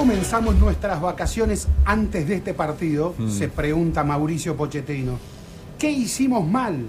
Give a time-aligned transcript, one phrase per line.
[0.00, 3.14] Comenzamos nuestras vacaciones antes de este partido?
[3.28, 5.18] Se pregunta Mauricio Pochettino.
[5.78, 6.86] ¿Qué hicimos mal?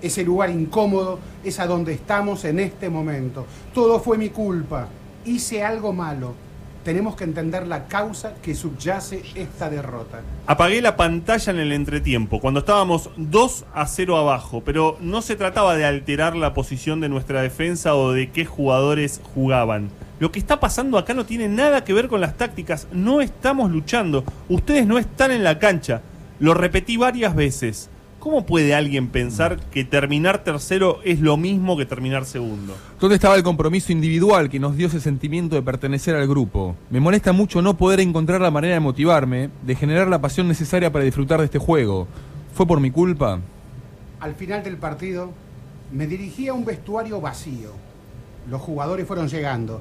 [0.00, 3.44] Ese lugar incómodo es a donde estamos en este momento.
[3.74, 4.88] Todo fue mi culpa.
[5.26, 6.32] Hice algo malo.
[6.82, 10.22] Tenemos que entender la causa que subyace esta derrota.
[10.46, 15.36] Apagué la pantalla en el entretiempo, cuando estábamos 2 a 0 abajo, pero no se
[15.36, 19.90] trataba de alterar la posición de nuestra defensa o de qué jugadores jugaban.
[20.20, 23.70] Lo que está pasando acá no tiene nada que ver con las tácticas, no estamos
[23.70, 26.02] luchando, ustedes no están en la cancha.
[26.38, 27.88] Lo repetí varias veces.
[28.18, 32.76] ¿Cómo puede alguien pensar que terminar tercero es lo mismo que terminar segundo?
[33.00, 36.76] ¿Dónde estaba el compromiso individual que nos dio ese sentimiento de pertenecer al grupo?
[36.90, 40.92] Me molesta mucho no poder encontrar la manera de motivarme, de generar la pasión necesaria
[40.92, 42.06] para disfrutar de este juego.
[42.52, 43.40] ¿Fue por mi culpa?
[44.20, 45.32] Al final del partido,
[45.90, 47.70] me dirigí a un vestuario vacío.
[48.50, 49.80] Los jugadores fueron llegando,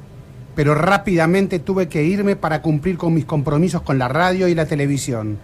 [0.60, 4.66] pero rápidamente tuve que irme para cumplir con mis compromisos con la radio y la
[4.66, 5.38] televisión.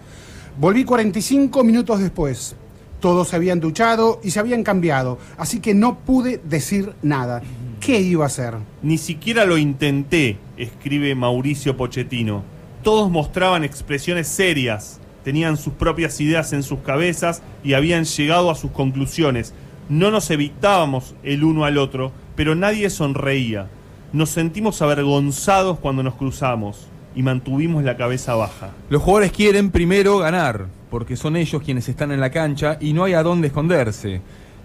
[0.58, 2.54] Volví 45 minutos después.
[3.00, 7.40] Todos se habían duchado y se habían cambiado, así que no pude decir nada.
[7.80, 8.56] ¿Qué iba a hacer?
[8.82, 12.42] Ni siquiera lo intenté, escribe Mauricio Pochettino.
[12.82, 18.54] Todos mostraban expresiones serias, tenían sus propias ideas en sus cabezas y habían llegado a
[18.54, 19.54] sus conclusiones.
[19.88, 23.70] No nos evitábamos el uno al otro, pero nadie sonreía.
[24.16, 28.70] Nos sentimos avergonzados cuando nos cruzamos y mantuvimos la cabeza baja.
[28.88, 33.04] Los jugadores quieren primero ganar, porque son ellos quienes están en la cancha y no
[33.04, 34.22] hay a dónde esconderse.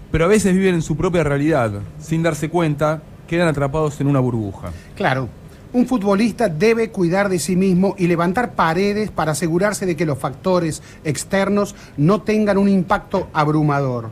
[0.09, 4.21] Pero a veces viven en su propia realidad, sin darse cuenta, quedan atrapados en una
[4.21, 4.71] burbuja.
[4.95, 5.27] Claro,
[5.73, 10.17] un futbolista debe cuidar de sí mismo y levantar paredes para asegurarse de que los
[10.17, 14.11] factores externos no tengan un impacto abrumador.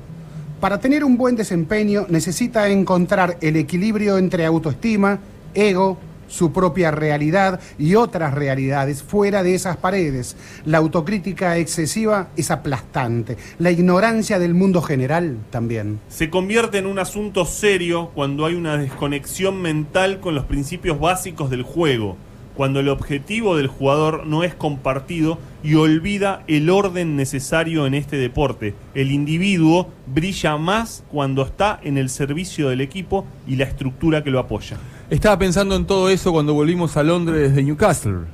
[0.60, 5.20] Para tener un buen desempeño necesita encontrar el equilibrio entre autoestima,
[5.54, 5.98] ego,
[6.28, 10.36] su propia realidad y otras realidades fuera de esas paredes.
[10.66, 13.38] La autocrítica excesiva es aplastante.
[13.58, 16.02] La ignorancia del mundo general también.
[16.10, 21.50] Se convierte en un asunto serio cuando hay una desconexión mental con los principios básicos
[21.50, 22.18] del juego,
[22.60, 28.18] cuando el objetivo del jugador no es compartido y olvida el orden necesario en este
[28.18, 28.76] deporte.
[28.94, 34.30] El individuo brilla más cuando está en el servicio del equipo y la estructura que
[34.30, 34.76] lo apoya.
[35.10, 38.26] Estaba pensando en todo eso cuando volvimos a Londres desde Newcastle.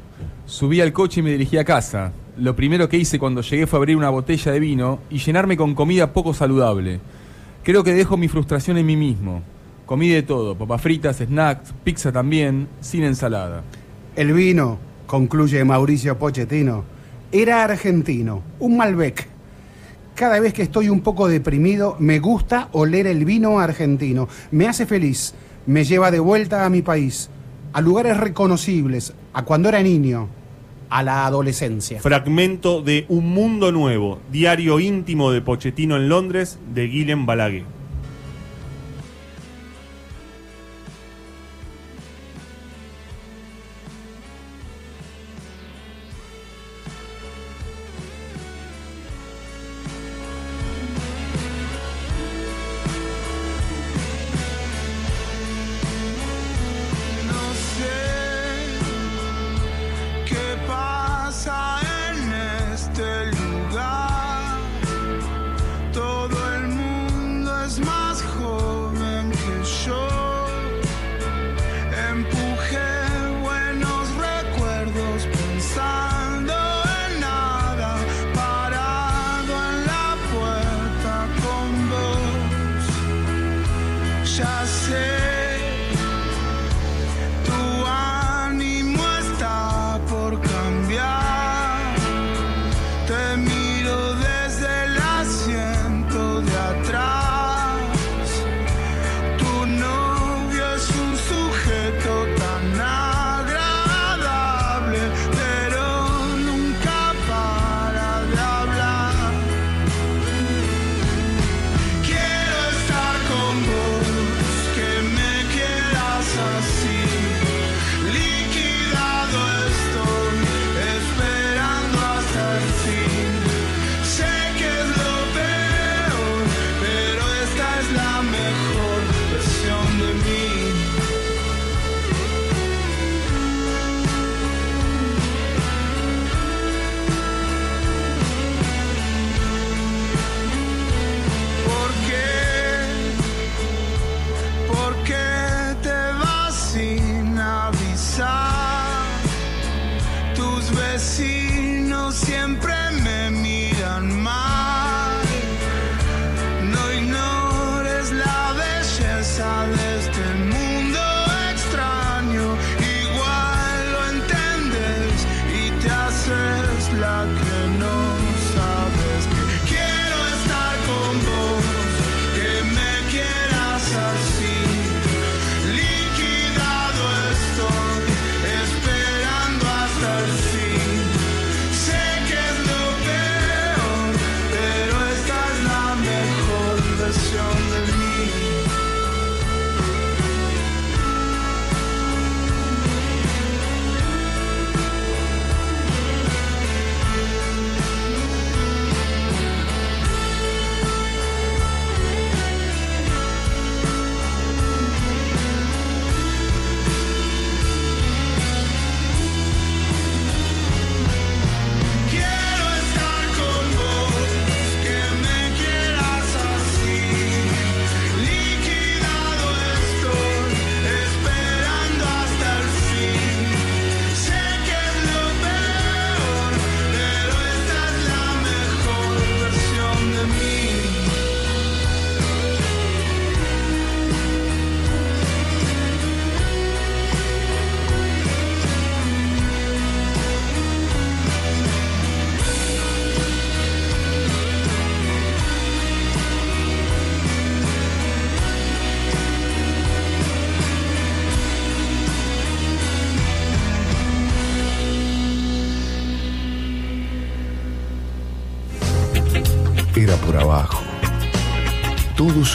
[0.48, 2.12] Subí al coche y me dirigí a casa.
[2.36, 5.76] Lo primero que hice cuando llegué fue abrir una botella de vino y llenarme con
[5.76, 7.00] comida poco saludable.
[7.62, 9.44] Creo que dejo mi frustración en mí mismo.
[9.86, 13.62] Comí de todo, papas fritas, snacks, pizza también, sin ensalada.
[14.16, 14.78] El vino,
[15.08, 16.86] concluye Mauricio Pochettino,
[17.34, 19.28] era argentino, un Malbec.
[20.16, 24.30] Cada vez que estoy un poco deprimido, me gusta oler el vino argentino.
[24.52, 27.30] Me hace feliz, me lleva de vuelta a mi país,
[27.74, 30.30] a lugares reconocibles, a cuando era niño,
[30.90, 32.00] a la adolescencia.
[32.00, 37.75] Fragmento de Un Mundo Nuevo, diario íntimo de Pochettino en Londres, de Guillem Balaguer.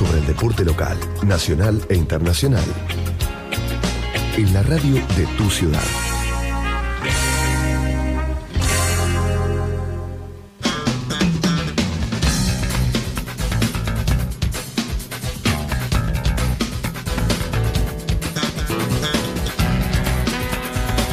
[0.00, 2.64] Sobre el deporte local, nacional e internacional.
[4.34, 5.78] En la radio de tu ciudad.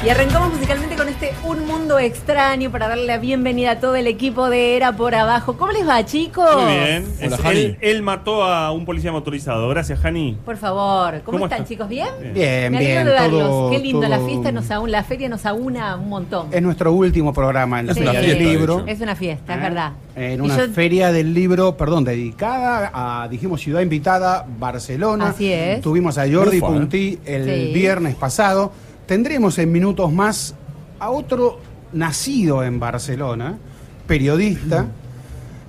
[0.06, 4.08] Y arrancamos musicalmente con este Un Mundo Extraño para darle la bienvenida a todo el
[4.08, 5.58] equipo de Era por Abajo.
[5.58, 6.56] ¿Cómo les va, chicos?
[6.56, 7.17] Muy bien.
[7.28, 7.60] Hola, Es- Jani.
[7.60, 9.68] él, él mató a un policía motorizado.
[9.70, 10.38] Gracias, Jani.
[10.46, 11.88] Por favor, ¿cómo, ¿Cómo están, chicos?
[11.88, 12.08] ¿Bien?
[12.22, 12.34] Bien.
[12.34, 13.06] Bien, Me alegro bien.
[13.06, 13.42] de verlos.
[13.42, 16.48] todo- Qué lindo, la fiesta nos aúna, la feria nos aúna un montón.
[16.52, 18.02] Es nuestro último programa en la Sí.
[18.04, 18.84] Feria del Libro.
[18.88, 19.64] Es una fiesta, es ¿eh?
[19.64, 19.92] verdad.
[20.16, 25.30] En una yo- feria del libro, perdón, dedicada a, dijimos, ciudad invitada, Barcelona.
[25.30, 25.82] Así es.
[25.82, 26.72] Tuvimos a Jordi Ufa, ¿eh?
[26.72, 27.72] Puntí el Sí.
[27.74, 28.72] viernes pasado.
[29.06, 30.56] Tendremos en minutos más
[31.00, 31.60] a otro
[31.94, 33.58] nacido en Barcelona,
[34.08, 34.88] periodista,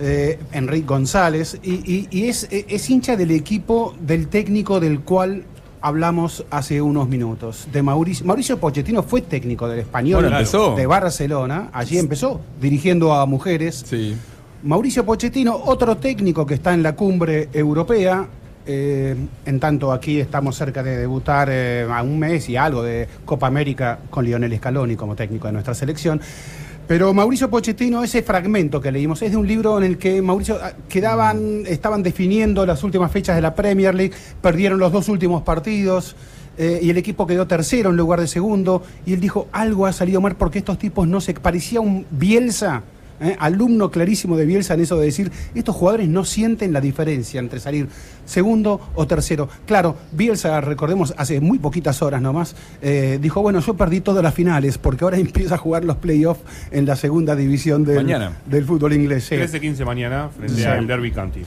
[0.01, 5.45] eh, Enrique González, y, y- y es, es hincha del equipo del técnico del cual
[5.81, 8.27] hablamos hace unos minutos, de Mauricio.
[8.27, 10.75] Mauricio Pochettino fue técnico del español Bueno, empezó.
[10.75, 13.85] de Barcelona, allí empezó, dirigiendo a mujeres.
[13.87, 14.17] Sí.
[14.65, 18.27] Mauricio Pochettino, otro técnico que está en la cumbre europea.
[18.71, 23.09] eh, en tanto aquí estamos cerca de debutar eh, a un mes y algo de
[23.25, 26.21] Copa América con Lionel Scaloni como técnico de nuestra selección.
[26.89, 30.59] Pero Mauricio Pochettino, ese fragmento que leímos, es de un libro en el que Mauricio
[30.61, 35.43] ah, quedaban, estaban definiendo las últimas fechas de la Premier League, perdieron los dos últimos
[35.43, 36.17] partidos.
[36.57, 38.83] eh, y el equipo quedó tercero en lugar de segundo.
[39.05, 41.35] Y él dijo, algo ha salido mal porque estos tipos no se...
[41.35, 42.83] Parecía un Bielsa,
[43.21, 43.37] ¿eh?
[43.39, 47.61] alumno clarísimo de Bielsa en eso de decir, estos jugadores no sienten la diferencia entre
[47.61, 47.89] salir
[48.25, 49.49] segundo o tercero.
[49.67, 54.35] Claro, Bielsa, recordemos, hace muy poquitas horas nomás, eh, dijo, bueno, yo perdí todas las
[54.35, 58.33] finales porque ahora empieza a jugar los playoffs en la segunda división del, Mañana.
[58.47, 59.25] del fútbol inglés.
[59.25, 59.35] sí.
[59.37, 60.65] 13-15 mañana frente Sí.
[60.65, 61.43] al Derby County.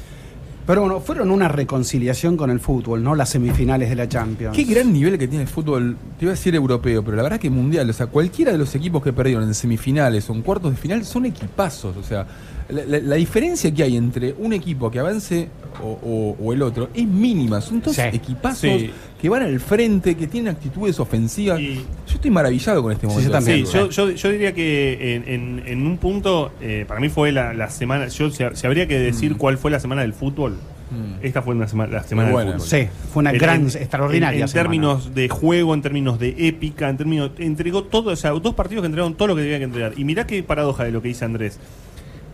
[0.65, 3.15] Pero bueno, fueron una reconciliación con el fútbol, ¿no?
[3.15, 4.55] Las semifinales de la Champions.
[4.55, 7.39] Qué gran nivel que tiene el fútbol, te iba a decir europeo, pero la verdad
[7.39, 7.89] que mundial.
[7.89, 11.03] O sea, cualquiera de los equipos que perdieron en semifinales o en cuartos de final
[11.03, 11.97] son equipazos.
[11.97, 12.27] O sea,
[12.69, 15.49] la, la- la diferencia que hay entre un equipo que avance
[15.83, 17.59] o, o- o el otro es mínima.
[17.59, 18.03] Son todos Sí.
[18.13, 18.91] equipazos Sí.
[19.19, 21.59] que van al frente, que tienen actitudes ofensivas.
[21.59, 21.83] Y-
[22.21, 23.27] estoy maravillado con este Sí, momento.
[23.29, 23.65] yo también.
[23.65, 27.31] Sí, yo, yo, yo diría que en, en- en un punto, eh, para mí fue
[27.31, 30.57] la, la semana, yo si, si habría que decir cuál fue la semana del fútbol,
[30.91, 31.23] Mm.
[31.25, 32.59] esta fue una sema- la semana Muy del buena.
[32.63, 32.67] fútbol.
[32.81, 34.63] Sí, fue una En- gran, en- extraordinaria En, en semana.
[34.63, 37.31] términos de juego, en términos de épica, en términos.
[37.37, 39.93] Entregó todo, o sea, dos partidos que entregaron todo lo que tenía que entregar.
[39.95, 41.59] Y mirá qué paradoja de lo que dice Andrés.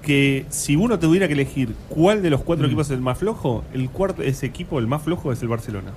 [0.02, 2.70] Que si uno tuviera que elegir cuál de los cuatro Mm.
[2.70, 5.92] equipos es el más flojo, el cuarto, ese equipo, el más flojo, es el Barcelona.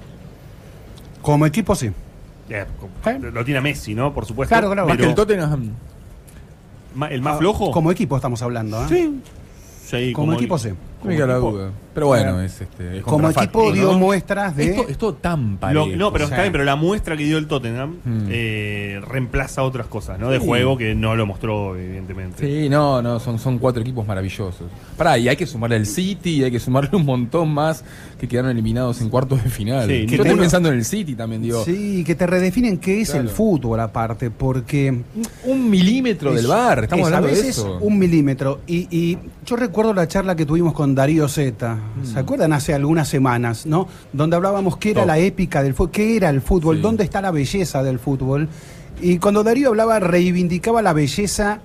[1.22, 1.90] Como equipo, sí.
[2.50, 2.66] Eh,
[3.06, 3.18] ¿Eh?
[3.32, 4.12] Lo tiene a Messi, ¿no?
[4.12, 4.52] Por supuesto.
[4.52, 4.86] Claro, claro.
[4.88, 5.70] Más que Pero el Tottenham.
[7.10, 7.70] el más Ah, flojo.
[7.70, 8.88] Como equipo estamos hablando, ¿eh?
[8.88, 9.20] Sí.
[9.86, 10.70] Sí, Como equipo, sí.
[11.04, 11.70] Me queda la duda.
[11.92, 12.98] Pero bueno, es este.
[12.98, 13.98] es Como equipo dio ¿no?
[13.98, 14.66] muestras de...
[14.70, 15.86] Esto, es todo tan Lo- parejo.
[15.96, 18.28] no, pero o sea- está bien, pero la muestra que dio el Tottenham Mm.
[18.30, 20.30] eh, reemplaza otras cosas, ¿no?
[20.30, 22.46] De juego que no lo mostró, evidentemente.
[22.46, 24.66] Sí, no, no, son, son cuatro equipos maravillosos.
[24.96, 27.84] Pará, y hay que sumarle el City, y hay que sumarle un montón más
[28.20, 29.88] que quedaron eliminados en cuartos de final.
[29.88, 31.64] Sí, Yo estoy pensando en el City también, digo.
[31.64, 33.24] Sí, que te redefinen qué es Claro.
[33.24, 35.00] el fútbol aparte, porque...
[35.44, 37.78] Un milímetro del bar, estamos es hablando a de veces eso.
[37.80, 38.60] un milímetro.
[38.68, 42.04] Y, y yo recuerdo la charla que tuvimos con Darío Zeta, Mm.
[42.04, 42.52] ¿se acuerdan?
[42.52, 43.88] Hace algunas semanas, ¿no?
[44.12, 45.08] Donde hablábamos qué era Top.
[45.08, 46.82] la épica del fútbol, qué era el fútbol, Sí.
[46.82, 48.48] dónde está la belleza del fútbol.
[49.00, 51.60] Y cuando Darío hablaba, reivindicaba la belleza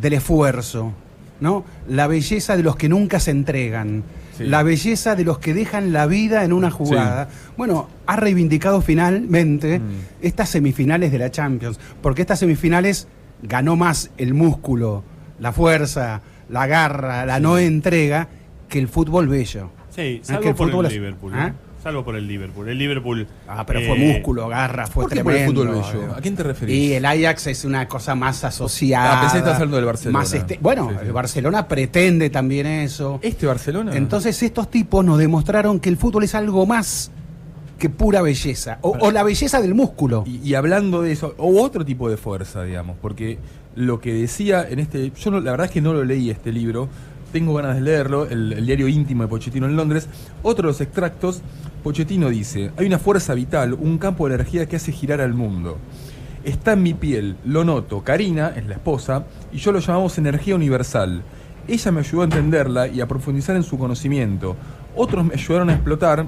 [0.00, 0.92] del esfuerzo,
[1.40, 1.64] ¿no?
[1.88, 4.04] La belleza de los que nunca se entregan.
[4.36, 4.44] Sí.
[4.44, 7.28] La belleza de los que dejan la vida en una jugada.
[7.56, 9.82] Bueno, ha reivindicado finalmente Mm.
[10.22, 13.08] estas semifinales de la Champions, porque estas semifinales
[13.42, 15.02] ganó más el músculo,
[15.40, 18.28] la fuerza, la garra, la no entrega
[18.68, 19.70] que el fútbol bello.
[19.90, 21.32] Sí, que salvo el por fútbol el es- Liverpool.
[21.34, 21.48] ¿Ah?
[21.48, 21.52] ¿eh?
[21.82, 22.68] Salvo por el Liverpool.
[22.68, 23.26] El Liverpool.
[23.46, 25.62] Ah, pero eh, fue músculo, garra, fue ¿Por qué por el tremendo.
[25.64, 26.14] fútbol bello?
[26.14, 26.74] ¿A quién te referís?
[26.76, 29.18] Y el Ajax es una cosa más asociada.
[29.18, 30.18] Ah, pensé que estabas hablando del Barcelona.
[30.18, 31.06] Más este- bueno, Sí, sí.
[31.06, 33.20] el Barcelona pretende también eso.
[33.22, 33.96] ¿Este Barcelona?
[33.96, 37.12] Entonces estos tipos nos demostraron que el fútbol es algo más
[37.78, 38.78] que pura belleza.
[38.82, 40.24] O, o la belleza del músculo.
[40.26, 43.38] Y, y hablando de eso, o otro tipo de fuerza, digamos, porque
[43.76, 45.12] lo que decía en este.
[45.12, 46.88] Yo no- la verdad es que no lo leí este libro,
[47.32, 50.08] tengo ganas de leerlo, el, diario íntimo de Pochettino en Londres.
[50.42, 51.42] Otro de los extractos,
[51.82, 55.78] Pochettino dice: Hay una fuerza vital, un campo de energía que hace girar al mundo.
[56.44, 58.02] Está en mi piel, lo noto.
[58.02, 61.22] Karina es la esposa, y yo lo llamamos energía universal.
[61.66, 64.56] Ella me ayudó a entenderla y a profundizar en su conocimiento.
[64.96, 66.24] Otros me ayudaron a explotar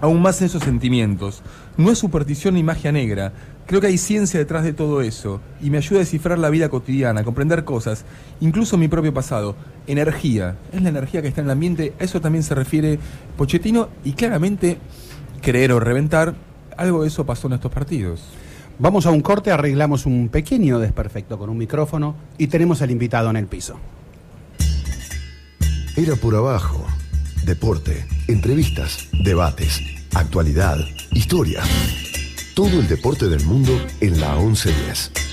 [0.00, 1.42] aún más esos sentimientos.
[1.76, 3.32] No es superstición ni magia negra.
[3.66, 6.68] Creo que hay ciencia detrás de todo eso y me ayuda a descifrar la vida
[6.68, 8.04] cotidiana, a comprender cosas,
[8.40, 9.56] incluso mi propio pasado.
[9.88, 13.00] Energía, es la energía que está en el ambiente, a eso también se refiere
[13.36, 14.78] Pochettino y claramente
[15.42, 16.34] creer o reventar,
[16.76, 18.22] algo de eso pasó en estos partidos.
[18.78, 23.30] Vamos a un corte, arreglamos un pequeño desperfecto con un micrófono y tenemos al invitado
[23.30, 23.80] en el piso.
[25.96, 26.86] Era por abajo.
[27.44, 29.80] Deporte, entrevistas, debates,
[30.14, 30.78] actualidad,
[31.12, 31.62] historia.
[32.56, 33.70] Todo el deporte del mundo
[34.00, 35.25] en la 1110.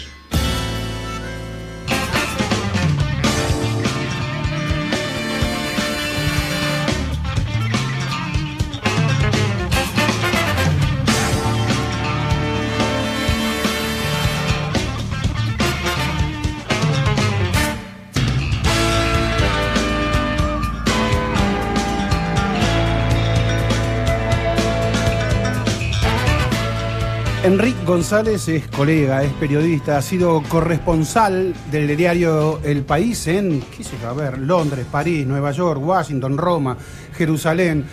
[27.54, 34.10] Enrique González es colega, es periodista, ha sido corresponsal del diario El País en, yo,
[34.10, 36.76] a ver, Londres, París, Nueva York, Washington, Roma,
[37.16, 37.86] Jerusalén.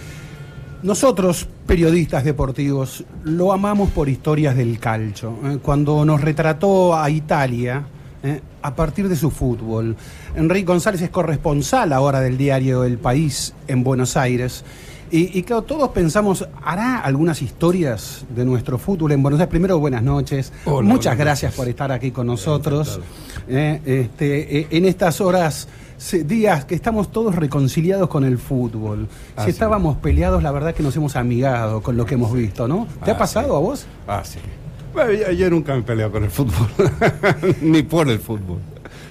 [0.83, 5.39] Nosotros, periodistas deportivos, lo amamos por historias del calcio.
[5.45, 7.85] Eh, Cuando nos retrató a Italia,
[8.23, 9.95] eh, a partir de su fútbol.
[10.37, 14.65] Enrique González es corresponsal ahora del diario El País en Buenos Aires.
[15.13, 19.51] Y, y claro, todos pensamos, ¿hará algunas historias de nuestro fútbol en Buenos Aires?
[19.51, 20.53] Primero, buenas noches.
[20.65, 21.57] Hola, Muchas buenas gracias noches.
[21.59, 23.01] por estar aquí con nosotros.
[23.49, 25.67] Eh, este, eh, en estas horas,
[26.27, 29.09] días que estamos todos reconciliados con el fútbol.
[29.37, 29.51] Ah, si sí.
[29.51, 32.87] estábamos peleados, la verdad que nos hemos amigado con lo que hemos visto, ¿no?
[33.05, 33.55] ¿Te ha Ah, pasado sí.
[33.57, 33.87] a vos?
[34.07, 34.39] Ah, sí.
[34.95, 36.69] Bueno, yo, yo nunca me he peleado con el fútbol,
[37.63, 38.59] ni por el fútbol.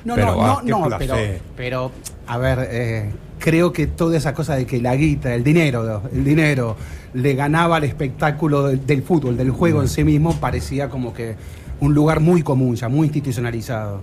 [0.06, 1.16] No, Pero, no, ah, no, no, pero,
[1.58, 1.92] pero,
[2.26, 6.24] a ver, eh, creo que toda esa cosa de que la guita, el dinero, el
[6.24, 6.76] dinero
[7.14, 11.36] le ganaba al espectáculo del, del fútbol, del juego en sí mismo, parecía como que
[11.80, 14.02] un lugar muy común, ya muy institucionalizado.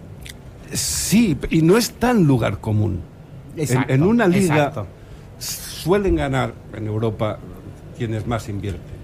[0.72, 3.00] Sí, y no es tan lugar común.
[3.54, 4.86] En- Exacto, en, una liga exacto.
[5.38, 7.38] suelen ganar en Europa
[7.96, 8.96] quienes más invierten.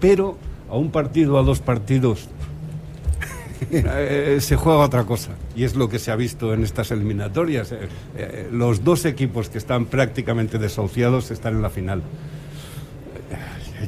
[0.00, 0.36] Pero
[0.70, 2.28] a un partido, a dos partidos,
[3.72, 5.30] eh, se juega otra cosa.
[5.54, 7.72] Y es lo que se ha visto en estas eliminatorias.
[7.72, 12.02] Eh, eh, los dos equipos que están prácticamente desahuciados están en la final.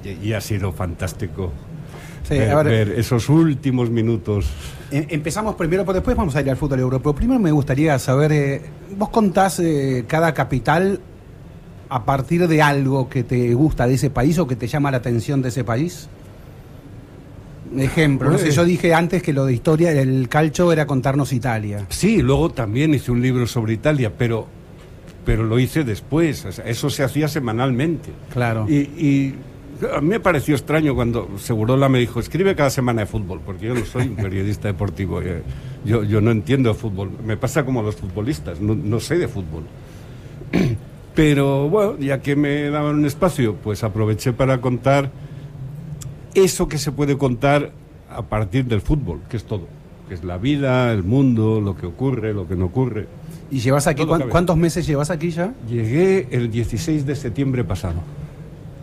[0.04, 1.52] Eh, Y ha sido fantástico
[2.28, 4.46] Sí, ver, esos últimos minutos.
[4.90, 7.14] Em- Empezamos primero, pero después vamos a ir al fútbol europeo.
[7.14, 8.62] Primero me gustaría saber, eh,
[8.98, 11.00] vos contás eh, cada capital
[11.88, 14.98] a partir de algo que te gusta de ese país o que te llama la
[14.98, 16.08] atención de ese país.
[17.76, 21.32] Ejemplo, no sé, Pues- yo dije antes que lo de historia, el calcio era contarnos
[21.32, 21.86] Italia.
[21.88, 24.46] Sí, luego también hice un libro sobre Italia, pero,
[25.24, 26.44] pero lo hice después.
[26.44, 28.10] o sea, eso se hacía semanalmente.
[28.32, 28.66] Claro.
[28.68, 29.34] Y, y
[29.94, 33.66] a mí me pareció extraño cuando Segurola me dijo, escribe cada semana de fútbol, porque
[33.66, 35.20] yo no soy un periodista deportivo.
[35.22, 35.42] eh,
[35.84, 37.10] Yo, yo no entiendo de fútbol.
[37.24, 39.62] Me pasa como a los futbolistas, no, no sé de fútbol.
[41.14, 45.10] Pero bueno, ya que me daban un espacio, pues aproveché para contar
[46.44, 47.72] eso que se puede contar
[48.10, 49.66] a partir del fútbol, que es todo.
[50.08, 53.06] Que es la vida, el mundo, lo que ocurre, lo que no ocurre.
[53.50, 55.52] ¿Y llevas aquí, cuán- cuántos meses llevas aquí ya?
[55.68, 57.96] Llegué el 16 de septiembre pasado,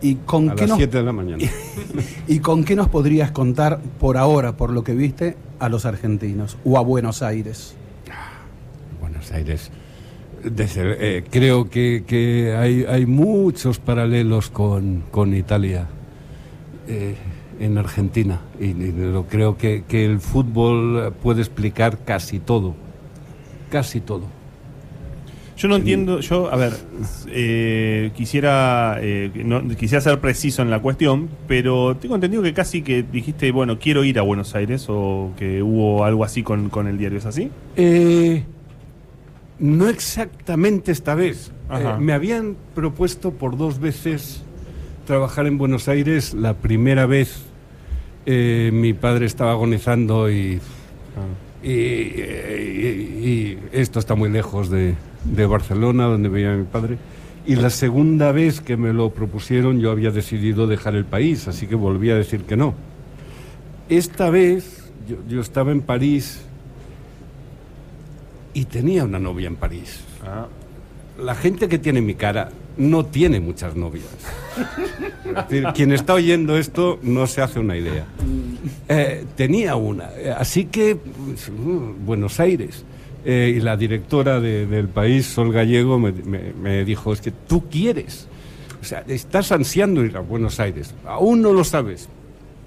[0.02, 1.42] ¿Y con, a qué las nos, 7 de la mañana.
[2.28, 6.56] ¿Y con qué nos podrías contar por ahora, por lo que viste, a los argentinos
[6.64, 7.74] o a Buenos Aires?
[9.00, 9.70] Buenos Aires.
[10.44, 15.86] Desde- eh, creo que, que hay, hay muchos paralelos con, con Italia
[16.86, 17.16] eh,
[17.60, 18.40] en Argentina.
[18.60, 22.74] Y, y lo- creo que, que el fútbol puede explicar casi todo.
[23.70, 24.24] Casi todo.
[25.56, 26.74] Yo no entiendo, yo, a ver,
[27.28, 32.82] eh, quisiera, eh, no- quisiera ser preciso en la cuestión, pero tengo entendido que casi
[32.82, 36.86] que dijiste, bueno, quiero ir a Buenos Aires o que hubo algo así con, con
[36.86, 37.50] el diario, ¿es así?
[37.76, 38.42] Eh,
[39.58, 41.52] no exactamente esta vez.
[41.72, 44.42] Eh, me habían propuesto por dos veces
[45.06, 46.34] trabajar en Buenos Aires.
[46.34, 47.45] La primera vez
[48.26, 50.60] eh, mi padre estaba agonizando y,
[51.62, 56.98] y, y- y esto está muy lejos de, de Barcelona, donde veía a mi padre.
[57.46, 61.66] Y la segunda vez que me lo propusieron yo había decidido dejar el país, así
[61.66, 62.74] que volví a decir que no.
[63.88, 66.40] Esta vez yo, yo estaba en París
[68.52, 70.00] y tenía una novia en París.
[70.24, 70.46] Ah,
[71.22, 74.04] La gente que tiene mi cara no tiene muchas novias.
[75.74, 78.04] Quien está oyendo esto no se hace una idea.
[78.88, 82.84] Eh, tenía una, eh, así que pues, uh, Buenos Aires.
[83.24, 87.32] Eh, y la directora de- del país, Sol Gallego, me, me- me dijo, es que
[87.32, 88.28] tú quieres,
[88.80, 92.08] o sea, estás ansiando ir a Buenos Aires, aún no lo sabes,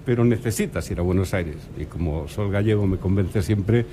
[0.05, 1.55] pero necesitas ir a Buenos Aires.
[1.79, 3.85] Y como Sol Gallego me convence siempre,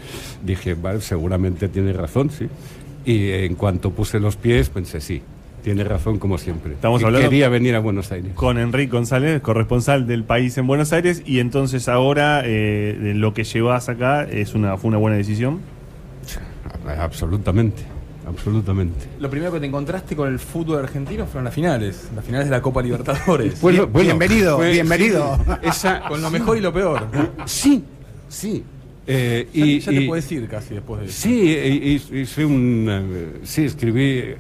[0.45, 2.49] dije, vale, seguramente tiene razón, sí.
[3.05, 5.23] Y en cuanto puse los pies, pensé, sí,
[5.67, 6.75] tiene razón como siempre.
[6.75, 8.35] Estamos Que hablando- Quería venir a Buenos Aires.
[8.35, 13.43] con Enrique González, corresponsal del país en Buenos Aires, y entonces ahora eh, lo que
[13.43, 15.59] llevas acá es una, fue una buena decisión.
[17.01, 17.83] Absolutamente,
[18.29, 19.07] absolutamente.
[19.19, 22.53] Lo primero que te encontraste con el fútbol argentino fueron las finales, las finales de
[22.53, 23.61] la Copa Libertadores.
[23.61, 25.37] Bueno, bueno, bienvenido, fue- bienvenido.
[25.63, 27.09] esa, con lo mejor y lo peor.
[27.45, 27.83] sí,
[28.29, 28.63] sí.
[29.09, 31.23] Eh, Ya, y, ya te y- puedes ir casi después de eso.
[31.23, 34.37] Sí, y- y- hice un, eh, sí, escribí eh,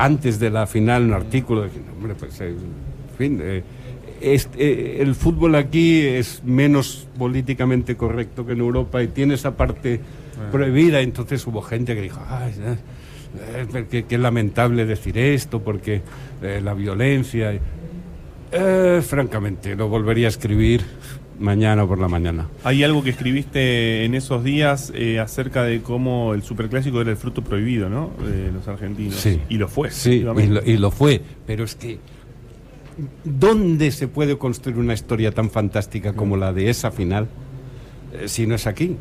[0.00, 1.62] antes de la final un artículo.
[1.62, 3.62] de que, hombre, pues, eh, en fin, eh,
[4.20, 9.56] este, eh, el fútbol aquí es menos políticamente correcto que en Europa y tiene esa
[9.56, 10.00] parte
[10.50, 11.00] prohibida.
[11.00, 12.54] Entonces hubo gente que dijo, ay,
[13.54, 16.02] eh, qué, lamentable decir esto, porque
[16.62, 17.58] la violencia.
[19.02, 20.84] Francamente, lo volvería a escribir
[21.40, 22.46] mañana por la mañana.
[22.64, 27.16] Hay algo que escribiste en esos días eh, acerca de cómo el superclásico era el
[27.16, 28.10] fruto prohibido, ¿no?
[28.24, 29.16] De los argentinos.
[29.16, 29.40] Sí.
[29.48, 29.90] Y lo fue.
[29.90, 31.20] Sí, y lo, y lo fue.
[31.46, 31.98] Pero es que,
[33.24, 37.28] ¿dónde se puede construir una historia tan fantástica como la de esa final
[38.14, 38.96] eh, si no es aquí?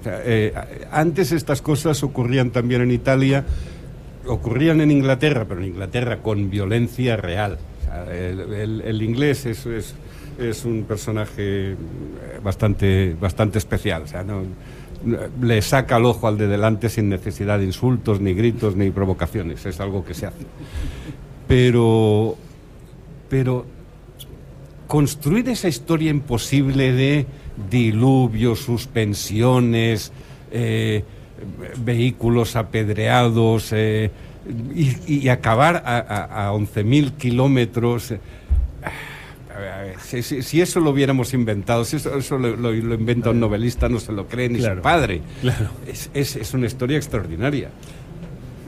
[0.00, 0.54] O sea, eh,
[0.92, 3.44] antes estas cosas ocurrían también en Italia,
[4.26, 7.58] ocurrían en Inglaterra, pero en Inglaterra con violencia real.
[7.82, 9.94] O sea, el, el- el inglés es, es-
[10.38, 11.76] es un personaje eh,
[12.42, 14.02] bastante, bastante especial.
[14.02, 14.42] O sea, no-
[15.40, 19.64] le saca el ojo al de delante sin necesidad de insultos, ni gritos, ni provocaciones.
[19.66, 20.44] Es algo que se hace.
[21.46, 22.36] Pero,
[23.28, 23.66] pero
[24.86, 27.26] construir esa historia imposible de
[27.70, 30.12] diluvio, suspensiones,
[30.50, 31.04] eh,
[31.84, 34.10] vehículos apedreados eh,
[34.74, 38.14] y, acabar a, a- a 11.000 kilómetros.
[39.56, 42.56] A ver, a ver, si, si- si eso lo hubiéramos inventado, si eso, eso lo,
[42.56, 44.76] lo- lo inventa un novelista, no se lo cree ni Claro.
[44.76, 45.22] su padre.
[45.40, 45.68] Claro.
[45.86, 47.70] Es, es- es una historia extraordinaria.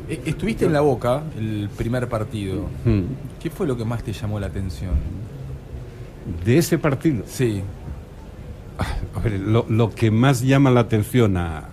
[0.08, 2.68] Eh, Estuviste en la Boca el primer partido.
[2.84, 3.02] Hmm.
[3.42, 4.92] ¿Qué fue lo que más te llamó la atención?
[6.44, 7.24] De ese partido.
[7.26, 7.62] Sí.
[9.14, 11.68] A ver, lo, lo que más llama la atención a,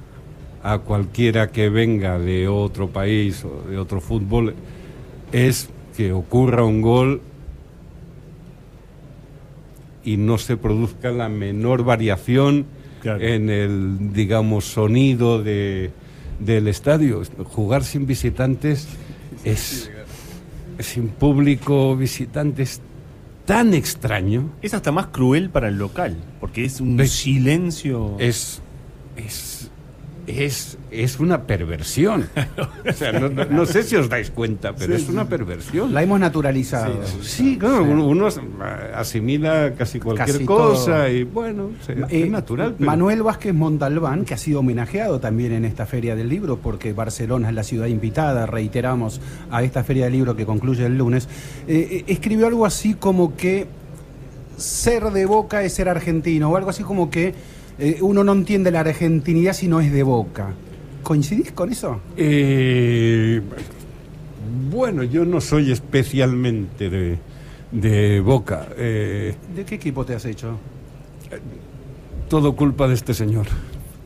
[0.63, 4.55] a cualquiera que venga de otro país o de otro fútbol
[5.31, 7.21] es que ocurra un gol
[10.05, 12.65] y no se produzca la menor variación
[13.01, 13.21] Claro.
[13.23, 15.91] en el, digamos, sonido de,
[16.39, 17.21] del estadio.
[17.43, 18.87] Jugar sin visitantes
[19.43, 19.91] es,
[20.79, 22.81] sin público, visitantes,
[23.45, 24.49] tan extraño.
[24.63, 28.15] Es hasta más cruel para el local, porque es un silencio.
[28.19, 28.59] es,
[29.17, 29.54] es
[30.27, 32.27] es, es una perversión.
[32.89, 35.93] O sea, no, no- no sé si os dais cuenta, pero es una perversión.
[35.93, 36.99] La hemos naturalizado.
[37.21, 38.39] Sí, claro, uno, uno as-
[38.95, 41.09] asimila casi cualquier Casi cosa todo.
[41.09, 42.75] y bueno, se- Eh, es natural.
[42.77, 46.93] pero- Manuel Vázquez Montalbán, que ha sido homenajeado también en esta Feria del Libro, porque
[46.93, 51.27] Barcelona es la ciudad invitada, reiteramos, a esta Feria del Libro que concluye el lunes,
[51.67, 53.67] eh, eh, escribió algo así como que
[54.57, 57.33] ser de Boca es ser argentino, o algo así como que
[57.79, 60.53] eh, uno no entiende la argentinidad si no es de Boca.
[61.03, 62.01] ¿Coincidís con eso?
[62.17, 63.41] Eh,
[64.71, 67.17] bueno, yo no soy especialmente de,
[67.71, 68.67] de Boca.
[68.77, 70.57] eh, ¿De qué equipo te has hecho?
[72.29, 73.45] todo culpa de este señor.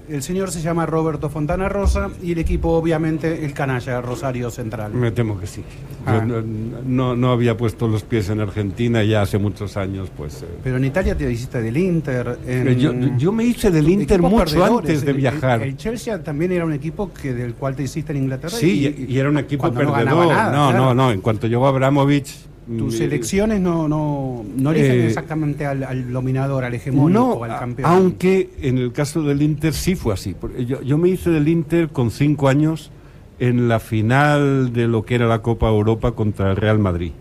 [0.09, 4.93] El señor se llama Roberto Fontana Rosa y el equipo, obviamente, el canalla Rosario Central.
[4.93, 5.61] Me temo que sí.
[5.61, 6.25] Yo Ah.
[6.25, 6.41] no,
[6.85, 10.41] no- no había puesto los pies en Argentina ya hace muchos años, pues...
[10.41, 12.39] eh, Pero en Italia te hiciste del Inter.
[12.47, 15.61] en- yo, yo me hice del Inter mucho antes de viajar.
[15.61, 18.55] El, el Chelsea también era un equipo que del cual te hiciste en Inglaterra.
[18.57, 20.05] Sí, y, y era un equipo no perdedor.
[20.05, 20.77] nada, no, claro.
[20.85, 21.11] no, no.
[21.11, 22.33] En cuanto llegó Abramovich...
[22.77, 27.57] Tus selecciones no, no, no eligen Eh, exactamente al, al dominador, al hegemónico, No, al
[27.59, 27.89] campeón.
[27.91, 30.35] aunque en el caso del Inter sí fue así.
[30.67, 32.91] Yo, yo me hice del Inter con cinco años
[33.39, 37.11] en la final de lo que era la Copa Europa contra el Real Madrid.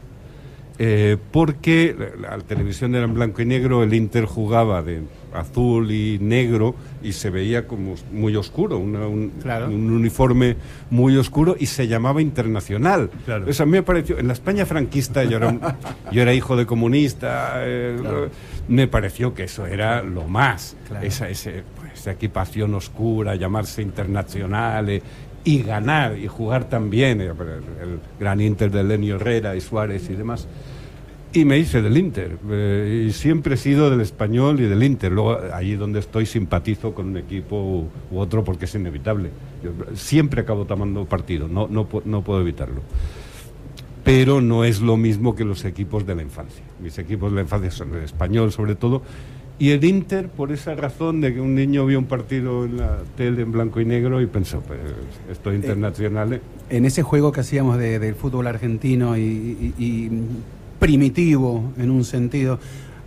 [0.81, 5.01] Eh, porque la, la televisión era en blanco y negro, el Inter jugaba de
[5.35, 9.67] azul y negro y se veía como muy oscuro, una- un, Claro.
[9.67, 10.57] un uniforme
[10.91, 13.11] muy oscuro y se llamaba internacional.
[13.25, 13.49] Claro.
[13.49, 15.61] Eso a mí me pareció, en la España franquista yo era, un-
[16.13, 17.97] yo era hijo de comunista, eh,
[18.69, 21.07] me pareció que eso era lo más, Claro.
[21.07, 25.03] esa, ese- pues, esa equipación oscura, llamarse internacional eh,
[25.45, 30.15] y ganar y jugar también, el, el gran Inter de Lenio Herrera y Suárez y
[30.15, 30.47] demás.
[31.33, 32.39] Y me hice del Inter.
[32.51, 35.13] eh, y siempre he sido del español y del Inter.
[35.13, 39.31] Luego, allí donde estoy, simpatizo con un equipo u, otro porque es inevitable.
[39.63, 42.81] Yo siempre acabo tomando partido, no, no, no puedo evitarlo.
[44.05, 46.63] Pero no es lo mismo que los equipos de la infancia.
[46.83, 49.03] Mis equipos de la infancia son el español, sobre todo.
[49.59, 52.99] Y el Inter, por esa razón de que un niño vio un partido en la
[53.17, 54.79] tele en blanco y negro y pensó, pues
[55.31, 56.33] esto es internacional.
[56.35, 56.41] eh".
[56.71, 60.11] En ese juego que hacíamos de- del fútbol argentino y, y- y
[60.79, 62.59] primitivo en un sentido,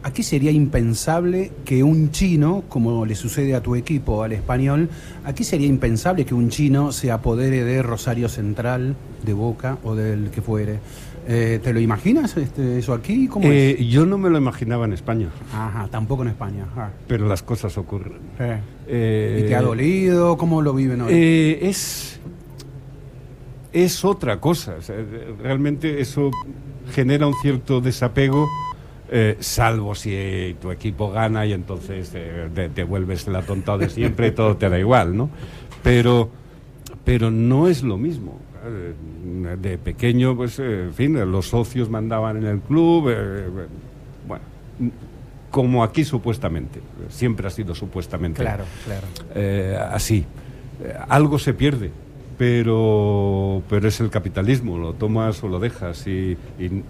[0.03, 4.89] aquí sería impensable que un chino, como le sucede a tu equipo, al español,
[5.23, 10.29] aquí sería impensable que un chino se apodere de Rosario Central, de Boca o del
[10.31, 10.79] que fuere.
[11.27, 13.27] Eh, ¿Te lo imaginas este, eso aquí?
[13.27, 13.87] ¿Cómo Eh, es?
[13.87, 16.65] yo no me lo imaginaba en España, Ajá, tampoco en España.
[17.07, 18.13] Pero las cosas ocurren.
[18.39, 19.41] eh.
[19.43, 20.35] ¿Y te ha dolido?
[20.35, 21.13] ¿Cómo lo viven hoy?
[21.61, 22.19] Es,
[23.73, 24.75] es otra cosa.
[24.79, 24.95] o sea,
[25.41, 26.31] realmente eso
[26.93, 28.47] genera un cierto desapego,
[29.09, 33.79] eh, salvo si eh, tu equipo gana y entonces eh, te, te vuelves el atontado
[33.79, 35.29] de siempre y todo te da igual, ¿no?
[35.83, 36.29] Pero,
[37.03, 38.39] pero no es lo mismo.
[38.63, 38.93] Eh,
[39.59, 43.09] De pequeño, pues, eh, en fin, los socios mandaban en el club.
[43.09, 43.47] eh,
[44.27, 44.43] bueno,
[45.49, 46.79] como aquí supuestamente.
[47.09, 49.07] Siempre ha sido supuestamente claro, claro.
[49.35, 50.25] eh, así.
[50.83, 51.91] Eh, algo se pierde,
[52.41, 56.07] pero, pero es el capitalismo, lo tomas o lo dejas.
[56.07, 56.83] Y, y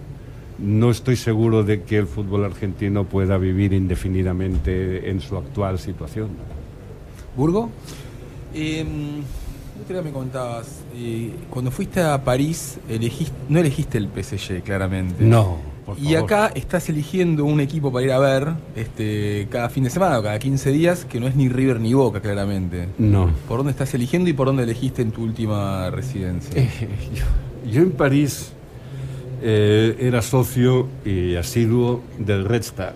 [0.58, 6.30] no estoy seguro de que el fútbol argentino pueda vivir indefinidamente en su actual situación.
[7.36, 7.68] ¿Burgo?
[8.54, 14.08] Eh, el otro día me contabas, eh, cuando fuiste a París, elegiste, no elegiste el
[14.08, 15.22] PSG, claramente.
[15.22, 19.90] por Y acá estás eligiendo un equipo para ir a ver este, cada fin de
[19.90, 22.88] semana o cada 15 días, que no es ni River ni Boca, claramente.
[22.98, 23.30] No.
[23.48, 26.62] ¿Por dónde estás eligiendo y por dónde elegiste en tu última residencia?
[26.62, 27.24] Eh, yo,
[27.70, 28.52] yo en París
[29.42, 32.94] eh, era socio y asiduo del Red Star.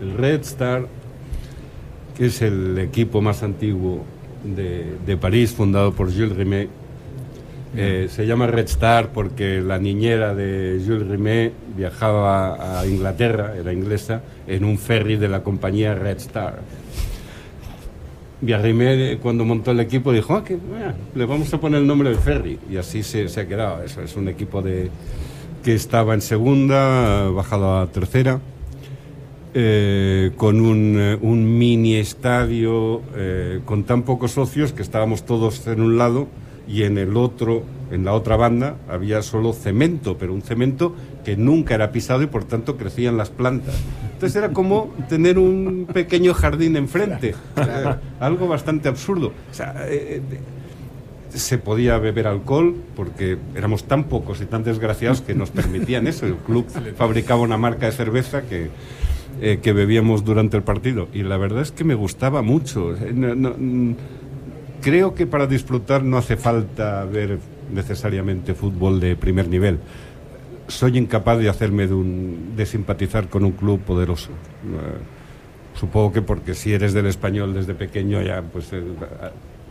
[0.00, 0.88] El Red Star,
[2.16, 4.04] que es el equipo más antiguo
[4.42, 6.79] de, de París, fundado por Jules Rimet.
[7.76, 13.72] Eh, se llama Red Star porque la niñera de Jules Rimet viajaba a Inglaterra, era
[13.72, 16.60] inglesa, en un ferry de la compañía Red Star.
[18.42, 21.86] Rimet, eh, cuando montó el equipo, dijo, ah, que, bueno, le vamos a poner el
[21.86, 22.58] nombre del ferry.
[22.70, 23.82] Y así se, se ha quedado.
[23.84, 24.90] Eso es un equipo de,
[25.62, 28.40] que estaba en segunda, bajado a tercera,
[29.52, 35.66] eh, con un, eh, un mini estadio, eh, con tan pocos socios que estábamos todos
[35.66, 36.28] en un lado
[36.70, 41.36] y en el otro, en la otra banda, había solo cemento, pero un cemento que
[41.36, 43.74] nunca era pisado y por tanto crecían las plantas.
[44.12, 47.34] Entonces era como tener un pequeño jardín enfrente,
[48.20, 49.32] algo bastante absurdo.
[49.50, 50.38] O sea, eh, eh,
[51.36, 56.26] se podía beber alcohol porque éramos tan pocos y tan desgraciados que nos permitían eso.
[56.26, 58.68] El club fabricaba una marca de cerveza que,
[59.40, 62.94] eh, que bebíamos durante el partido y la verdad es que me gustaba mucho.
[63.14, 63.54] No- no-
[64.80, 67.38] creo que para disfrutar no hace falta ver
[67.72, 69.78] necesariamente fútbol de primer nivel.
[70.68, 74.30] Soy incapaz de hacerme de, un, de simpatizar con un club poderoso.
[74.30, 78.82] Eh, supongo que porque si eres del español desde pequeño ya pues eh,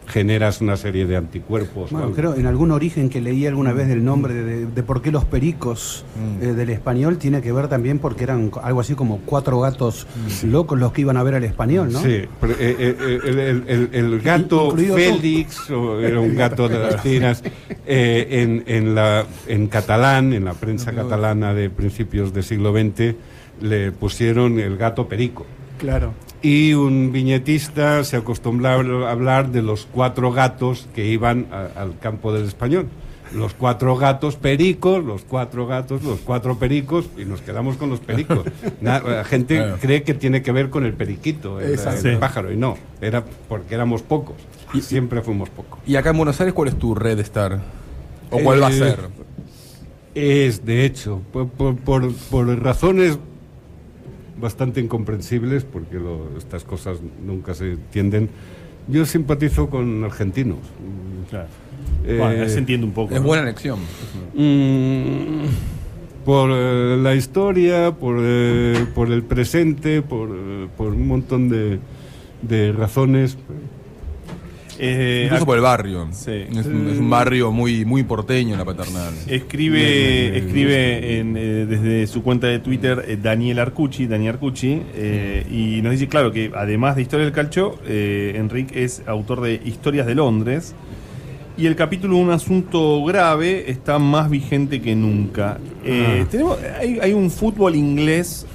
[0.10, 1.92] generas una serie de anticuerpos.
[1.92, 2.16] Bueno, ¿no?
[2.16, 5.12] creo en algún origen que leí alguna vez del nombre de, de- de por qué
[5.12, 6.44] los pericos Mm.
[6.44, 10.08] eh, del español tiene que ver también porque eran algo así como cuatro gatos
[10.44, 12.02] locos los que iban a ver al español, ¿no?
[12.02, 14.72] Sí, pero, eh, eh, el, el- el- el gato.
[14.76, 17.44] Félix, o era un gato de las tiras,
[17.86, 23.16] eh, en, en, la, en catalán, en la prensa catalana de principios del siglo XX,
[23.62, 25.46] le pusieron el gato perico.
[25.78, 26.14] Claro.
[26.42, 32.00] Y un viñetista se acostumbraba a hablar de los cuatro gatos que iban a- al
[32.00, 32.88] campo del español.
[33.34, 38.00] Los cuatro gatos pericos, los cuatro gatos, los cuatro pericos, y nos quedamos con los
[38.00, 38.40] pericos.
[38.82, 39.78] Na- la gente Claro.
[39.80, 43.76] cree que tiene que ver con el periquito, el, el pájaro, y no, era porque
[43.76, 44.36] éramos pocos.
[44.74, 45.80] Y siempre fuimos pocos.
[45.86, 47.60] ¿Y acá en Buenos Aires cuál es tu red star?
[48.32, 49.00] ¿O cuál va a Eh, ser?
[50.16, 53.20] Es, de hecho, por- por- por razones
[54.40, 58.30] bastante incomprensibles, porque lo- estas cosas nunca se entienden,
[58.88, 60.60] yo simpatizo con argentinos.
[61.30, 61.48] Claro.
[62.06, 63.14] Eh, Bueno, se entiende un poco.
[63.14, 63.28] Es ¿no?
[63.28, 63.80] buena elección.
[64.34, 65.44] Mm,
[66.26, 71.80] por eh, la historia, por, eh, por el presente, por, eh, por un montón de,
[72.42, 73.38] de razones.
[74.80, 76.08] Eh, Incluso por el barrio.
[76.12, 76.32] Sí.
[76.32, 79.14] Es, un, es un barrio muy, muy porteño la paternal.
[79.28, 85.46] Escribe, escribe en, eh, desde su cuenta de Twitter eh, Daniel Arcucci, Daniel Arcucci, eh,
[85.52, 90.08] y nos dice, claro, que además de Historia del Calcio, Enrique es autor de Historias
[90.08, 90.74] de Londres,
[91.58, 95.58] y el capítulo Un asunto grave está más vigente que nunca.
[95.84, 98.46] Eh, tenemos, hay, hay un fútbol inglés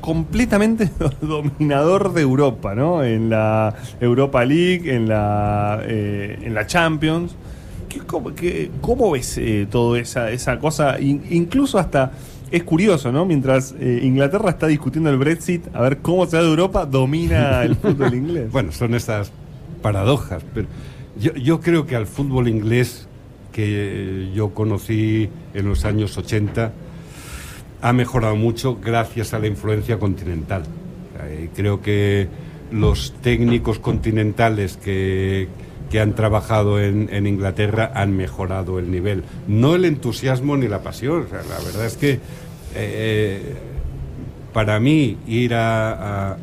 [0.00, 0.90] completamente
[1.20, 3.02] dominador de Europa, ¿no?
[3.04, 7.34] En la Europa League, en la, eh, en la Champions.
[7.88, 10.98] ¿Qué- cómo, qué- cómo ves eh, toda esa, esa cosa?
[11.00, 12.12] In- incluso hasta
[12.50, 13.24] es curioso, ¿no?
[13.24, 17.76] Mientras eh, Inglaterra está discutiendo el Brexit, a ver cómo se de Europa, domina el
[17.76, 18.50] fútbol inglés.
[18.50, 19.32] Bueno, son estas
[19.82, 20.68] paradojas, pero
[21.18, 23.08] yo, yo creo que al fútbol inglés
[23.52, 26.72] que yo conocí en los años 80
[27.82, 30.62] ha mejorado mucho gracias a la influencia continental.
[31.24, 32.28] Eh, creo que
[32.70, 35.48] los técnicos continentales que,
[35.90, 39.24] que han trabajado en, en Inglaterra han mejorado el nivel.
[39.48, 41.26] No el entusiasmo ni la pasión.
[41.30, 42.20] la verdad es que
[42.74, 43.54] eh,
[44.52, 46.36] para mí ir a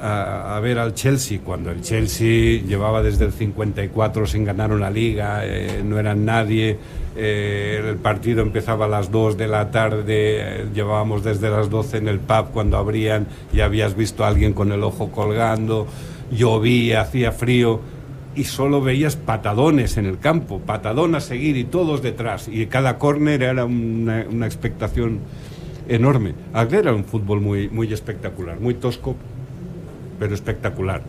[0.00, 5.42] a, ver al Chelsea cuando el Chelsea llevaba desde el 54 sin ganar una liga,
[5.44, 6.78] eh, no eran nadie,
[7.16, 11.98] eh, el partido empezaba a las 2 de la tarde, eh, llevábamos desde las 12
[11.98, 15.86] en el pub cuando abrían y habías visto a alguien con el ojo colgando,
[16.30, 17.80] llovía, hacía frío
[18.34, 22.98] y solo veías patadones en el campo, patadón a seguir y todos detrás y cada
[22.98, 25.20] córner era una, una expectación
[25.88, 26.34] enorme.
[26.52, 29.16] Aquel era un fútbol muy, muy espectacular, muy tosco,
[30.20, 31.02] pero espectacular.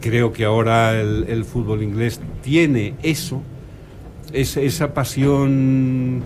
[0.00, 3.42] Creo que ahora el, el fútbol inglés tiene eso,
[4.32, 6.22] es- esa pasión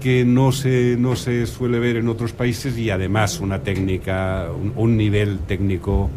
[0.00, 4.72] que no se, no se suele ver en otros países y además una técnica, un,
[4.74, 6.08] un nivel técnico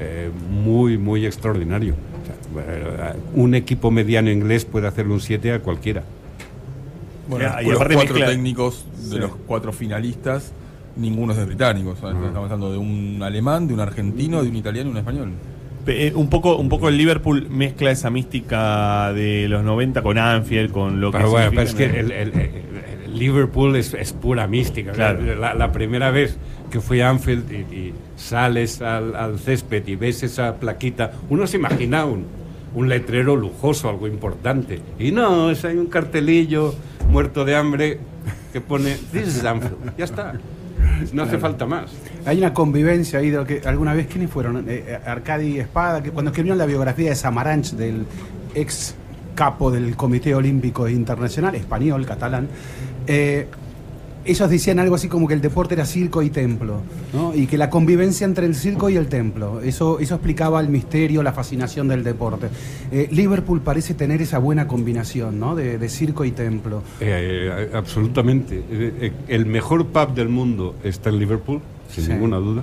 [0.00, 1.94] eh, muy, muy extraordinario.
[1.94, 2.64] O sea,
[3.12, 6.02] eh, un equipo mediano inglés puede hacerle un 7 a cualquiera.
[7.28, 9.18] Bueno, Y- y los cuatro mezcla- técnicos de Sí.
[9.18, 10.52] los cuatro finalistas,
[10.98, 11.98] ninguno es de británicos.
[11.98, 12.16] ¿sabes?
[12.16, 15.30] Estamos hablando de un alemán, de un argentino, de un italiano y un español.
[15.86, 20.70] Eh, Un poco, un poco el Liverpool mezcla esa mística de los 90 con Anfield,
[20.70, 22.50] con lo que Pero bueno, pero es que el, el- el-
[23.06, 24.92] el Liverpool es, es pura mística.
[24.92, 25.34] Claro.
[25.36, 26.36] La, la primera vez
[26.70, 31.46] que fui a Anfield y, y sales al, al césped y ves esa plaquita, uno
[31.46, 32.26] se imagina un,
[32.74, 34.80] un letrero lujoso, algo importante.
[34.98, 36.74] Y no, es hay un cartelillo
[37.10, 37.98] muerto de hambre
[38.52, 39.96] que pone This is Anfield.
[39.96, 40.34] Ya está.
[41.12, 41.90] No hace falta más.
[42.26, 46.10] Hay una convivencia ahí de lo que alguna vez quiénes fueron Eh, Arcadi Espada que
[46.10, 48.06] cuando escribieron la biografía de Samaranch del
[48.54, 48.94] ex
[49.34, 52.48] capo del Comité Olímpico Internacional español catalán
[53.06, 53.46] eh,
[54.24, 56.80] ellos decían algo así como que el deporte era circo y templo,
[57.12, 57.34] ¿no?
[57.34, 61.22] Y que la convivencia entre el circo y el templo, eso, eso explicaba el misterio,
[61.22, 62.48] la fascinación del deporte.
[62.92, 65.54] Eh, Liverpool parece tener esa buena combinación, ¿no?
[65.56, 66.82] De, de circo y templo.
[67.00, 68.62] Eh, eh, absolutamente.
[69.28, 72.12] El mejor pub del mundo está en Liverpool, sin Sí.
[72.12, 72.62] ninguna duda.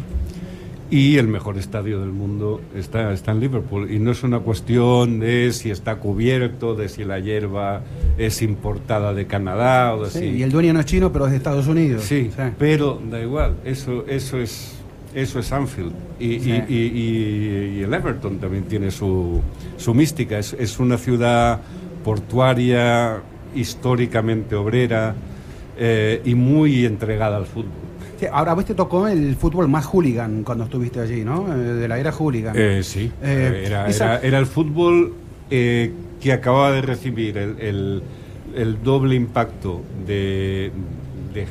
[0.92, 3.90] Y el mejor estadio del mundo está, está en Liverpool.
[3.92, 7.82] Y no es una cuestión de si está cubierto, de si la hierba
[8.20, 10.26] es importada de Canadá o de Sí, si...
[10.26, 12.04] Y el dueño no es chino, pero es de Estados Unidos.
[12.04, 13.56] Sí, pero da igual.
[13.66, 14.74] Eso, eso es,
[15.16, 15.94] Eso es Anfield.
[16.20, 16.52] Y, y- Sí.
[16.68, 19.42] y- y- y el Everton también tiene su,
[19.78, 20.38] su mística.
[20.38, 21.62] Es, es una ciudad
[22.04, 23.22] portuaria,
[23.56, 25.16] históricamente obrera
[25.78, 27.72] eh, y muy entregada al fútbol.
[28.20, 31.54] Sí, ahora vos te tocó el fútbol más hooligan cuando estuviste allí, ¿no?
[31.54, 32.56] Eh, De la era hooligan.
[32.58, 35.14] Eh, sí, Eh, era, esa- era- era el fútbol
[35.52, 38.04] eh, que acababa de recibir el, el-
[38.56, 40.72] el doble impacto de,
[41.34, 41.46] de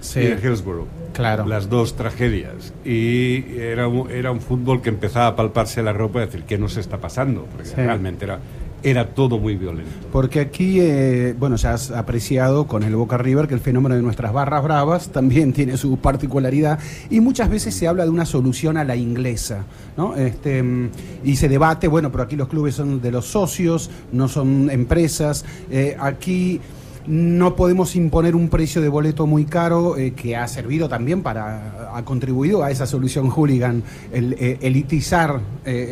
[0.00, 0.18] Sí.
[0.20, 0.88] y de Hillsborough.
[1.12, 1.46] Claro.
[1.46, 2.74] Las dos tragedias.
[2.84, 6.58] Y era un, era un fútbol que empezaba a palparse la ropa y decir, ¿qué
[6.58, 7.46] nos está pasando?
[7.52, 7.74] Porque Sí.
[7.76, 8.40] realmente era,
[8.84, 9.90] era todo muy violento.
[10.12, 14.02] Porque aquí, eh, bueno, ya has apreciado con el Boca River que el fenómeno de
[14.02, 16.78] nuestras barras bravas también tiene su particularidad
[17.10, 19.64] y muchas veces se habla de una solución a la inglesa,
[19.96, 20.14] ¿no?
[20.14, 20.90] Este, mm,
[21.24, 25.46] y se debate, bueno, pero aquí los clubes son de los socios, no son empresas.
[25.70, 26.60] Eh, aquí
[27.06, 31.96] no podemos imponer un precio de boleto muy caro eh, que ha servido también para,
[31.96, 35.40] ha contribuido a esa solución hooligan, el eh, elitizar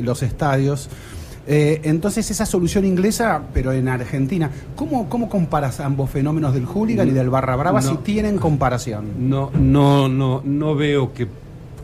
[0.03, 0.91] los estadios.
[1.47, 7.09] Eh, entonces esa solución inglesa, pero en Argentina, ¿cómo, cómo comparas ambos fenómenos del hooligan
[7.09, 7.89] y del barra brava No.
[7.91, 9.29] si tienen comparación?
[9.29, 11.27] No, no, no, no veo que,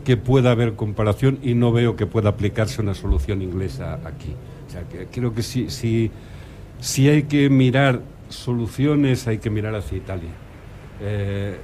[0.05, 4.33] que pueda haber comparación y no veo que pueda aplicarse una solución inglesa aquí.
[4.67, 6.09] O sea, que creo que si, si,
[6.79, 10.29] si hay que mirar soluciones, hay que mirar hacia Italia.
[11.01, 11.57] Eh,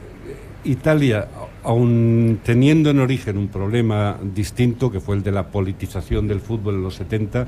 [0.66, 1.28] Italia,
[1.64, 6.76] aun teniendo en origen un problema distinto, que fue el de la politización del fútbol
[6.76, 7.46] en los 70,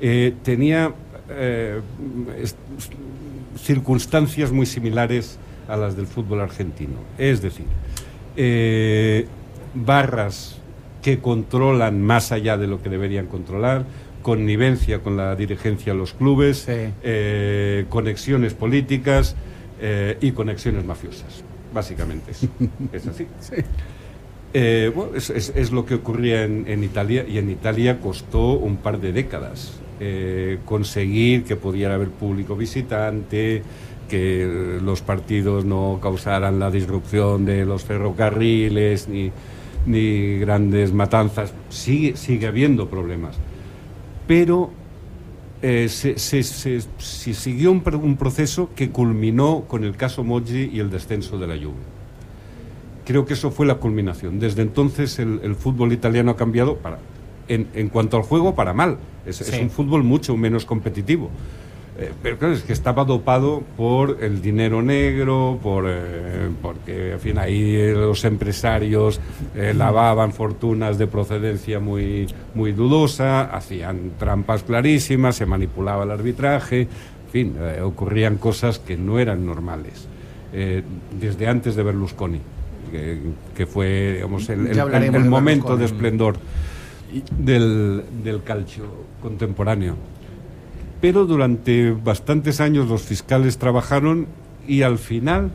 [0.00, 0.92] eh, tenía
[1.30, 1.80] eh,
[3.58, 6.98] circunstancias muy similares a las del fútbol argentino.
[7.18, 7.66] Es decir,
[8.36, 9.26] eh,
[9.74, 10.56] barras
[11.02, 13.84] que controlan más allá de lo que deberían controlar,
[14.22, 16.72] connivencia con la dirigencia de los clubes, Sí.
[17.02, 19.36] eh, conexiones políticas
[19.80, 21.42] eh, y conexiones mafiosas.
[21.72, 22.42] Básicamente es,
[22.92, 23.26] es así.
[24.58, 29.12] Eh, bueno, es, lo que ocurría en, Italia y en Italia costó un par de
[29.12, 33.62] décadas eh, conseguir que pudiera haber público visitante,
[34.08, 39.30] que los partidos no causaran la disrupción de los ferrocarriles ni,
[40.38, 41.52] grandes matanzas.
[41.68, 43.36] Sigue, sigue habiendo problemas.
[44.26, 44.70] Pero
[45.60, 50.88] eh, se, se- siguió un, un proceso que culminó con el caso Moggi y el
[50.88, 51.95] descenso de la Juve.
[53.06, 54.38] Creo que eso fue la culminación.
[54.40, 56.98] Desde entonces el, el fútbol italiano ha cambiado para,
[57.48, 58.98] en, en cuanto al juego para mal.
[59.24, 61.30] Es, un fútbol mucho menos competitivo.
[61.98, 67.20] Eh, pero claro, es que estaba dopado por el dinero negro, por, eh, porque en
[67.20, 69.18] fin, ahí los empresarios
[69.54, 76.82] eh, lavaban fortunas de procedencia muy, muy dudosa, hacían trampas clarísimas, se manipulaba el arbitraje,
[76.82, 80.06] en fin, eh, ocurrían cosas que no eran normales.
[80.52, 80.82] eh,
[81.20, 82.40] desde antes de Berlusconi,
[82.90, 83.18] que,
[83.56, 86.36] que fue digamos, el, momento de esplendor
[87.38, 88.84] del, del calcio
[89.22, 89.96] contemporáneo.
[91.00, 94.26] Pero durante bastantes años los fiscales trabajaron
[94.66, 95.50] y al final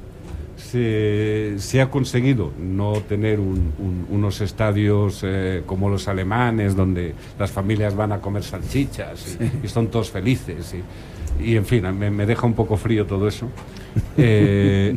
[0.56, 7.14] se, se ha conseguido no tener un- un- unos estadios eh, como los alemanes, donde
[7.40, 10.76] las familias van a comer salchichas y, y son todos felices.
[11.40, 13.48] Y, y, en fin, me, me deja un poco frío todo eso.
[14.18, 14.96] Eh,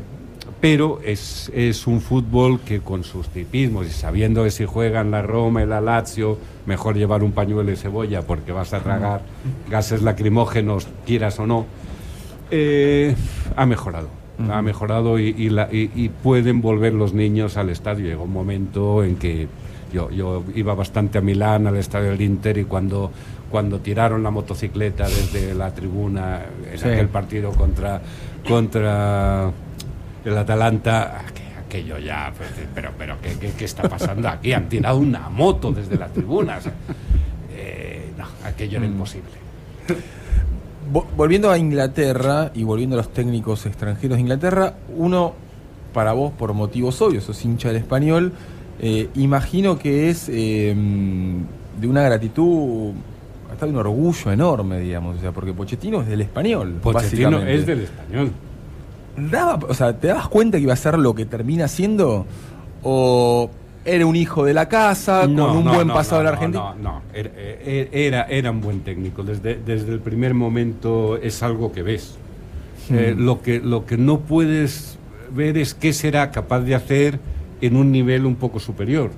[0.64, 5.20] pero es, es un fútbol que con sus tipismos y sabiendo que si juegan la
[5.20, 9.20] Roma y la Lazio, mejor llevar un pañuelo de cebolla porque vas a tragar
[9.68, 11.66] gases lacrimógenos, quieras o no,
[12.50, 13.14] eh,
[13.56, 14.08] ha mejorado.
[14.50, 18.06] Ha mejorado y, y la- y- y pueden volver los niños al estadio.
[18.06, 19.46] Llegó un momento en que
[19.92, 23.10] yo, yo iba bastante a Milán, al estadio del Inter, y cuando,
[23.50, 26.40] cuando tiraron la motocicleta desde la tribuna
[26.72, 26.88] en Sí.
[26.88, 28.00] aquel partido contra,
[28.48, 29.50] contra
[30.24, 34.52] el Atalanta, aqu- aquello ya, pues, pero, pero ¿qué, qué, qué está pasando aquí?
[34.52, 36.58] Han tirado una moto desde la tribuna.
[36.58, 36.72] o sea,
[37.56, 39.28] eh, no, aquello era imposible.
[40.92, 45.32] Vo- Volviendo a Inglaterra y volviendo a los técnicos extranjeros de Inglaterra, uno,
[45.92, 48.32] para vos, por motivos obvios, sos hincha del español,
[48.80, 52.92] eh, imagino que es eh, mm, de una gratitud,
[53.50, 56.78] hasta de un orgullo enorme, digamos, o sea, porque Pochettino es del español.
[56.82, 58.32] Pochettino es del español.
[59.16, 62.26] Daba- o sea, ¿te dabas cuenta que iba a ser lo que termina siendo?
[62.82, 63.50] ¿O
[63.84, 66.74] era un hijo de la casa, con un buen pasado en la Argentina?
[66.76, 69.22] No, no, era, eh, era, era un buen técnico.
[69.22, 72.16] Desde, desde el primer momento es algo que ves.
[72.90, 74.98] Eh, lo, que, lo que no puedes
[75.34, 77.18] ver es qué será capaz de hacer
[77.62, 79.10] en un nivel un poco superior.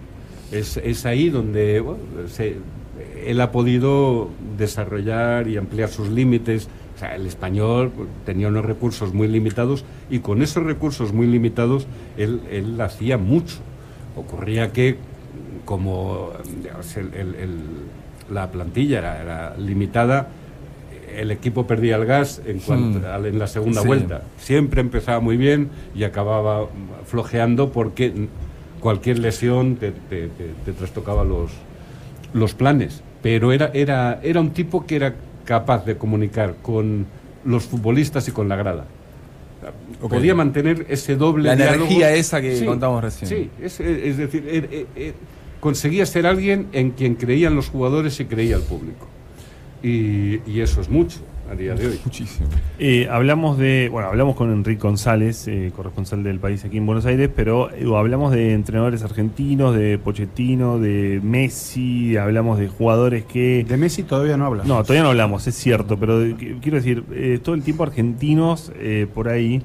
[0.52, 2.56] Es, es ahí donde bueno, se-
[3.26, 6.68] él ha podido desarrollar y ampliar sus límites.
[6.96, 7.92] O sea, el español
[8.24, 11.86] tenía unos recursos muy limitados y con esos recursos muy limitados
[12.16, 13.56] él, él hacía mucho.
[14.16, 14.96] Ocurría que
[15.66, 16.30] como
[16.62, 17.60] digamos, el- el- el-
[18.32, 20.28] la plantilla era, era limitada,
[21.14, 23.26] el equipo perdía el gas en, cuanto- Hmm.
[23.26, 23.86] en la segunda Sí.
[23.86, 24.22] vuelta.
[24.38, 26.66] Siempre empezaba muy bien y acababa
[27.04, 28.28] flojeando porque
[28.80, 31.50] cualquier lesión te, te- te- te trastocaba los,
[32.32, 33.02] los planes.
[33.22, 35.14] Pero era, era, era un tipo que era
[35.46, 37.06] capaz de comunicar con
[37.44, 38.84] los futbolistas y con la grada.
[40.08, 41.84] Podía mantener ese doble La diálogo.
[41.86, 43.28] energía esa que contamos recién.
[43.28, 45.14] Sí, es, es decir, er- er- er-
[45.60, 49.06] conseguía ser alguien en quien creían los jugadores y creía el público.
[49.82, 51.18] Y, y eso es mucho
[51.50, 52.00] a día de hoy.
[52.04, 52.48] Muchísimo.
[52.78, 57.06] Eh, hablamos de, bueno, hablamos con Enrique González, eh, corresponsal del país aquí en Buenos
[57.06, 63.64] Aires, pero eh, hablamos de entrenadores argentinos, de Pochettino, de Messi, hablamos de jugadores que...
[63.68, 64.64] De Messi todavía no habla.
[64.64, 67.82] No, todavía no hablamos, es cierto, pero de- que- quiero decir, eh, todo el tiempo
[67.84, 69.62] argentinos eh, por ahí.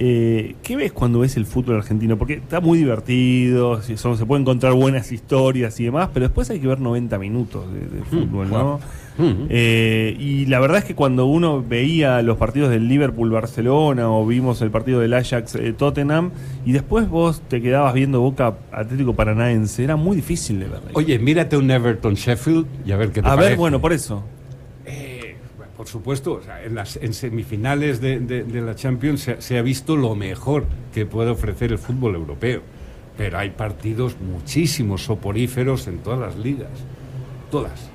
[0.00, 2.16] Eh, ¿Qué ves cuando ves el fútbol argentino?
[2.16, 3.96] Porque está muy divertido, se
[4.26, 8.04] pueden encontrar buenas historias y demás, pero después hay que ver 90 minutos de, de
[8.04, 8.78] fútbol, ¿no?
[9.20, 14.62] Eh, y la verdad es que cuando uno veía los partidos del Liverpool-Barcelona o vimos
[14.62, 16.30] el partido del Ajax-Tottenham
[16.64, 20.80] y después vos te quedabas viendo Boca Atlético Paranaense, era muy difícil de ver.
[20.94, 23.48] Oye, mírate un Everton Sheffield y a ver qué te A parece.
[23.50, 24.22] ver, bueno, por eso.
[24.86, 25.34] Eh,
[25.76, 29.58] por supuesto, o sea, en, las, en semifinales de, de- de la Champions se, se
[29.58, 30.64] ha visto lo mejor
[30.94, 32.62] que puede ofrecer el fútbol europeo.
[33.16, 36.70] Pero hay partidos muchísimos soporíferos en todas las ligas.
[37.50, 37.90] Todas.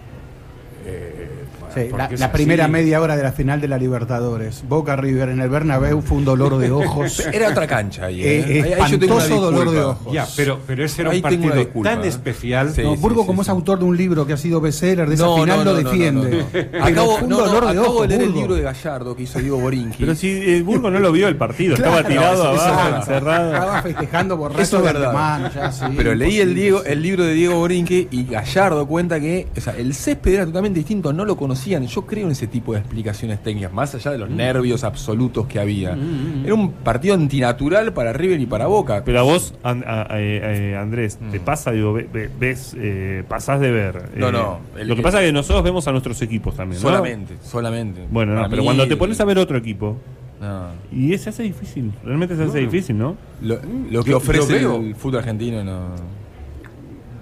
[0.86, 1.43] Eh,
[1.74, 4.64] Sí, la, primera media hora de la final de la Libertadores.
[4.68, 7.20] Boca River en el Bernabéu fue un dolor de ojos.
[7.34, 8.22] Era otra cancha ahí.
[8.24, 8.64] Eh, ¿eh?
[8.64, 10.14] Ahí- ahí yo tengo una espantoso dolor de ojos.
[10.14, 12.08] Ya, pero, pero ese era Ahí un partido disculpa, tan ¿eh?
[12.08, 12.74] especial.
[12.74, 13.48] Sí, No, Burgo, sí, como sí.
[13.48, 15.74] es autor de un libro que ha sido bestseller, de esa No, final no, lo
[15.74, 16.30] no, no, defiende.
[16.30, 16.46] no, no.
[16.52, 19.16] Pero Acabo, un no, no, dolor de acabo ojos, de leer el libro de Gallardo
[19.16, 19.98] que hizo Diego Borinqui.
[20.00, 23.54] Pero si el Burgo no lo vio el partido, Claro, estaba tirado abajo, encerrado.
[23.54, 25.52] Estaba festejando borracho Eso es de verdad.
[25.96, 26.62] Pero leí el, imposible.
[26.62, 29.48] Diego, el libro de Diego Borinque y Gallardo cuenta que
[29.78, 31.88] el césped era totalmente distinto, no lo conocían.
[31.88, 35.60] Yo creo en ese tipo de explicaciones técnicas, más allá de los nervios absolutos que
[35.60, 35.98] había.
[36.44, 39.04] Era un partido antinatural para River y para Boca.
[39.06, 43.60] Pero a vos, An- a- eh, Andrés, ¿te pasa, digo, ve- ve- ves, eh, pasás
[43.60, 44.10] de ver?
[44.16, 46.82] No, eh, no, el lo que pasa es que nosotros vemos a nuestros equipos también,
[46.82, 46.88] ¿no?
[46.90, 48.02] solamente, solamente.
[48.10, 49.98] Bueno, no, pero mí, cuando te pones a ver otro equipo,
[50.42, 50.68] no.
[50.92, 53.16] y se hace difícil, realmente se hace difícil, ¿no?
[53.42, 53.60] Lo,
[53.92, 55.90] lo que Yo- ofrece el fútbol argentino no.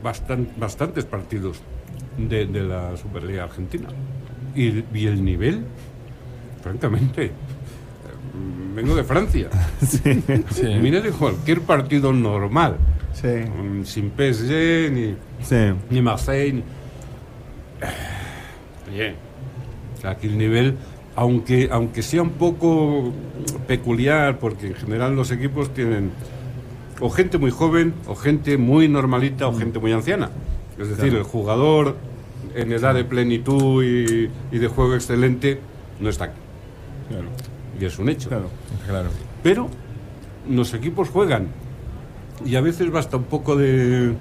[0.04, 1.60] bastan- bastantes partidos
[2.18, 3.88] de, de la Superliga Argentina.
[4.56, 5.64] Y, y el nivel,
[6.62, 7.32] francamente,
[8.76, 9.50] vengo de Francia.
[9.82, 10.66] Sí.
[10.82, 12.78] Mira de cualquier partido normal,
[13.14, 13.28] Sí.
[13.28, 15.74] mm, sin PSG ni, Sí.
[15.90, 16.54] ni Marseille.
[16.54, 16.64] ni-
[18.94, 19.16] Oye,
[20.04, 20.78] aquí el nivel,
[21.16, 23.12] aunque, aunque sea un poco
[23.68, 26.12] peculiar, porque en general los equipos tienen
[27.00, 30.30] o gente muy joven, o gente muy normalita, o gente muy anciana.
[30.78, 31.96] Es decir, el jugador
[32.56, 35.60] en edad de plenitud y, y de juego excelente
[36.00, 36.40] no está aquí.
[37.80, 38.30] Y es un hecho.
[38.30, 38.50] Claro.
[39.44, 39.70] Pero
[40.50, 41.48] los equipos juegan
[42.46, 44.16] y a veces basta un poco de,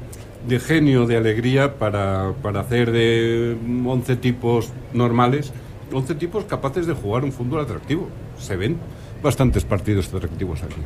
[0.46, 3.56] de genio, de alegría para, para hacer de
[3.86, 5.52] 11 tipos normales,
[5.92, 8.08] 11 tipos capaces de jugar un fútbol atractivo.
[8.38, 8.76] Se ven
[9.22, 10.80] bastantes partidos atractivos aquí.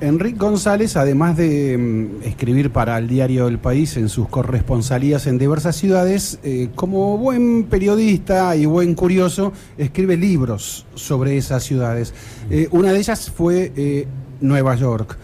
[0.00, 5.38] Enrique González, además de mm, escribir para el diario El País en sus corresponsalías en
[5.38, 12.12] diversas ciudades, eh, como buen periodista y buen curioso, escribe libros sobre esas ciudades.
[12.50, 14.06] Eh, una de ellas fue eh,
[14.40, 15.16] Nueva York.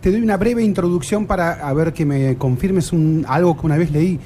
[0.00, 2.92] Te doy una breve introducción para ver que me confirmes
[3.26, 4.18] algo que una vez leí.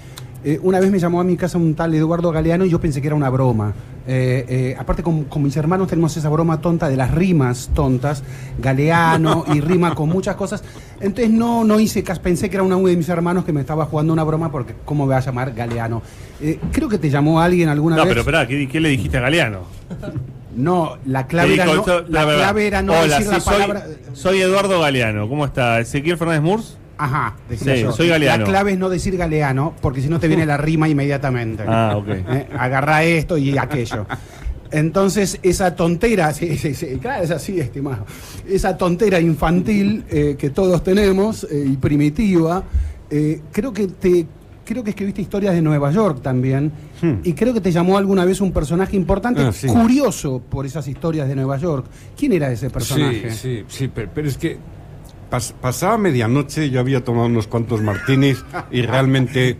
[0.62, 3.06] Una vez me llamó a mi casa un tal Eduardo Galeano y yo pensé que
[3.06, 3.72] era una broma.
[4.06, 8.22] Eh, eh, aparte con, con mis hermanos tenemos esa broma tonta de las rimas tontas,
[8.58, 10.62] Galeano y rima con muchas cosas.
[11.00, 13.84] Entonces no, no hice caso, pensé que era uno de mis hermanos que me estaba
[13.86, 16.02] jugando una broma porque ¿cómo me va a llamar Galeano?
[16.40, 18.10] Eh, creo que te llamó alguien alguna No, vez.
[18.10, 19.60] pero espera, ¿qué, qué le dijiste a Galeano?
[20.56, 23.86] No, la clave era no, la clave era no Hola, decir sí, la soy- palabra.
[24.14, 25.78] Soy, Eduardo Galeano, ¿cómo está?
[25.78, 26.76] ¿Ezequiel Fernández Murs?
[27.02, 27.92] Ajá, decía Sí, yo.
[27.92, 28.44] soy Galeano.
[28.44, 31.64] La clave es no decir Galeano, porque si no te viene la rima inmediatamente.
[31.66, 32.08] Ah, ok.
[32.08, 34.06] Eh, Agarra esto y aquello.
[34.72, 38.06] Entonces, esa tontera, sí, sí, sí, claro, es así, estimado.
[38.48, 42.62] Esa tontera infantil eh, que todos tenemos eh, y primitiva,
[43.10, 44.26] eh, creo que te.
[44.64, 46.70] Creo que escribiste historias de Nueva York también.
[47.24, 49.66] Y creo que te llamó alguna vez un personaje importante, Ah, sí.
[49.66, 51.86] curioso por esas historias de Nueva York.
[52.16, 53.32] ¿Quién era ese personaje?
[53.32, 54.58] Sí, sí, sí, pero, pero es que
[55.30, 59.56] pas- pasaba medianoche, yo había tomado unos cuantos martinis y realmente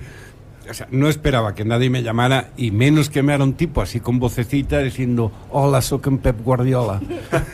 [0.91, 4.18] no esperaba que nadie me llamara y menos que me era un tipo así con
[4.21, 7.01] vocecita diciendo, hola, soy Pep Guardiola.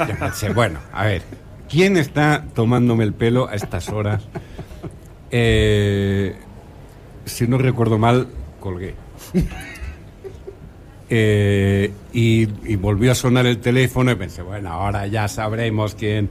[0.07, 1.23] Yo pensé, bueno, a ver,
[1.69, 4.23] ¿quién está tomándome el pelo a estas horas?
[5.31, 6.37] Eh,
[7.25, 8.29] si no recuerdo mal,
[8.61, 8.95] colgué.
[11.09, 12.47] Eh, y
[12.77, 16.29] volvió a sonar el teléfono y pensé, bueno, ahora ya sabremos quién.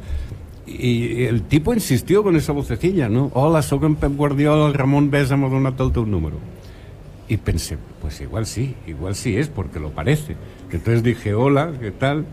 [0.68, 3.30] Y el tipo insistió con esa vocecilla, ¿no?
[3.34, 3.62] Hola,
[3.96, 5.48] Pep Guardiola, el Ramón Besa m'ha
[6.04, 6.38] el número.
[7.28, 10.36] Y pensé, pues igual sí, igual sí es, porque lo parece.
[10.72, 12.26] Entonces dije, hola, ¿qué tal?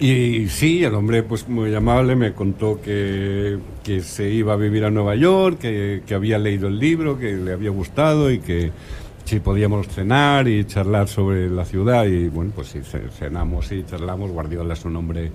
[0.00, 4.84] Y sí, el hombre, pues muy amable, me contó que, que se iba a vivir
[4.84, 8.70] a Nueva York, que, que había leído el libro, que le había gustado y que
[9.24, 12.06] si podíamos cenar y charlar sobre la ciudad.
[12.06, 14.30] Y bueno, pues sí, ce- cenamos y charlamos.
[14.30, 15.32] Guardiola es un hombre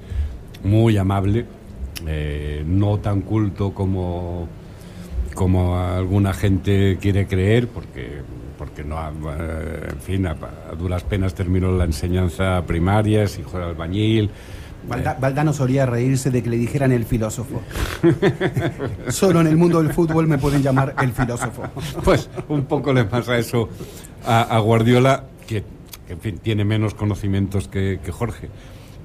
[0.64, 1.46] muy amable,
[2.08, 4.48] eh, no tan culto como,
[5.34, 8.22] como alguna gente quiere creer, porque,
[8.58, 10.32] porque no, eh, en fin, a,
[10.72, 14.30] a duras penas terminó la enseñanza primaria, es hijo de albañil.
[14.88, 17.62] Valda- Valdano solía reírse de que le dijeran el filósofo.
[19.08, 21.64] Solo en el mundo del fútbol me pueden llamar el filósofo.
[22.04, 23.70] Pues un poco le pasa eso
[24.26, 25.64] a, a Guardiola, que,
[26.06, 28.50] que, en fin, tiene menos conocimientos que, que Jorge.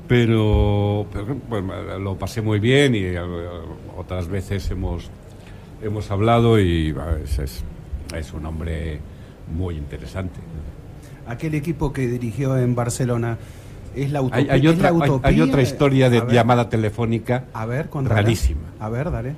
[0.08, 3.20] Pero, pero, bueno, lo pasé muy bien y eh,
[3.96, 5.10] otras veces hemos,
[5.82, 7.64] hemos hablado y es, es,
[8.16, 9.00] es un hombre
[9.54, 10.40] muy interesante.
[11.26, 13.36] Aquel equipo que dirigió en Barcelona
[13.94, 14.54] es la utopía.
[14.54, 15.28] Hay, hay es otra, la utopía?
[15.28, 18.62] hay otra historia de ver, llamada telefónica A ver, rarísima.
[18.80, 19.30] A ver, dale.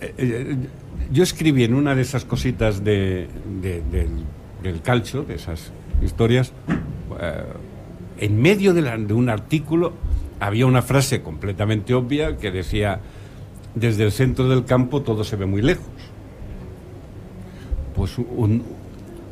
[0.00, 0.56] Eh, eh,
[1.10, 3.26] yo escribí en una de esas cositas de,
[3.60, 4.08] de- del,
[4.62, 6.52] del calcio, de esas historias,
[7.20, 7.42] eh,
[8.18, 9.92] en medio de, la- de un artículo
[10.40, 13.00] había una frase completamente obvia que decía,
[13.74, 15.86] desde el centro del campo todo se ve muy lejos.
[17.94, 18.62] Pues un,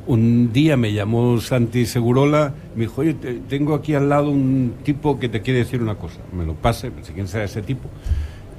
[0.06, 4.74] un día me llamó Santi Segurola, me dijo, oye, te- tengo aquí al lado un
[4.84, 6.20] tipo que te quiere decir una cosa.
[6.36, 7.88] Me lo pase, no sé quién será ese tipo.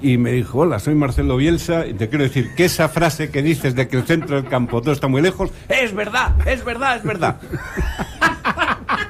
[0.01, 3.43] Y me dijo, hola, soy Marcelo Bielsa y te quiero decir que esa frase que
[3.43, 6.97] dices de que el centro del campo todo está muy lejos, es verdad, es verdad,
[6.97, 7.37] es verdad.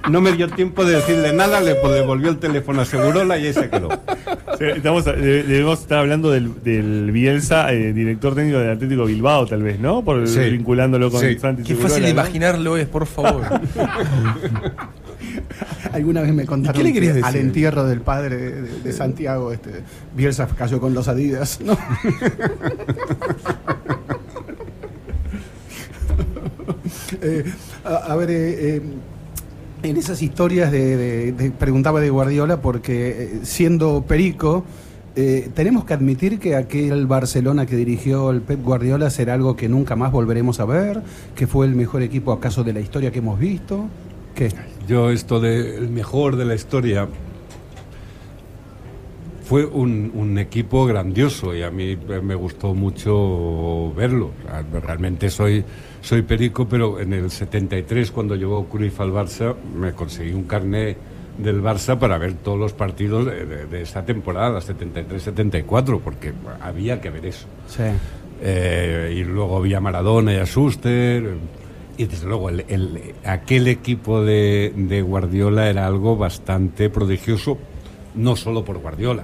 [0.10, 3.54] No me dio tiempo de decirle nada, le devolvió el teléfono a Segurola y ahí
[3.54, 3.90] se quedó.
[4.58, 9.46] Sí, Estamos, de- debemos estar hablando del, del Bielsa, eh, director técnico del Atlético Bilbao,
[9.46, 10.04] tal vez, ¿no?
[10.04, 10.40] Por Sí.
[10.50, 11.38] vinculándolo con Sí.
[11.38, 12.20] Santi Qué Segurola, fácil de ¿no?
[12.22, 13.44] imaginarlo es, por favor.
[15.94, 19.70] Alguna vez me contaron ¿Qué le al entierro del padre de, de Santiago, este,
[20.16, 21.60] Bielsa cayó con los Adidas.
[21.62, 21.78] ¿no?
[27.22, 27.44] Eh,
[27.84, 28.82] a, a ver, eh, eh,
[29.84, 34.64] en esas historias de, de- de- preguntaba de Guardiola porque eh, siendo Perico
[35.16, 39.68] eh, tenemos que admitir que aquel Barcelona que dirigió el Pep Guardiola será algo que
[39.68, 41.02] nunca más volveremos a ver,
[41.36, 43.86] que fue el mejor equipo acaso de la historia que hemos visto.
[44.36, 44.50] ¿Qué?
[44.88, 47.10] Yo esto del mejor de la historia
[49.44, 54.32] fue un, equipo grandioso y a mí me gustó mucho verlo.
[54.82, 55.66] Realmente soy,
[56.02, 60.96] soy perico, pero en el 73 cuando llegó Cruyff al Barça me conseguí un carné
[61.38, 67.00] del Barça para ver todos los partidos de, de- de esa temporada, 73-74, porque había
[67.02, 67.46] que ver eso.
[67.68, 67.84] Sí.
[68.42, 71.36] Eh, y luego había Maradona y a Schuster.
[71.98, 77.58] Y desde luego, el- el- aquel equipo de, de Guardiola era algo bastante prodigioso,
[78.16, 79.24] no solo por Guardiola.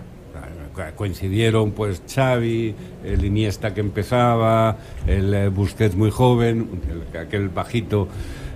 [0.77, 2.73] Co- Coincidieron pues Xavi,
[3.03, 6.67] el Iniesta que empezaba, el eh, Busquets muy joven,
[7.13, 8.07] el- aquel bajito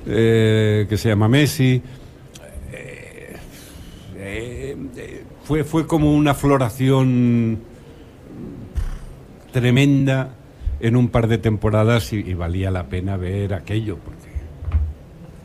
[0.05, 1.81] eh, que se llama Messi.
[4.23, 7.59] Eh, fue, fue como una floración
[9.51, 10.29] tremenda
[10.79, 14.29] en un par de temporadas y, y valía la pena ver aquello, porque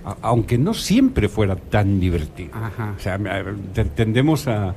[0.04, 2.50] a- aunque no siempre fuera tan divertido.
[2.54, 2.94] Ajá.
[2.96, 3.18] O sea,
[3.94, 4.74] tendemos a,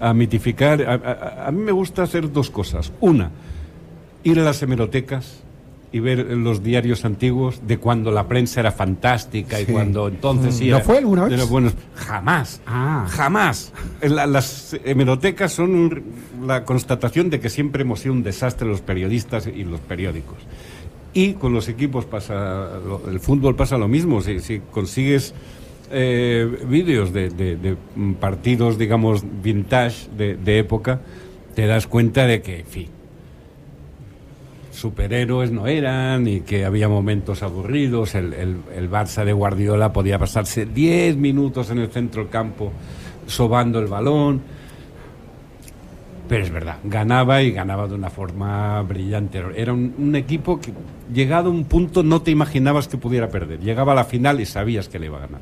[0.00, 0.82] a mitificar.
[0.82, 2.92] A, a- a mí me gusta hacer dos cosas.
[3.00, 3.30] Una,
[4.24, 5.40] ir a las hemerotecas
[5.90, 9.72] y ver los diarios antiguos de cuando la prensa era fantástica y Sí.
[9.72, 11.48] cuando entonces sí ¿Lo era- fue alguna vez?
[11.48, 11.72] buenos.
[11.94, 12.60] Jamás.
[12.66, 13.06] Ah.
[13.08, 13.72] Jamás.
[14.02, 16.02] La- las hemerotecas son un-
[16.46, 20.36] la constatación de que siempre hemos sido un desastre los periodistas y los periódicos.
[21.14, 24.20] Y con los equipos pasa, lo- el fútbol pasa lo mismo.
[24.20, 25.32] Si, si consigues
[25.90, 27.76] eh, vídeos de,
[28.20, 31.00] partidos, digamos, vintage de, de época,
[31.54, 32.88] te das cuenta de que, en fin,
[34.78, 38.14] superhéroes no eran y que había momentos aburridos.
[38.14, 42.72] El, el, el Barça de Guardiola podía pasarse 10 minutos en el centro del campo
[43.26, 44.40] sobando el balón.
[46.28, 49.42] Pero es verdad, ganaba y ganaba de una forma brillante.
[49.56, 50.72] Era un, un equipo que,
[51.12, 53.60] llegado a un punto, no te imaginabas que pudiera perder.
[53.60, 55.40] Llegaba a la final y sabías que le iba a ganar.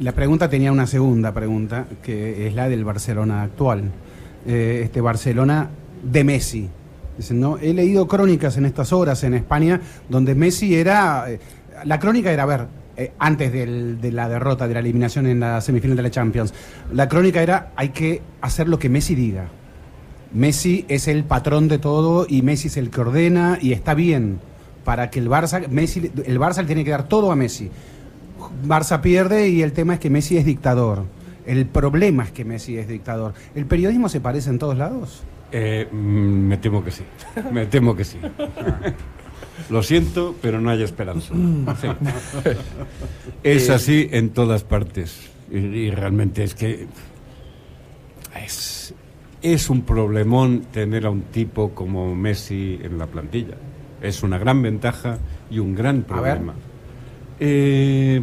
[0.00, 3.84] La pregunta tenía una segunda pregunta, que es la del Barcelona actual.
[4.46, 5.68] Eh, este Barcelona
[6.02, 6.68] de Messi.
[7.16, 11.30] Dicen, no, he leído crónicas en estas horas en España donde Messi era.
[11.30, 11.38] eh,
[11.84, 12.66] la crónica era, a ver,
[12.96, 16.54] eh, antes de la derrota, de la eliminación en la semifinal de la Champions,
[16.92, 19.48] la crónica era: hay que hacer lo que Messi diga.
[20.32, 24.40] Messi es el patrón de todo y Messi es el que ordena y está bien
[24.84, 27.70] para que el Barça, Messi, el Barça le tiene que dar todo a Messi.
[28.66, 31.04] Barça pierde y el tema es que Messi es dictador.
[31.46, 33.32] El problema es que Messi es dictador.
[33.54, 35.22] ¿El periodismo se parece en todos lados?
[35.50, 37.02] Eh, mm, me temo que sí.
[37.52, 38.18] Me temo que sí.
[39.70, 41.32] Lo siento, pero no hay esperanza.
[41.80, 41.88] Sí.
[43.42, 45.30] Es así en todas partes.
[45.50, 46.86] Y, y realmente es que
[48.44, 48.94] es,
[49.42, 53.54] es un problemón tener a un tipo como Messi en la plantilla.
[54.02, 55.18] Es una gran ventaja
[55.50, 56.34] y un gran A ver.
[56.36, 56.54] problema.
[57.40, 58.22] Eh,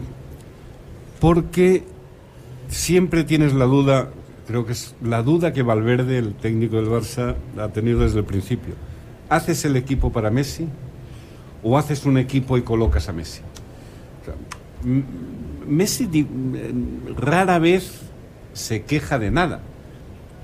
[1.25, 1.83] porque
[2.67, 4.11] siempre tienes la duda,
[4.45, 8.25] creo que es la duda que Valverde, el técnico del Barça, ha tenido desde el
[8.25, 8.75] principio.
[9.27, 10.67] ¿Haces el equipo para Messi
[11.63, 13.41] o haces un equipo y colocas a Messi?
[14.21, 14.35] O sea,
[15.67, 16.27] Messi
[17.17, 18.01] rara vez
[18.53, 19.61] se queja de nada.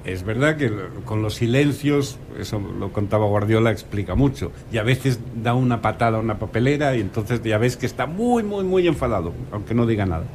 [0.04, 0.72] Es verdad que
[1.06, 4.52] con los silencios, eso lo contaba Guardiola, explica mucho.
[4.72, 8.08] Y a veces da una patada a una papelera y entonces ya ves que está
[8.08, 10.26] muy, muy, muy enfadado, aunque no diga nada.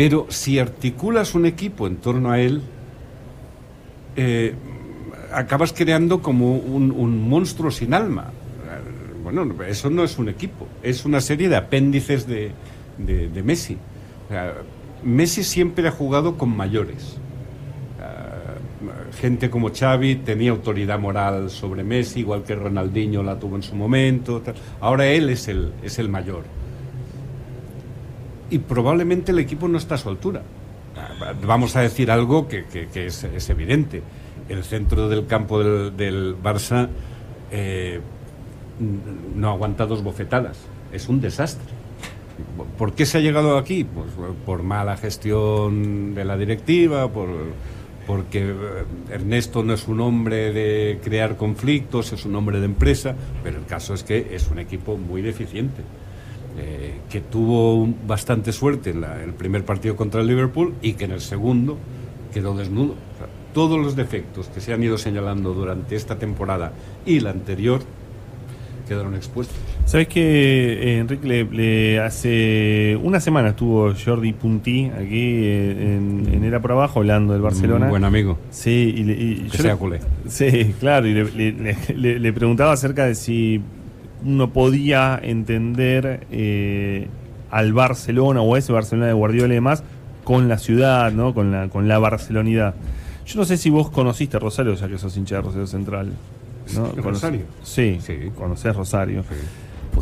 [0.00, 2.62] Pero si articulas un equipo en torno a él,
[4.16, 4.54] eh,
[5.30, 8.30] acabas creando como un, monstruo sin alma.
[9.22, 12.54] Bueno, eso no es un equipo, es una serie de apéndices de,
[13.44, 13.76] Messi.
[15.04, 17.18] Messi siempre ha jugado con mayores.
[18.00, 18.54] Ah,
[19.20, 23.74] gente como Xavi tenía autoridad moral sobre Messi, igual que Ronaldinho la tuvo en su
[23.74, 24.42] momento.
[24.80, 26.44] Ahora él es el, es el mayor.
[28.50, 30.42] Y probablemente el equipo no está a su altura.
[31.46, 34.02] Vamos a decir algo que, es, evidente.
[34.48, 36.88] El centro del campo del, del Barça
[37.52, 38.00] eh,
[39.36, 40.58] no aguanta dos bofetadas.
[40.92, 41.72] Es un desastre.
[42.78, 43.84] ¿Por qué se ha llegado aquí?
[43.84, 44.08] Pues
[44.46, 47.28] por mala gestión de la directiva, por,
[48.06, 48.54] porque eh,
[49.10, 53.66] Ernesto no es un hombre de crear conflictos, es un hombre de empresa, pero el
[53.66, 55.82] caso es que es un equipo muy deficiente,
[56.58, 61.04] eh, que tuvo bastante suerte en la- el primer partido contra el Liverpool y que
[61.04, 61.78] en el segundo
[62.34, 62.92] quedó desnudo.
[62.92, 66.72] O sea, todos los defectos que se han ido señalando durante esta temporada
[67.06, 67.80] y la anterior
[68.88, 69.56] quedaron expuestos.
[69.86, 76.28] ¿Sabes que eh, Enrique le, le- hace una semana estuvo Jordi Puntí aquí eh, en,
[76.32, 77.86] en Era por Abajo hablando del Barcelona?
[77.86, 78.38] Un buen amigo.
[78.50, 80.00] Sí, y, le- y Que yo sea le- culé.
[80.28, 83.60] Sí, claro, y le preguntaba acerca de si
[84.24, 87.08] uno podía entender eh,
[87.50, 89.82] al Barcelona o a ese Barcelona de Guardiola y demás
[90.24, 91.34] con la ciudad, ¿no?
[91.34, 92.74] Con la, con la barcelonidad.
[93.26, 96.12] Yo no sé si vos conociste Rosario, ya que sos hincha de Rosario Central.
[96.74, 96.84] ¿no?
[96.88, 97.40] ¿De Conoce- Rosario?
[97.62, 98.14] Sí, Sí.
[98.36, 99.24] conocés Rosario.
[99.26, 99.40] Pues,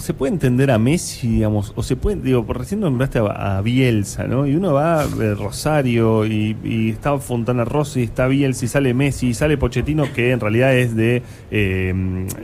[0.01, 1.73] ¿Se puede entender a Messi, digamos?
[1.77, 4.47] O se puede, digo, por recién nombraste a, a Bielsa, ¿no?
[4.47, 9.29] Y uno va a Rosario y, y está Fontana Rossi, está Bielsa y sale Messi
[9.29, 11.23] y sale Pochettino, que en realidad es de.
[11.51, 11.93] eh,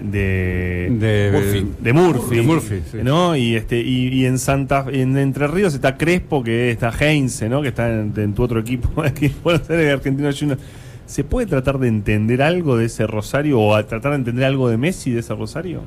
[0.02, 0.90] de.
[0.90, 1.66] De Murphy.
[1.80, 2.36] De Murphy.
[2.36, 2.98] De Murphy, sí.
[3.02, 3.36] ¿no?
[3.36, 7.62] Y, este, y, y en Santa en Entre Ríos está Crespo, que está Heinze, ¿no?
[7.62, 10.60] Que está en, en tu otro equipo aquí en Buenos Aires, Argentino Juniors.
[11.06, 14.68] ¿Se puede tratar de entender algo de ese Rosario o a tratar de entender algo
[14.70, 15.82] de Messi de ese Rosario?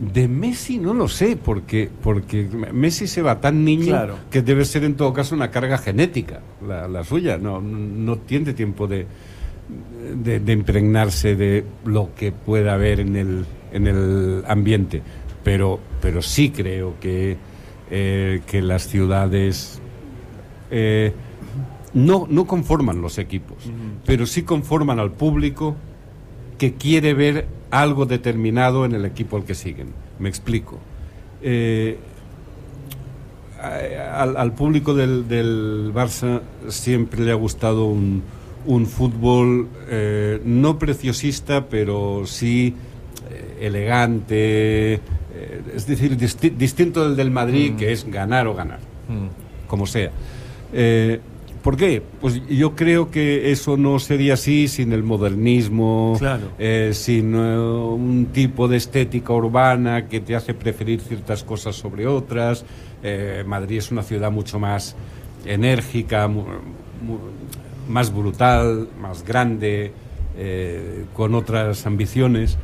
[0.00, 4.16] De Messi no lo sé, porque, porque Messi se va tan niño Claro.
[4.30, 7.36] que debe ser en todo caso una carga genética, la, la suya.
[7.36, 9.06] No, no tiene tiempo de,
[10.24, 15.02] de, de impregnarse de lo que pueda haber en el, en el ambiente.
[15.44, 17.36] Pero, pero sí creo que,
[17.90, 19.80] eh, que las ciudades
[20.70, 21.12] eh,
[21.92, 23.58] no, no conforman los equipos,
[24.06, 25.76] pero sí conforman al público
[26.60, 29.88] que quiere ver algo determinado en el equipo al que siguen.
[30.18, 30.78] Me explico.
[31.42, 31.96] Eh,
[34.12, 38.22] al, al público del, del Barça siempre le ha gustado un,
[38.66, 42.74] un fútbol eh, no preciosista, pero sí
[43.30, 45.00] eh, elegante,
[45.74, 48.80] es decir, disti- distinto del del Madrid, que es ganar o ganar
[49.66, 50.10] como sea.
[50.72, 51.20] Eh,
[51.62, 52.02] ¿Por qué?
[52.22, 56.48] Pues yo creo que eso no sería así sin el modernismo, Claro.
[56.58, 62.06] eh, sin eh, un tipo de estética urbana que te hace preferir ciertas cosas sobre
[62.06, 62.64] otras.
[63.02, 64.96] Eh, Madrid es una ciudad mucho más
[65.44, 66.44] enérgica, mu-
[67.02, 67.18] mu-
[67.88, 69.92] más brutal, más grande,
[70.38, 72.56] eh, con otras ambiciones.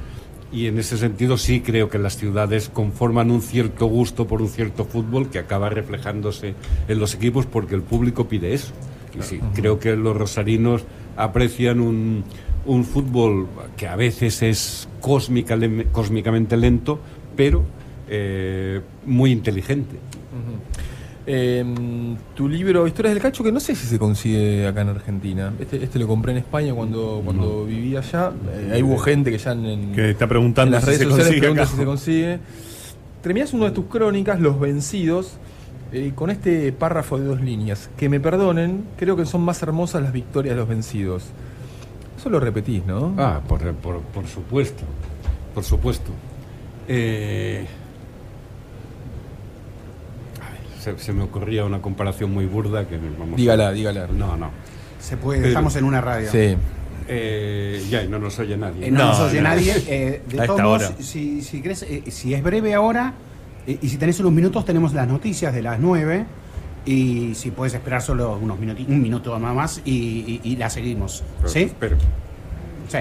[0.53, 4.49] Y en ese sentido sí creo que las ciudades conforman un cierto gusto por un
[4.49, 6.55] cierto fútbol que acaba reflejándose
[6.89, 8.73] en los equipos porque el público pide eso.
[9.19, 10.85] Y sí, creo que los rosarinos
[11.17, 12.23] aprecian un,
[12.65, 15.59] un fútbol que a veces es cósmica-
[15.91, 17.01] cósmicamente lento,
[17.35, 17.65] pero
[18.09, 19.97] eh, muy inteligente.
[21.29, 21.65] Eh,
[22.37, 25.53] tu libro Historias del Cacho, que no sé si se consigue acá en Argentina.
[25.59, 28.31] Este, este lo compré en España cuando, cuando vivía allá.
[28.53, 31.05] Eh, ahí hubo gente que ya en, Que está preguntando en las si redes se
[31.05, 31.71] sociales consigue pregunta acá.
[31.73, 32.39] si se consigue.
[33.23, 35.33] Terminás una de tus crónicas, Los Vencidos,
[35.93, 37.91] eh, con este párrafo de dos líneas.
[37.97, 41.25] Que me perdonen, creo que son más hermosas las victorias de los vencidos.
[42.17, 43.15] Eso lo repetís, ¿no?
[43.19, 44.85] Ah, por, por- por supuesto,
[45.55, 46.13] por supuesto.
[46.87, 47.67] Eh,
[50.41, 54.07] ay, se, se me ocurría una comparación muy burda que vamos a- dígala, dígala.
[54.07, 54.51] No, no.
[55.01, 56.31] Se puede, Pero- estamos en una radio.
[56.31, 56.57] Sí.
[57.09, 58.87] Eh, ya, y no nos oye nadie.
[58.87, 59.49] Eh, no, No, nos oye no.
[59.49, 59.75] nadie.
[59.89, 63.15] eh, de A todos modos, si, si, querés, eh, si es breve ahora,
[63.67, 66.25] eh, y si tenés unos minutos, tenemos las noticias de las 9.
[66.85, 70.71] Y si puedes esperar solo unos minuti- un minuto nada más y, y, y la
[70.71, 71.25] seguimos.
[71.39, 71.73] Pero- ¿Sí?
[71.81, 71.97] pero-
[72.89, 72.99] Sí.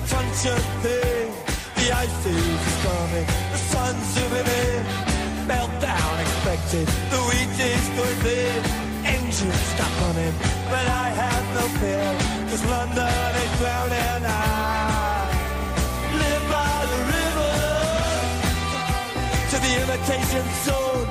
[0.00, 0.82] And
[1.76, 4.84] the ice is coming, the sun's zooming in.
[5.46, 8.60] Meltdown expected, the wheat is going in.
[9.04, 10.34] Engines stop running,
[10.70, 12.08] but I have no fear,
[12.48, 14.24] cause London is drowning.
[14.24, 15.28] I
[16.22, 17.54] live by the river
[19.50, 21.08] to the imitation zone.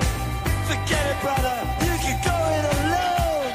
[0.70, 3.54] Forget it, brother, you can go it alone.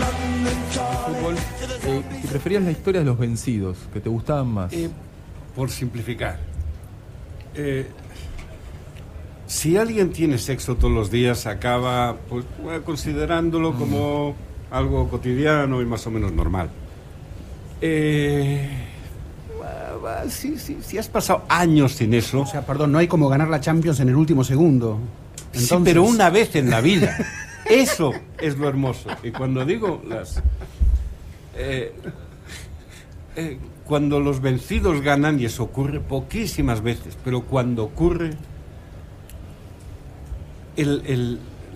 [0.00, 4.72] London calling Eh, si preferías la historia de los vencidos, que te gustaban más.
[4.72, 4.88] Eh,
[5.56, 6.38] por simplificar,
[7.54, 7.86] eh,
[9.46, 14.34] si alguien tiene sexo todos los días, acaba pues, eh, considerándolo como
[14.70, 16.70] algo cotidiano y más o menos normal.
[17.80, 18.68] Eh,
[20.28, 23.48] si, si- si has pasado años sin eso, O sea, perdón, no hay como ganar
[23.48, 24.98] la Champions en el último segundo.
[25.52, 27.16] sí, pero una vez en la vida.
[27.66, 29.08] Eso es lo hermoso.
[29.22, 30.42] Y cuando digo las...
[31.56, 31.92] eh,
[33.36, 38.30] eh, cuando los vencidos ganan, y eso ocurre poquísimas veces, pero cuando ocurre,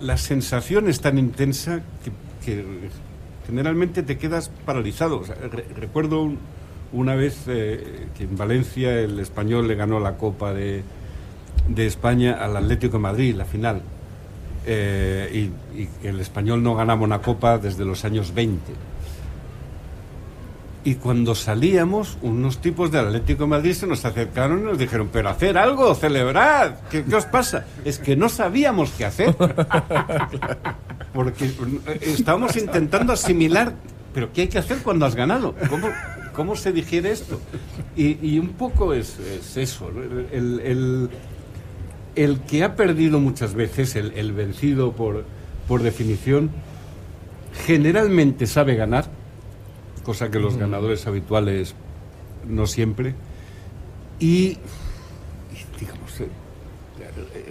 [0.01, 1.81] la sensación es tan intensa
[2.43, 2.65] que,
[3.45, 5.23] generalmente te quedas paralizado.
[5.75, 6.37] Recuerdo un-
[6.93, 10.83] una vez eh, que en Valencia el español le ganó la Copa de,
[11.77, 13.81] España al Atlético de Madrid, la final.
[14.67, 15.49] Y,
[15.79, 18.88] y el español no ganaba una copa desde los años 20.
[20.89, 25.07] Y cuando salíamos, unos tipos del Atlético de Madrid se nos acercaron y nos dijeron,
[25.13, 27.67] pero hacer algo, celebrad, ¿qué, qué os pasa?
[27.85, 29.35] Es que no sabíamos qué hacer.
[31.13, 31.51] Porque eh,
[32.01, 33.73] estábamos intentando asimilar,
[34.15, 35.53] pero ¿qué hay que hacer cuando has ganado?
[35.69, 35.89] ¿Cómo,
[36.33, 37.39] cómo se digiere esto?
[37.95, 39.91] Y, y un poco es, es eso,
[40.31, 41.09] el, el-
[42.15, 45.23] el que ha perdido muchas veces, el, el vencido por,
[45.67, 46.49] por definición,
[47.67, 49.05] generalmente sabe ganar,
[50.03, 51.75] cosa que los ganadores habituales
[52.47, 53.15] no siempre,
[54.19, 54.57] y,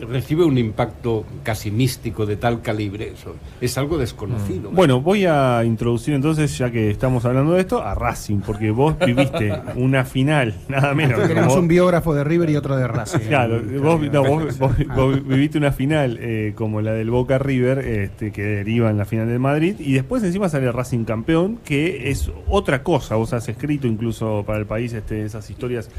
[0.07, 4.71] recibe un impacto casi místico de tal calibre, eso es algo desconocido.
[4.71, 8.95] Bueno, voy a introducir entonces, ya que estamos hablando de esto, a Racing, porque vos
[9.05, 11.27] viviste una final, nada menos.
[11.27, 13.19] Tenemos un biógrafo de River y otro de Racing.
[13.29, 17.79] Claro, vos, no, vos- vos- vos viviste una final eh, como la del Boca River,
[17.79, 22.11] este, que deriva en la final del Madrid, y después encima sale Racing campeón, que
[22.11, 23.17] es otra cosa.
[23.17, 25.91] Vos has escrito incluso para el país este, esas historias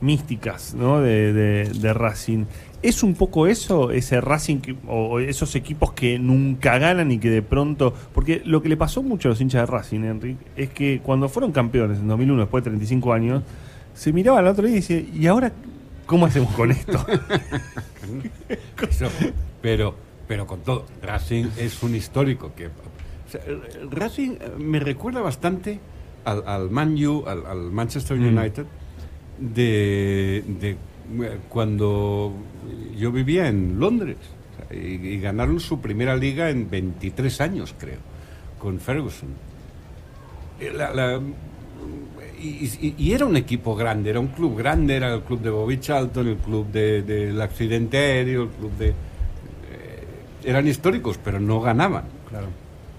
[0.00, 1.00] místicas ¿no?
[1.00, 2.44] de, de- de Racing.
[2.84, 7.40] ¿Es un poco eso, ese Racing o, esos equipos que nunca ganan y que de
[7.40, 7.94] pronto...
[8.12, 11.30] Porque lo que le pasó mucho a los hinchas de Racing, Enrique, es que cuando
[11.30, 13.42] fueron campeones en 2001, después de 35 años,
[13.94, 15.50] se miraban al otro día y decían, ¿y ahora
[16.04, 17.06] cómo hacemos con esto?
[18.90, 19.08] Eso,
[19.62, 19.94] pero,
[20.28, 22.66] pero con todo, Racing es un histórico que...
[22.66, 22.70] o
[23.30, 23.40] sea,
[23.90, 25.80] Racing eh, me recuerda bastante
[26.26, 28.36] al, al Man U, al, al Manchester Mm.
[28.36, 28.66] United,
[29.38, 30.76] de, de,
[31.48, 32.32] cuando
[32.96, 34.16] yo vivía en Londres.
[34.70, 34.76] Y,
[35.08, 37.98] y ganaron su primera liga en 23 años, creo.
[38.58, 39.28] con Ferguson.
[40.58, 41.20] Eh, la- la-
[42.40, 45.50] y, y- y era un equipo grande, era un club grande, era el club de
[45.50, 48.88] Bobby Charlton, el club de- del accidente aéreo, el club de...
[48.88, 48.94] eh,
[50.44, 52.04] eran históricos, pero no ganaban.
[52.30, 52.46] Claro.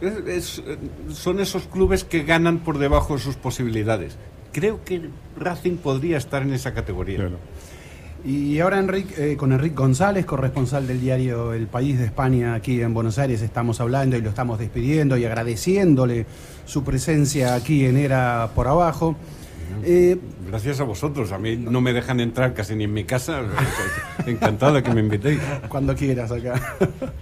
[0.01, 0.77] Es- es, eh,
[1.11, 4.17] son esos clubes que ganan por debajo de sus posibilidades.
[4.51, 7.17] Creo que Racing podría estar en esa categoría.
[8.25, 8.83] Y ahora
[9.17, 13.43] eh, con Enrique González, corresponsal del diario El País de España aquí en Buenos Aires,
[13.43, 16.25] estamos hablando y lo estamos despidiendo y agradeciéndole
[16.65, 19.15] su presencia aquí en Era por Abajo.
[19.83, 21.31] Eh, Gracias a vosotros.
[21.31, 23.41] A mí no me dejan entrar casi ni en mi casa.
[24.25, 25.39] Encantado de que me invitéis.
[25.69, 26.53] cuando quieras acá.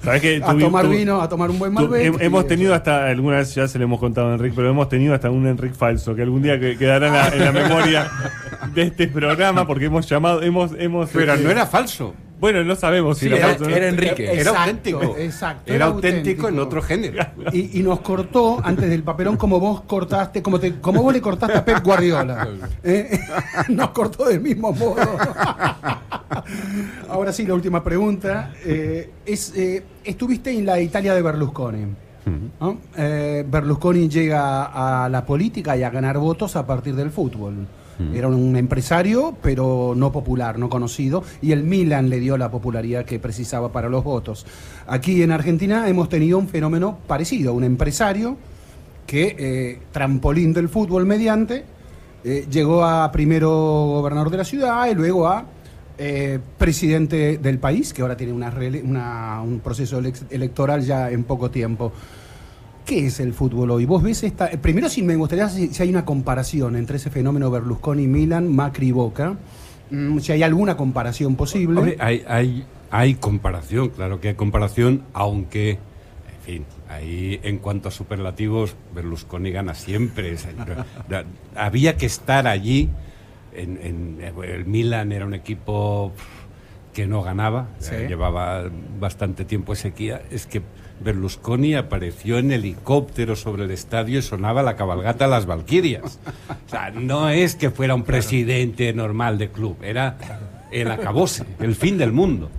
[0.04, 2.14] ¿Sabés que a tomar vino, a tomar un buen Malbec.
[2.14, 4.90] hem- hemos tenido hasta, alguna vez ya se lo hemos contado a Enrique, pero hemos
[4.90, 8.12] tenido hasta un Enrique falso, que algún día que- quedará en la, en la memoria
[8.74, 12.14] de este programa, porque hemos llamado, hemos, hemos Pero este, no era falso.
[12.44, 14.26] Bueno, no sabemos si Sí, era, era- Enrique.
[14.26, 15.16] Era Exacto, auténtico.
[15.18, 17.26] exacto, Era era auténtico en otro género.
[17.54, 21.22] Y, y nos cortó antes del papelón como vos cortaste, como, te, como vos le
[21.22, 22.50] cortaste a Pep Guardiola.
[22.84, 23.18] ¿Eh?
[23.70, 24.98] Nos cortó del mismo modo.
[27.10, 28.52] Ahora sí, la última pregunta.
[28.66, 31.86] Eh, es, eh, estuviste en la Italia de Berlusconi.
[32.60, 32.78] ¿no?
[32.98, 37.66] Eh, Berlusconi llega a la política y a ganar votos a partir del fútbol.
[38.14, 43.06] Era un empresario, pero no popular, no conocido, y el Milan le dio la popularidad
[43.06, 44.46] que precisaba para los votos.
[44.88, 48.36] Aquí en Argentina hemos tenido un fenómeno parecido, un empresario
[49.06, 51.66] que, eh, trampolín del fútbol mediante,
[52.24, 55.46] eh, llegó a primero gobernador de la ciudad y luego a
[55.98, 61.52] eh, presidente del país, que ahora tiene una un proceso elec- electoral ya en poco
[61.52, 61.92] tiempo.
[62.86, 63.86] ¿Qué es el fútbol hoy?
[63.86, 64.50] Vos ves esta.
[64.52, 69.38] Primero, si me gustaría si, si hay una comparación entre ese fenómeno Berlusconi-Milan, Macri-Boca.
[69.90, 71.80] Mm, si hay alguna comparación posible.
[71.80, 77.88] Hombre, hay, hay, hay comparación, claro que hay comparación, aunque, en fin, ahí en cuanto
[77.88, 80.36] a superlativos, Berlusconi gana siempre.
[81.56, 82.90] Había que estar allí.
[83.56, 86.12] En, en- el Milan era un equipo
[86.92, 87.92] que no ganaba, Sí.
[87.96, 88.64] eh, llevaba
[89.00, 90.24] bastante tiempo sequía.
[90.32, 90.62] Es que
[91.04, 96.20] Berlusconi apareció en helicóptero sobre el estadio y sonaba la cabalgata de las Valquirias.
[96.66, 100.18] O sea, no es que fuera un presidente normal de club, era
[100.72, 102.50] el acabose, el fin del mundo.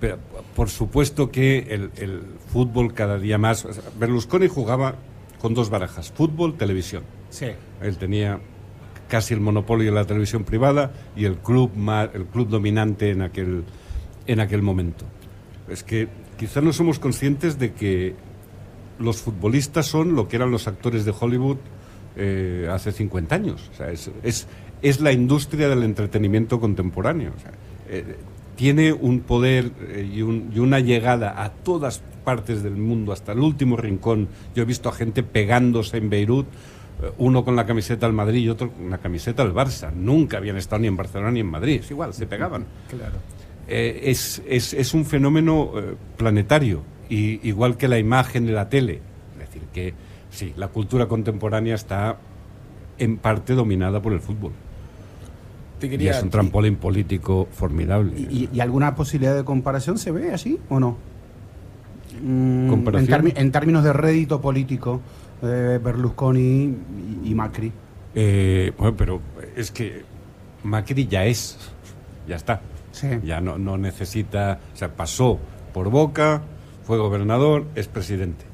[0.00, 0.18] Pero
[0.54, 2.22] por supuesto que el, el
[2.52, 3.66] fútbol cada día más.
[3.98, 4.96] Berlusconi jugaba
[5.40, 7.04] con dos barajas: fútbol, televisión.
[7.30, 7.46] Sí.
[7.80, 8.40] Él tenía
[9.08, 11.70] casi el monopolio de la televisión privada y el club
[12.14, 13.64] el club dominante en aquel
[14.26, 15.04] en aquel momento.
[15.68, 18.14] Es que quizá no somos conscientes de que
[18.98, 21.56] los futbolistas son lo que eran los actores de Hollywood
[22.16, 23.70] eh, hace 50 años.
[23.72, 24.10] O sea, es,
[24.82, 27.32] es, la industria del entretenimiento contemporáneo.
[27.88, 28.16] Eh,
[28.56, 33.32] tiene un poder eh, y, un- y una llegada a todas partes del mundo, hasta
[33.32, 34.28] el último rincón.
[34.54, 36.46] Yo he visto a gente pegándose en Beirut,
[37.02, 39.92] eh, uno con la camiseta del Madrid y otro con la camiseta del Barça.
[39.92, 41.80] Nunca habían estado ni en Barcelona ni en Madrid.
[41.82, 42.64] Es igual, se pegaban.
[42.88, 43.16] Claro.
[43.68, 48.68] Eh, es, es- es un fenómeno eh, planetario, y, igual que la imagen de la
[48.68, 49.00] tele.
[49.34, 49.94] Es decir, que
[50.30, 52.16] sí, la cultura contemporánea está
[52.98, 54.52] en parte dominada por el fútbol.
[55.80, 58.12] Te Y quería, es un trampolín político formidable.
[58.16, 60.96] ¿Y, y- y alguna posibilidad de comparación se ve así o no?
[62.22, 63.26] Mm, ¿Comparación?
[63.28, 65.00] En, en términos de rédito político,
[65.42, 66.40] eh, Berlusconi
[67.24, 67.72] y, y Macri.
[68.14, 69.20] Eh, bueno, pero
[69.56, 70.02] es que
[70.62, 71.58] Macri ya es,
[72.28, 72.60] ya está.
[72.94, 73.08] Sí.
[73.24, 75.40] Ya no, no necesita, o sea, pasó
[75.72, 76.42] por Boca,
[76.84, 78.44] fue gobernador, es presidente.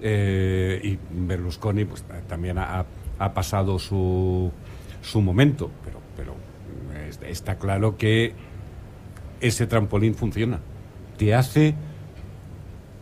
[0.00, 2.84] Eh, y Berlusconi pues, también ha,
[3.18, 4.50] ha pasado su,
[5.02, 6.34] su momento, pero, pero
[7.08, 8.32] es- está claro que
[9.40, 10.58] ese trampolín funciona.
[11.18, 11.74] Te hace,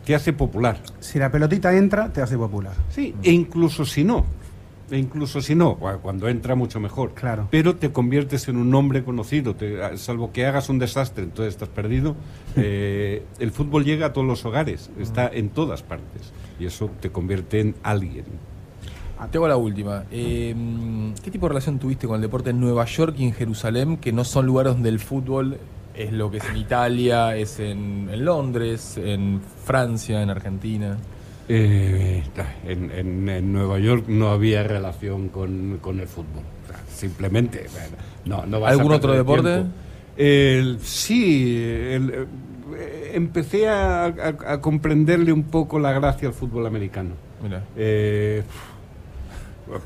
[0.05, 0.77] te hace popular.
[0.99, 2.73] Si la pelotita entra, te hace popular.
[2.89, 4.25] Sí, e incluso si no,
[4.91, 7.13] e incluso si no, cu- cuando entra mucho mejor.
[7.13, 7.47] Claro.
[7.49, 11.69] Pero te conviertes en un hombre conocido, te- salvo que hagas un desastre, entonces estás
[11.69, 12.15] perdido.
[12.57, 17.09] Eh, el fútbol llega a todos los hogares, está en todas partes, y eso te
[17.09, 18.25] convierte en alguien.
[19.17, 20.03] Ah, Te hago la última.
[20.11, 20.53] Eh,
[21.23, 24.11] ¿Qué tipo de relación tuviste con el deporte en Nueva York y en Jerusalén, que
[24.11, 25.57] no son lugares donde el fútbol
[25.95, 30.97] es lo que es en Italia, es en, en Londres, en Francia, en Argentina?
[31.53, 32.23] Eh,
[32.65, 36.43] en, en- en Nueva York no había relación con, con el fútbol.
[36.63, 37.65] O sea, simplemente.
[38.25, 39.63] No, no vas ¿Algún otro deporte?
[40.15, 42.27] El- sí, el-
[42.77, 47.11] eh, empecé a, a- a comprenderle un poco la gracia al fútbol americano.
[47.43, 47.63] Mira.
[47.75, 48.43] Eh,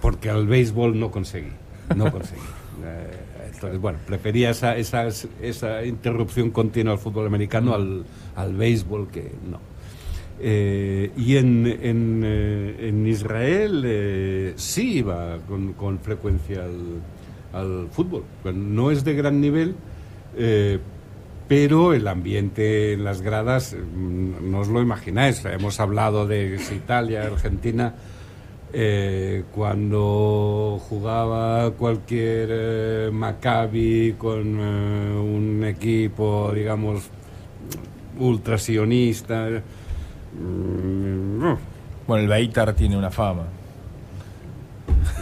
[0.02, 1.52] porque al béisbol no conseguí.
[1.96, 2.42] No conseguí.
[2.84, 5.08] Eh, entonces, bueno, prefería esa, esa,
[5.42, 8.04] esa interrupción continua al fútbol americano al,
[8.36, 9.60] al béisbol que no.
[10.40, 17.02] Eh, y en, en, eh, en Israel eh, sí iba con, con frecuencia al,
[17.54, 18.24] al fútbol.
[18.54, 19.76] No es de gran nivel,
[21.48, 25.44] pero el ambiente en las gradas, mm, no os lo imagináis.
[25.46, 27.94] Hemos hablado de Italia, Argentina.
[29.54, 37.10] cuando jugaba cualquier Maccabi con un equipo, digamos,
[38.20, 39.48] ultra sionista.
[39.50, 39.62] no,
[42.08, 43.44] Bueno, el Beitar tiene una fama.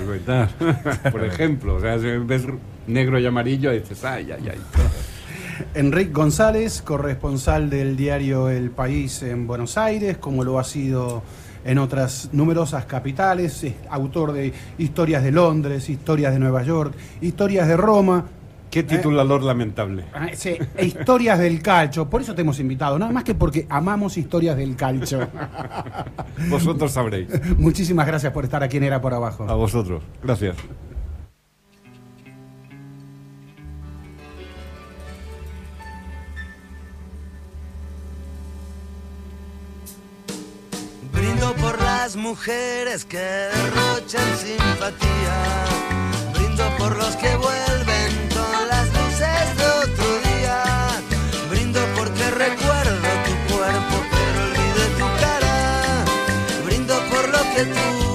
[0.07, 0.49] verdad.
[1.11, 2.45] Por ejemplo, o sea, si ves
[2.87, 4.57] negro y amarillo y dices, ay, ay, ay.
[5.75, 11.23] Enrique González, corresponsal del diario El País en Buenos Aires, como lo ha sido
[11.65, 17.67] en otras numerosas capitales, es autor de historias de Londres, historias de Nueva York, historias
[17.67, 18.25] de Roma.
[18.73, 20.05] Qué titulador lamentable.
[20.15, 24.17] Ah, sí, historias del calcio, por eso te hemos invitado, nada más que porque amamos
[24.17, 25.29] historias del calcio.
[26.49, 27.27] Vosotros sabréis.
[27.59, 29.45] Muchísimas gracias por estar aquí en Era por Abajo.
[29.47, 30.01] A vosotros.
[30.23, 30.55] Gracias.
[41.11, 45.65] Brindo por las mujeres que derrochan simpatía.
[46.33, 47.72] Brindo por los que vuelven
[57.53, 58.12] por lo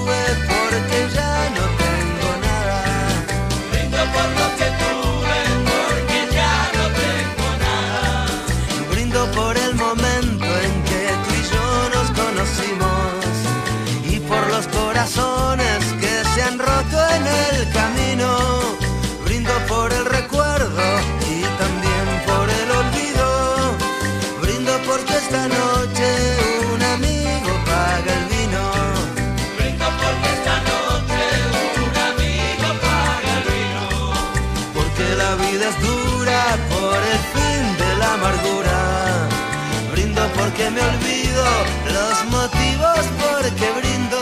[40.59, 41.45] Porque me olvido
[41.85, 44.19] los motivos porque brindo.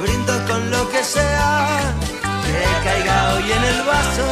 [0.00, 1.94] Brindo con lo que sea
[2.42, 4.26] que caiga hoy en el vaso.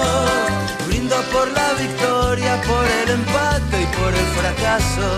[0.86, 5.08] Brindo por la victoria, por el empate y por el fracaso.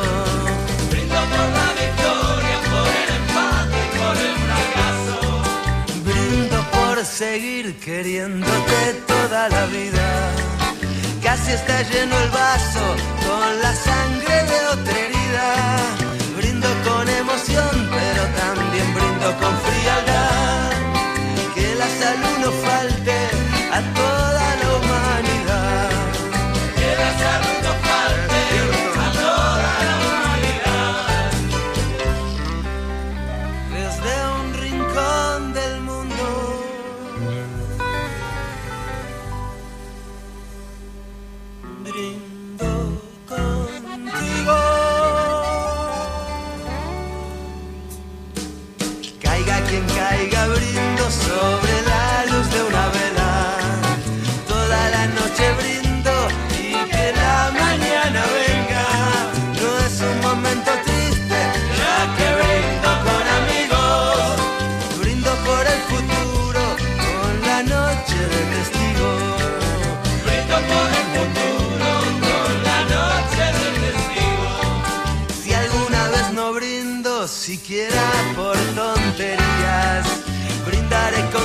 [0.91, 5.21] Brindo por la victoria, por el empate y por el fracaso.
[6.03, 10.62] Brindo por seguir queriéndote toda la vida.
[11.23, 12.97] Casi está lleno el vaso
[13.27, 15.55] con la sangre de otra herida.
[16.37, 20.73] Brindo con emoción, pero también brindo con frialdad.
[21.55, 23.17] Que la salud no falte
[23.71, 25.93] a toda la humanidad.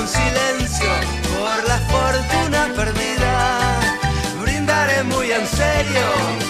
[0.08, 0.90] Silencio
[1.38, 3.80] por la fortuna perdida.
[4.40, 6.47] Brindaré muy en serio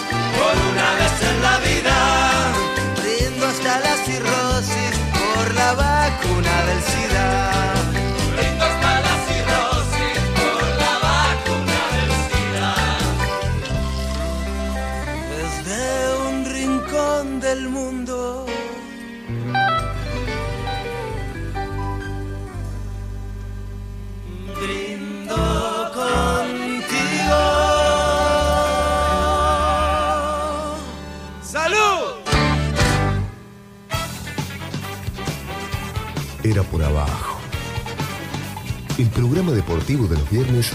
[40.31, 40.71] viernes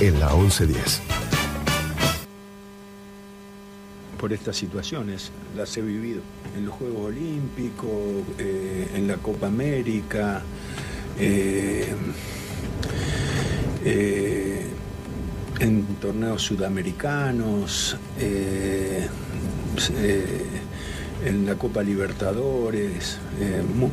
[0.00, 1.02] en la 1110.
[4.20, 5.32] por estas situaciones.
[5.56, 6.20] Las he vivido
[6.54, 7.88] en los Juegos Olímpicos,
[8.38, 10.42] eh, en la Copa América,
[11.18, 11.86] eh,
[13.82, 14.66] eh,
[15.58, 17.96] en torneos sudamericanos,
[21.24, 23.16] en la Copa Libertadores.
[23.40, 23.86] mm,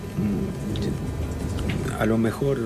[2.02, 2.58] a lo mejor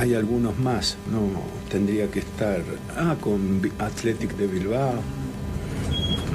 [0.00, 1.28] hay algunos más, no
[1.68, 2.62] tendría que estar.
[2.96, 4.94] Ah, con Athletic de Bilbao.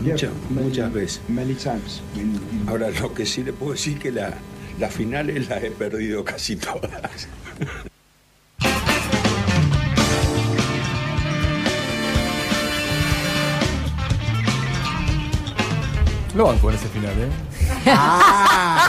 [0.04, 1.22] Muchas, muchas veces.
[2.68, 4.36] Ahora, lo que sí le puedo decir que la,
[4.78, 7.28] las finales las he perdido casi todas.
[16.36, 17.30] Lo banco en ese final, ¿eh?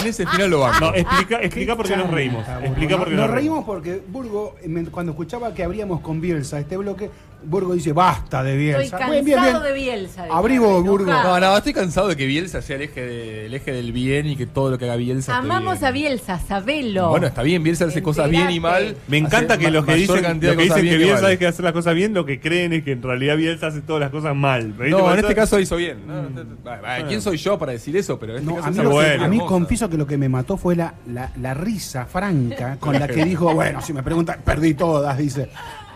[0.00, 0.80] En ese final lo banco.
[0.80, 2.46] No, explica, explica por qué nos reímos.
[2.62, 4.56] Explica por qué nos nos reímos porque Burgo,
[4.90, 7.10] cuando escuchaba que abríamos con Bielsa este bloque,
[7.42, 8.80] Burgo dice, basta de Bielsa.
[8.82, 9.62] Estoy cansado Bien, bien, bien.
[9.62, 10.22] de Bielsa.
[10.24, 10.84] dijo, Abrí vos.
[10.84, 11.10] Burgo.
[11.10, 14.26] No, no, estoy cansado de que Bielsa sea el eje, de- el eje del bien
[14.26, 15.84] y que todo lo que haga Bielsa esté Amamos bien.
[15.86, 17.08] a Bielsa, sabelo.
[17.10, 18.96] Bueno, está bien, Bielsa hace cosas bien y mal.
[19.08, 21.30] Me encanta que los que dicen, de que, cosas dicen que Bielsa mal.
[21.32, 23.80] hay que hacer las cosas bien, lo que creen es que en realidad Bielsa hace
[23.80, 24.68] todas las cosas mal.
[24.76, 26.06] ¿Me diste No, en este caso hizo bien.
[26.06, 28.18] No, no, va, va, ¿Quién soy yo para decir eso?
[28.18, 30.16] Pero en este No, caso a mí, que- es a mí confieso que lo que
[30.18, 34.02] me mató fue la, la, la risa franca con la que dijo, bueno, si me
[34.02, 35.48] preguntan, perdí todas, dice.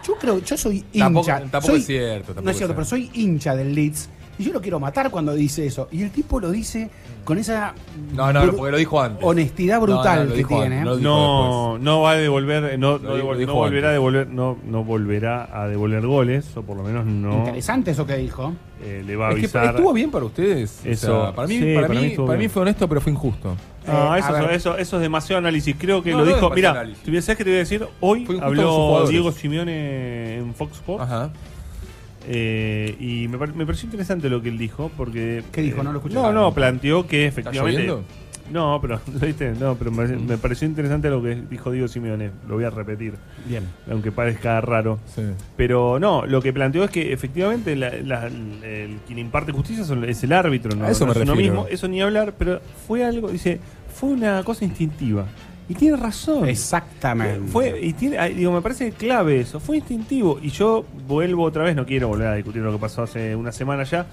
[0.06, 1.04] Yo creo, yo soy hincha.
[1.04, 4.10] Tampoco- tampoco soy- es cierto, tampoco no es es cierto, pero soy hincha del Leeds.
[4.36, 5.86] Y yo lo quiero matar cuando dice eso.
[5.92, 6.90] Y el tipo lo dice
[7.24, 7.72] con esa
[8.16, 9.24] No, no, porque lo dijo antes.
[9.24, 10.78] honestidad No, no, brutal lo que dijo tiene.
[10.80, 11.00] antes, ¿eh?
[11.02, 14.26] no No, no va a devolver, no, no, Lo devol- dijo no volverá a devolver,
[14.28, 18.52] no, no volverá a devolver goles, o por lo menos no Interesante eso que dijo.
[18.82, 19.66] eh, le va a Es que avisar.
[19.76, 20.80] estuvo bien para ustedes.
[20.84, 23.00] O Eso, sea, para mí, sí, para, para mí, mí para mí fue honesto, pero
[23.00, 23.56] fue injusto.
[23.86, 24.50] Ah, Eh, eso, a ver.
[24.52, 25.76] eso, eso es demasiado análisis.
[25.78, 26.50] Creo que No, lo no dijo.
[26.50, 27.02] Mira, análisis.
[27.02, 27.86] ¿tú sabes qué te voy a decir?
[28.00, 29.06] Hoy habló.
[29.08, 31.04] Diego Simeone en Fox Sports.
[31.04, 31.30] Ajá.
[32.26, 34.90] eh, y me, me pareció interesante lo que él dijo.
[34.96, 35.80] porque ¿Qué dijo?
[35.80, 36.14] eh, No lo escuché.
[36.14, 37.82] No, no, planteó que efectivamente.
[37.82, 38.04] lloviendo?
[38.52, 39.52] No, pero, ¿lo viste?
[39.58, 42.30] No, pero me, me pareció interesante lo que dijo Diego Simeone.
[42.48, 43.14] Lo voy a repetir,
[43.46, 43.64] Bien.
[43.90, 44.98] aunque parezca raro.
[45.14, 45.22] Sí.
[45.56, 50.04] Pero no, lo que planteó es que efectivamente la- la- el, quien imparte justicia son-
[50.04, 50.84] es el árbitro, ¿no?
[50.84, 51.54] A eso no me es uno refiero.
[51.54, 53.60] mismo, eso ni hablar, pero fue algo, dice,
[53.94, 55.24] fue una cosa instintiva.
[55.66, 56.46] Y tiene razón.
[56.46, 57.50] Exactamente.
[57.50, 60.38] Fue, y tiene, ah, digo, me parece clave eso, fue instintivo.
[60.42, 63.50] Y yo vuelvo otra vez, no quiero volver a discutir lo que pasó hace una
[63.50, 64.04] semana ya,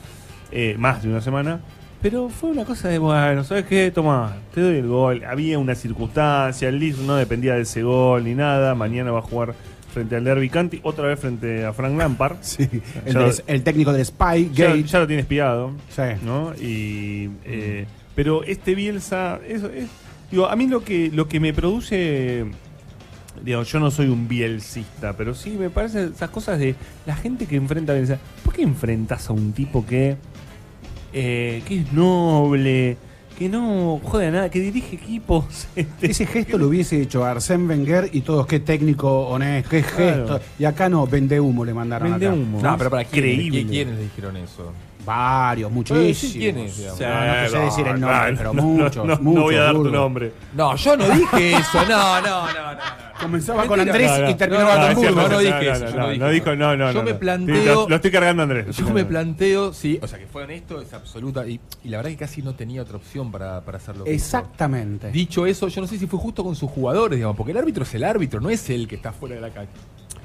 [0.53, 1.59] eh, más de una semana,
[2.01, 3.91] pero fue una cosa de, bueno, ¿sabes qué?
[3.91, 5.23] Toma, te doy el gol.
[5.23, 8.73] Había una circunstancia, el Leeds no dependía de ese gol ni nada.
[8.75, 9.53] Mañana va a jugar
[9.93, 12.37] frente al Derby County, otra vez frente a Frank Lampard.
[12.41, 12.67] Sí,
[13.05, 14.83] el, Ya- des- el técnico del Spy Ya, Gate.
[14.83, 15.71] ya lo tiene espiado.
[15.89, 16.01] Sí.
[16.25, 16.53] ¿no?
[16.55, 17.85] Y, eh,
[18.15, 19.87] pero este Bielsa, eso es,
[20.31, 22.45] digo, a mí lo que, lo que me produce,
[23.43, 26.75] digo, yo no soy un bielcista, pero sí me parecen esas cosas de
[27.05, 28.17] la gente que enfrenta a Bielsa.
[28.43, 30.15] ¿Por qué enfrentas a un tipo que,
[31.13, 32.97] eh, que es noble,
[33.37, 35.67] que no jode a nada, que dirige equipos?
[35.75, 40.25] este, Ese gesto lo hubiese hecho Arsène Wenger y todos, qué técnico honesto, qué gesto.
[40.25, 40.41] Claro.
[40.59, 42.35] Y acá no, vende humo le mandaron Vende acá.
[42.35, 42.61] humo.
[42.61, 43.65] No, pero para quién, Creíble.
[43.65, 44.71] ¿quiénes le dijeron eso?
[45.05, 46.31] Varios, muchísimos.
[46.33, 46.99] quiénes, digamos.
[47.01, 49.35] No, no te sé decir el nombre, no, pero no, muchos, no, no, muchos.
[49.35, 50.33] no voy a dar tu nombre.
[50.53, 51.85] No, yo no dije eso.
[51.87, 52.73] No, no, no, no.
[52.73, 53.11] no.
[53.21, 53.93] Comenzaba con Mentira.
[53.93, 54.29] Andrés No, no.
[54.31, 55.11] y terminaba no, con es Burgo.
[55.11, 56.91] cierto, no, no dije no, eso, no, yo no, no dije no dijo, no, no.
[56.91, 57.19] Yo no, me no.
[57.19, 58.65] planteo- Lo, lo estoy cargando Andrés.
[58.65, 59.09] lo estoy Yo me cargando.
[59.37, 61.45] planteo, sí, o sea, que fue honesto, es absoluta.
[61.47, 64.13] Y, y la verdad que casi no tenía otra opción para, para hacer lo que
[64.13, 64.25] hizo.
[64.25, 65.11] Exactamente.
[65.11, 67.83] Dicho eso, yo no sé si fue justo con sus jugadores, digamos, porque el árbitro
[67.83, 69.71] es el árbitro, no es el que está fuera de la cancha.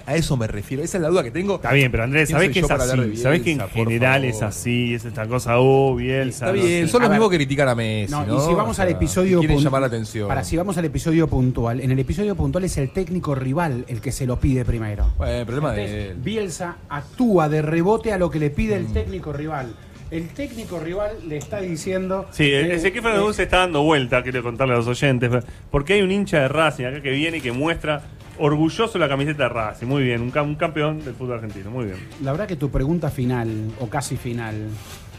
[0.07, 1.57] A eso me refiero, esa es la duda que tengo.
[1.57, 3.17] Está bien, pero Andrés, ¿Quién ¿sabés que es así?
[3.17, 4.37] ¿Sabés que en general favor?
[4.37, 4.95] es así?
[4.95, 6.47] Es esta cosa, oh, Bielsa.
[6.47, 7.19] Está bien, son lo A ver.
[7.19, 8.13] mismo que criticar a Messi.
[8.13, 10.29] No, No, y si vamos O al episodio Quieren llamar la atención.
[10.29, 14.01] Para si vamos al episodio puntual, en el episodio puntual es el técnico rival el
[14.01, 15.13] que se lo pide primero.
[15.19, 16.17] Bueno, el problema de él.
[16.19, 19.75] Bielsa actúa de rebote a lo que le pide el técnico rival.
[20.13, 22.27] El técnico rival le está diciendo.
[22.31, 26.13] Sí, Ezequiel Fernández se está dando vuelta, quiero contarle a los oyentes, porque hay un
[26.13, 28.03] hincha de Racing acá que viene y que muestra
[28.39, 29.87] orgulloso la camiseta de Racing.
[29.87, 31.97] Muy bien, un, cam- un campeón del fútbol argentino, muy bien.
[32.23, 33.49] La verdad que tu pregunta final,
[33.81, 34.69] o casi final,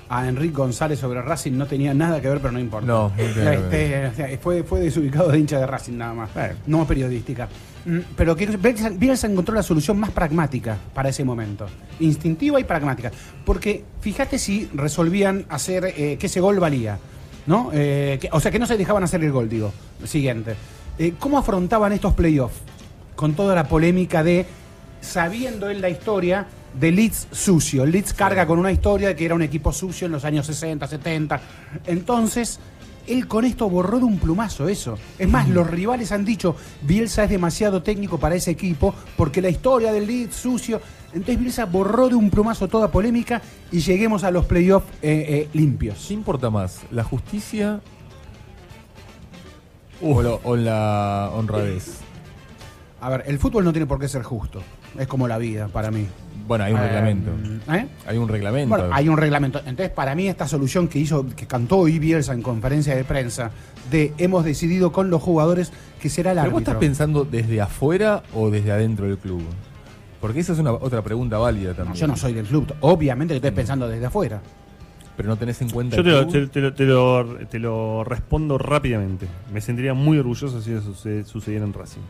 [0.09, 2.87] a Enrique González sobre Racing no tenía nada que ver, pero no importa.
[2.87, 6.53] No, Este, o sea, fue, fue desubicado de hincha de Racing nada más, Bueno.
[6.67, 7.49] no periodística.
[7.85, 11.67] Mm, Pero que Bielsa, Bielsa encontró la solución más pragmática para ese momento.
[11.99, 13.11] Instintiva y pragmática.
[13.45, 16.97] Porque fíjate si resolvían hacer eh, que ese gol valía.
[17.45, 17.69] ¿no?
[17.73, 19.71] Eh, que- o sea, que no se dejaban hacer el gol, digo.
[20.03, 20.55] Siguiente.
[20.99, 22.57] Eh, ¿Cómo afrontaban estos playoffs?
[23.17, 24.45] Con toda la polémica de,
[25.01, 26.47] sabiendo en la historia,
[26.79, 27.85] de Leeds sucio.
[27.85, 30.87] Leeds carga con una historia de que era un equipo sucio en los años 60,
[30.87, 31.41] 70.
[31.87, 32.59] Entonces,
[33.07, 34.97] él con esto borró de un plumazo eso.
[35.17, 39.49] Es más, los rivales han dicho, Bielsa es demasiado técnico para ese equipo, porque la
[39.49, 40.79] historia del Leeds sucio...
[41.13, 43.41] Entonces Bielsa borró de un plumazo toda polémica
[43.71, 46.05] y lleguemos a los playoffs eh, eh, limpios.
[46.07, 46.81] ¿Qué importa más?
[46.91, 47.79] ¿La justicia
[50.01, 52.01] o, lo- o la honradez?
[52.99, 54.61] A ver, el fútbol no tiene por qué ser justo.
[54.97, 56.07] Es como la vida para mí.
[56.47, 57.31] Bueno, hay un Eh, reglamento.
[57.73, 57.87] ¿eh?
[58.07, 58.69] Hay un reglamento.
[58.69, 59.59] Bueno, hay un reglamento.
[59.59, 63.51] Entonces, para mí, esta solución que hizo, que cantó hoy Bielsa en conferencia de prensa,
[63.91, 65.71] de hemos decidido con los jugadores
[66.01, 66.71] que será el ¿Pero vos árbitro.
[66.73, 69.43] estás pensando desde afuera o desde adentro del club?
[70.21, 71.95] Porque esa es una otra pregunta válida No, también.
[71.97, 72.73] yo no soy del club.
[72.79, 74.41] Obviamente que estoy pensando desde afuera.
[75.15, 76.31] Pero no tenés en cuenta Yo te lo, club.
[76.31, 79.27] te, te lo, te lo- te lo respondo rápidamente.
[79.53, 82.01] Me sentiría muy orgulloso si eso suce- sucediera en Racing.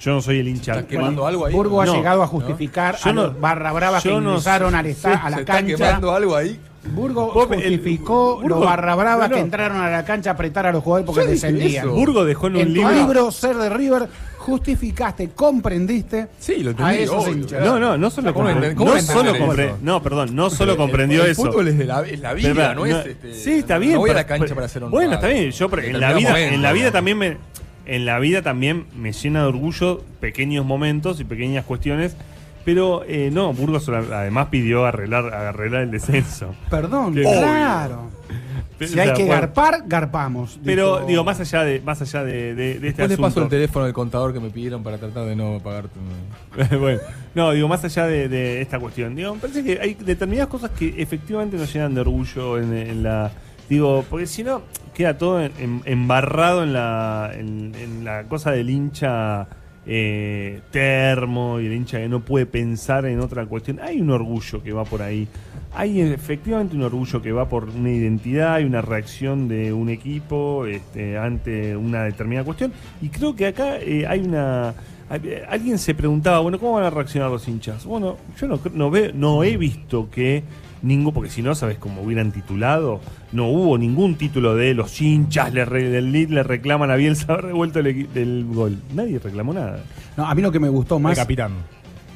[0.00, 0.74] Yo no soy el hincha.
[0.76, 1.52] ¿Está quemando algo ahí?
[1.54, 4.74] Burgo ha No, llegado a justificar Yo a no- los barra bravas que no- ingresaron
[4.74, 5.76] al esta- a la se está cancha.
[5.76, 6.60] quemando algo ahí.
[6.94, 9.44] Burgo el- justificó Burgo- los barra bravas no, que no.
[9.46, 11.86] entraron a la cancha a apretar a los jugadores porque descendían.
[11.88, 11.94] eso.
[11.94, 12.92] Burgo dejó en un En tu libro.
[12.92, 14.08] libro Ser de River
[14.38, 17.02] justificaste, comprendiste Sí, lo a entendí.
[17.02, 17.64] esos obvio, hinchas.
[17.64, 19.44] No, no, no solo, ¿Cómo compre- enten- cómo no solo eso?
[19.46, 21.42] compre- no, perdón, no solo El- comprendió el, eso.
[21.44, 23.94] El fútbol es, de la, es la vida, Pero, no, es este, sí, está bien.
[23.94, 25.50] No voy a pero- la cancha pero- para hacer un Bueno, está bien.
[25.50, 27.36] Yo, en la vida, en la vida también me,
[27.86, 32.16] en la vida también me llena de orgullo pequeños momentos y pequeñas cuestiones.
[32.64, 36.52] Pero eh, no, Burgos además pidió arreglar, arreglar el descenso.
[36.70, 38.10] Perdón, Qué claro.
[38.76, 40.58] Pero, Si o hay sea, que bueno, garpar, garpamos.
[40.64, 43.26] Pero dijo- digo, más allá de, más allá de, de- de este Después le paso
[43.26, 43.48] el asunto.
[43.48, 45.94] teléfono del contador que me pidieron para tratar de no pagarte.
[46.80, 46.98] bueno,
[47.36, 50.72] no, digo, más allá de, de esta cuestión, digo, me parece que hay determinadas cosas
[50.72, 53.30] que efectivamente nos llenan de orgullo en, en la.
[53.68, 54.62] Digo, porque si no,
[54.94, 59.48] queda todo en- embarrado en la, en, la cosa del hincha
[59.88, 63.78] eh, termo y el hincha que no puede pensar en otra cuestión.
[63.80, 65.28] Hay un orgullo que va por ahí.
[65.74, 70.64] Hay efectivamente un orgullo que va por una identidad y una reacción de un equipo
[70.66, 72.72] este, ante una determinada cuestión.
[73.02, 74.74] Y creo que acá eh, hay una.
[75.48, 77.84] Alguien se preguntaba, bueno, ¿cómo van a reaccionar los hinchas?
[77.84, 80.42] Bueno, yo no, no, veo, no he visto que
[80.82, 83.00] ningún, porque si no, sabes cómo hubieran titulado,
[83.32, 87.26] no hubo ningún título de los hinchas le re- del lead le reclaman a Bielsa
[87.32, 88.78] haber revuelto el, gol.
[88.94, 89.82] Nadie reclamó nada.
[90.16, 91.12] No, a mí lo que me gustó más.
[91.12, 91.52] El capitán.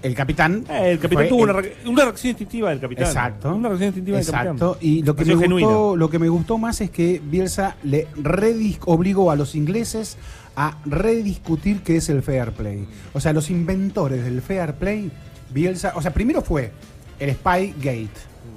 [0.02, 0.64] El capitán.
[0.70, 3.06] Eh, el capitán fue tuvo el- una, re- una reacción instintiva del capitán.
[3.06, 3.54] Exacto.
[3.54, 4.46] Una reacción instintiva del capitán.
[4.56, 4.78] Exacto.
[4.80, 8.78] Y lo que, me gustó, lo que me gustó más es que Bielsa le redis-
[8.86, 10.16] obligó a los ingleses
[10.56, 12.86] a rediscutir qué es el fair play.
[13.12, 15.10] O sea, los inventores del fair play,
[15.52, 16.72] Bielsa, o sea, primero fue
[17.18, 18.08] el Spy Gate,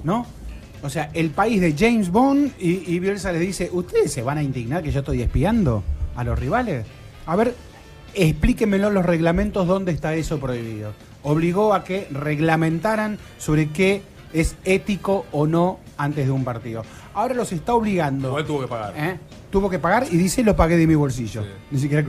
[0.04, 0.26] ¿no?
[0.82, 4.38] O sea, el país de James Bond y, y Bielsa les dice, ¿ustedes se van
[4.38, 5.82] a indignar que yo estoy espiando
[6.14, 6.86] a los rivales?
[7.26, 7.54] A ver,
[8.14, 10.92] explíquenmelo los reglamentos dónde está eso prohibido.
[11.22, 14.02] Obligó a que reglamentaran sobre qué
[14.34, 16.84] es ético o no antes de un partido.
[17.14, 18.28] Ahora los está obligando.
[18.28, 18.94] Igual tuvo que pagar.
[18.96, 19.18] ¿eh?
[19.50, 21.42] Tuvo que pagar y dice lo pagué de mi bolsillo.
[21.42, 21.48] Sí.
[21.70, 22.04] Ni siquiera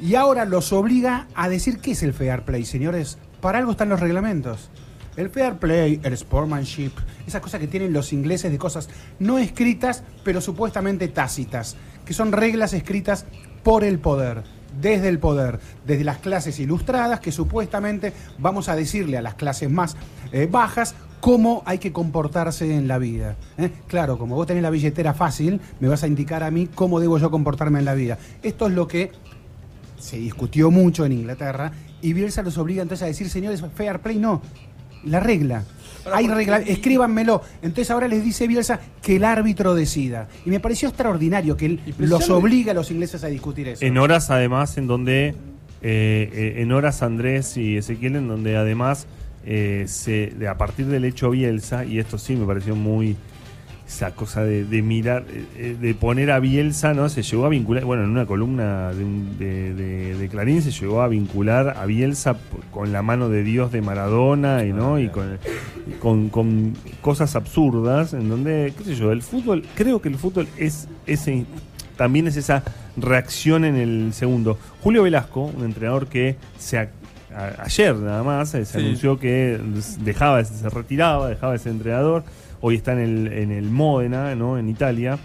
[0.00, 3.18] Y ahora los obliga a decir qué es el fair play, señores.
[3.40, 4.70] Para algo están los reglamentos.
[5.18, 6.92] El fair play, el sportsmanship,
[7.26, 8.88] esas cosas que tienen los ingleses de cosas
[9.18, 11.74] no escritas, pero supuestamente tácitas,
[12.04, 13.26] que son reglas escritas
[13.64, 14.44] por el poder,
[14.80, 19.68] desde el poder, desde las clases ilustradas, que supuestamente vamos a decirle a las clases
[19.68, 19.96] más
[20.30, 23.34] eh, bajas cómo hay que comportarse en la vida.
[23.56, 23.72] ¿eh?
[23.88, 27.18] Claro, como vos tenés la billetera fácil, me vas a indicar a mí cómo debo
[27.18, 28.18] yo comportarme en la vida.
[28.44, 29.10] Esto es lo que
[29.98, 34.18] se discutió mucho en Inglaterra y Bielsa los obliga entonces a decir, señores, fair play
[34.18, 34.40] no,
[35.04, 35.64] la regla.
[36.12, 37.42] Hay regla, escríbanmelo.
[37.60, 40.28] Entonces ahora les dice Bielsa que el árbitro decida.
[40.46, 43.84] Y me pareció extraordinario que él los obliga a los ingleses a discutir eso.
[43.84, 45.34] En horas, además, en donde.
[45.82, 49.06] eh, eh, en horas, Andrés y Ezequiel, en donde además.
[49.44, 53.16] eh, se, de, a partir del hecho Bielsa, y esto sí me pareció muy.
[53.88, 57.08] Esa cosa de, de mirar, eh, eh, de poner a Bielsa, ¿no?
[57.08, 61.08] Se llegó a vincular, bueno, en una columna de, un- de, Clarín se llegó a
[61.08, 62.36] vincular a Bielsa
[62.70, 65.00] con la mano de Dios de Maradona y, ¿no?
[65.00, 65.38] y con,
[65.88, 70.16] y con, con cosas absurdas, en donde, qué sé yo, el fútbol, creo que el
[70.16, 71.46] fútbol es ese
[71.96, 72.62] también es esa
[72.98, 74.58] reacción en el segundo.
[74.82, 76.90] Julio Velasco, un entrenador que se a-
[77.34, 78.84] a- ayer nada más eh, se Sí.
[78.84, 79.58] anunció que
[80.00, 82.22] dejaba, se retiraba, dejaba de ser entrenador.
[82.60, 84.58] Hoy está en el, en el Módena, ¿no?
[84.58, 85.18] en Italia.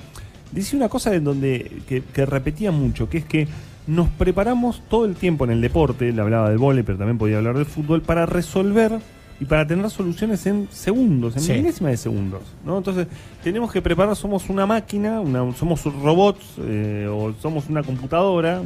[0.52, 3.48] Dice una cosa en donde que, que repetía mucho, que es que
[3.88, 7.38] nos preparamos todo el tiempo en el deporte, le hablaba del vóley, pero también podía
[7.38, 9.00] hablar del fútbol, para resolver
[9.40, 11.54] y para tener soluciones en segundos, en Sí.
[11.54, 12.44] milésimas de segundos.
[12.64, 12.78] ¿no?
[12.78, 13.08] Entonces,
[13.44, 18.62] tenemos que preparar, somos una máquina, una- somos robots eh, o somos una computadora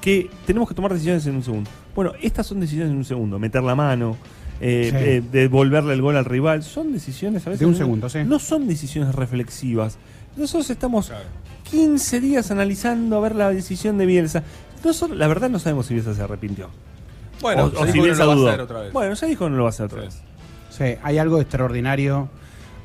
[0.00, 1.70] que tenemos que tomar decisiones en un segundo.
[1.96, 4.16] Bueno, estas son decisiones en un segundo, meter la mano,
[4.60, 4.96] eh, Sí.
[4.98, 7.60] eh, devolverle el gol al rival, son decisiones a veces...
[7.60, 8.18] De un no- segundo, sí.
[8.24, 9.98] No son decisiones reflexivas.
[10.36, 11.12] Nosotros estamos
[11.70, 14.42] 15 días analizando a ver la decisión de Bielsa.
[14.84, 16.68] Nosotros, la verdad, no sabemos si Bielsa se arrepintió.
[17.40, 18.48] Bueno, O- o si dijo que no Bielsa lo va a dudó.
[18.48, 18.92] hacer otra vez.
[18.92, 20.22] Bueno, ya dijo que no lo va a hacer otra vez.
[20.70, 22.28] Sí, hay algo extraordinario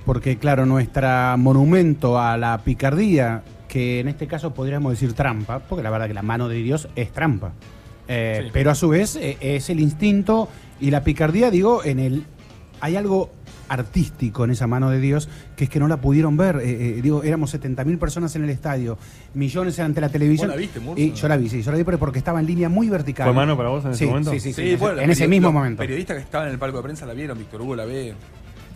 [0.06, 5.82] porque, claro, nuestra monumento a la picardía, que en este caso podríamos decir trampa, porque
[5.84, 7.54] la verdad que la mano de Dios es trampa,
[8.08, 8.50] Eh, Sí.
[8.52, 10.50] pero a su vez eh, es el instinto
[10.84, 12.26] Y la picardía, digo, en el.
[12.82, 13.32] Hay algo
[13.70, 16.58] artístico en esa mano de Dios que es que no la pudieron ver.
[16.58, 18.98] Eh, eh, digo, éramos 70.000 personas en el estadio,
[19.34, 20.50] millones ante la televisión.
[20.50, 21.06] ¿Vos la viste, Murcia?
[21.06, 23.26] Y yo la vi, sí, yo la vi pero porque estaba en línea muy vertical.
[23.28, 24.32] ¿Fue mano para vos en ese Sí, momento?
[24.32, 25.80] Sí, sí, sí, Sí, en ese- bueno, en ese mismo momento.
[25.80, 28.14] Periodistas que estaban en el palco de prensa la vieron, Víctor Hugo la ve.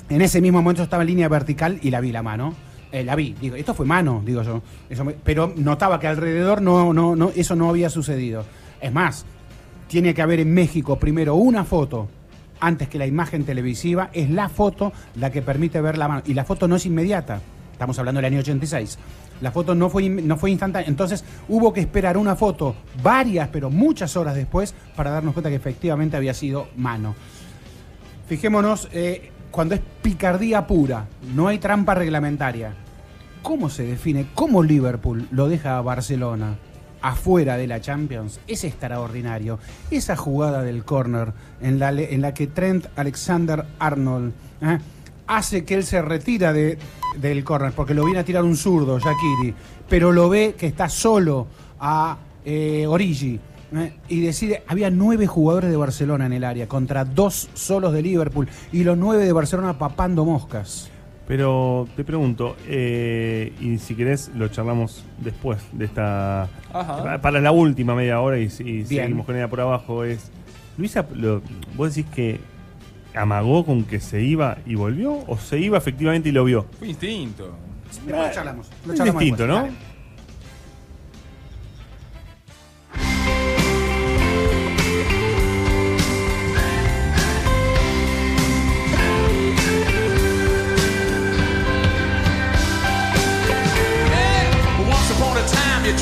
[0.09, 2.53] En ese mismo momento estaba en línea vertical y la vi la mano.
[2.93, 4.61] Eh, la vi, digo, esto fue mano, digo yo.
[4.89, 8.45] Eso me- pero notaba que alrededor no, no, no, eso no había sucedido.
[8.79, 9.25] Es más,
[9.87, 12.07] tiene que haber en México primero una foto
[12.59, 14.09] antes que la imagen televisiva.
[14.13, 16.23] Es la foto la que permite ver la mano.
[16.25, 17.41] Y la foto no es inmediata.
[17.71, 18.97] Estamos hablando del año 86.
[19.41, 20.87] La foto no fue, no fue instantánea.
[20.87, 25.55] Entonces hubo que esperar una foto varias, pero muchas horas después para darnos cuenta que
[25.55, 27.15] efectivamente había sido mano.
[28.27, 31.05] Fijémonos, eh, cuando es picardía pura,
[31.35, 32.73] no hay trampa reglamentaria.
[33.43, 34.27] ¿Cómo se define?
[34.33, 36.57] ¿Cómo Liverpool lo deja a Barcelona
[37.01, 38.39] afuera de la Champions?
[38.47, 39.59] Es extraordinario.
[39.91, 44.79] Esa jugada del córner en la, en la que Trent Alexander Arnold ¿eh?
[45.27, 46.77] hace que él se retira de,
[47.19, 49.53] del córner porque lo viene a tirar un zurdo, Shakiri,
[49.89, 51.47] pero lo ve que está solo
[51.79, 53.39] a eh, Origi.
[53.75, 53.93] ¿eh?
[54.07, 58.47] Y decide, había nueve jugadores de Barcelona en el área contra dos solos de Liverpool
[58.71, 60.89] y los nueve de Barcelona papando moscas.
[61.27, 66.43] Pero te pregunto, eh, y si querés lo charlamos después de esta...
[66.71, 67.19] Ajá.
[67.21, 68.49] Para la última media hora y, y
[68.85, 70.31] seguimos con ella por abajo es...
[70.77, 71.41] Luisa, lo-
[71.75, 72.39] ¿vos decís que
[73.13, 75.17] amagó con que se iba y volvió?
[75.27, 76.65] ¿O se iba efectivamente y lo vio?
[76.79, 77.55] Fue instinto.
[77.87, 78.69] Después lo charlamos.
[78.85, 79.47] lo Es charlamos distinto, después.
[79.47, 79.65] ¿no?
[79.73, 79.86] Dale.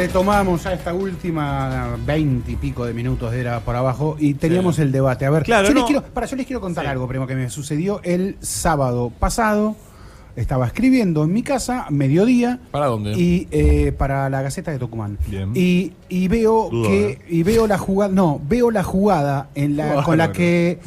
[0.00, 4.78] Retomamos a esta última veinte y pico de minutos de era por abajo y teníamos
[4.78, 5.26] el debate.
[5.26, 6.90] A ver, Claro, yo, les quiero, para, yo les quiero contar Sí.
[6.90, 9.76] algo, primo, que me sucedió el sábado pasado.
[10.36, 12.60] Estaba escribiendo en mi casa, mediodía.
[12.70, 13.12] ¿Para dónde?
[13.12, 15.18] Y eh, para la Gaceta de Tucumán.
[15.26, 15.50] Bien.
[15.54, 17.18] Y, y veo que ¿eh?
[17.28, 20.78] y veo la jugada, no, veo la jugada en la, con la que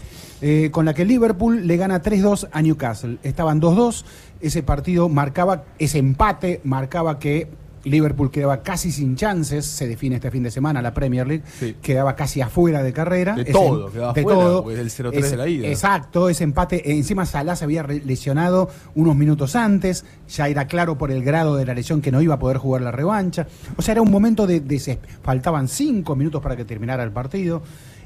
[0.42, 3.20] eh, con la que Liverpool le gana 3-2 a Newcastle.
[3.22, 4.06] Estaban 2-2,
[4.42, 10.32] ese partido marcaba ese empate marcaba que Liverpool quedaba casi sin chances, se define este
[10.32, 11.76] fin de semana la Premier League, Sí.
[11.82, 13.36] quedaba casi afuera de carrera.
[13.36, 14.72] De todo, quedaba de afuera, todo.
[14.72, 15.68] el 0-3 Ese- de la ida.
[15.68, 16.92] Exacto, ese empate.
[16.94, 21.66] Encima Salah se había lesionado unos minutos antes, ya era claro por el grado de
[21.66, 23.48] la lesión que no iba a poder jugar la revancha.
[23.78, 27.62] O sea, era un momento de deses- Faltaban cinco minutos para que terminara el partido.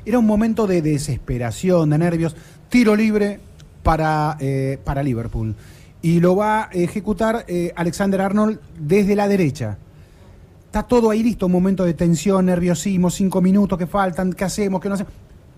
[0.06, 2.36] Era un momento de desesperación, de nervios.
[2.70, 3.40] Tiro libre
[3.84, 5.56] para, eh, para Liverpool.
[6.02, 9.78] Y lo va a ejecutar eh, Alexander Arnold desde la derecha.
[10.66, 14.82] Está todo ahí listo, un momento de tensión, nerviosismo, cinco minutos que faltan, ¿qué hacemos?
[14.82, 15.14] ¿Qué no hacemos?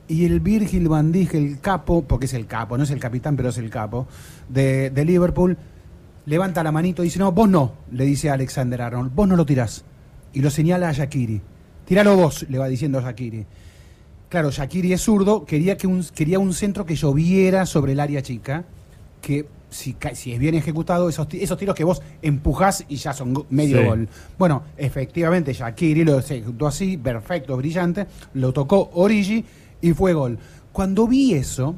[0.07, 3.49] Y el Virgil van el capo, porque es el capo, no es el capitán, pero
[3.49, 4.07] es el capo,
[4.48, 5.57] de, de Liverpool,
[6.26, 9.36] levanta la manito y dice, no, vos no, le dice a Alexander Arnold, vos no
[9.36, 9.84] lo tirás.
[10.32, 11.41] Y lo señala a Shakiri.
[11.86, 13.45] Tíralo vos, le va diciendo a Shakiri.
[14.30, 18.22] Claro, Shakiri es zurdo, quería, que un, quería un centro que lloviera sobre el área
[18.22, 18.64] chica,
[19.22, 23.46] que si, si es bien ejecutado, esos, esos tiros que vos empujás y ya son
[23.50, 23.86] medio Sí.
[23.86, 24.10] gol.
[24.38, 29.46] Bueno, efectivamente, Shakiri lo ejecutó así, perfecto, brillante, lo tocó Origi
[29.82, 30.38] y fue gol.
[30.72, 31.76] Cuando vi eso,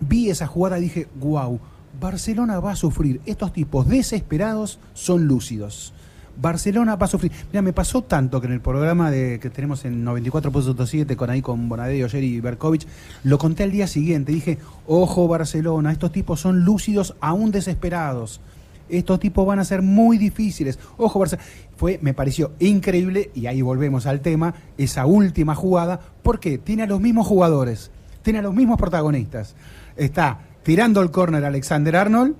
[0.00, 1.60] vi esa jugada y dije, wow,
[2.00, 3.20] Barcelona va a sufrir.
[3.26, 5.92] Estos tipos desesperados son lúcidos.
[6.36, 7.32] Barcelona va a sufrir.
[7.52, 11.42] Mira, me pasó tanto que en el programa de, que tenemos en 94.7 con ahí
[11.42, 12.86] con Bonadeo, Jerry y Berkovich,
[13.24, 14.32] lo conté al día siguiente.
[14.32, 18.40] Dije, ojo Barcelona, estos tipos son lúcidos aún desesperados.
[18.88, 20.78] Estos tipos van a ser muy difíciles.
[20.96, 21.48] Ojo Barcelona.
[21.76, 26.86] Fue, me pareció increíble, y ahí volvemos al tema, esa última jugada, porque tiene a
[26.86, 27.90] los mismos jugadores,
[28.22, 29.54] tiene a los mismos protagonistas.
[29.96, 32.34] Está tirando el córner Alexander Arnold,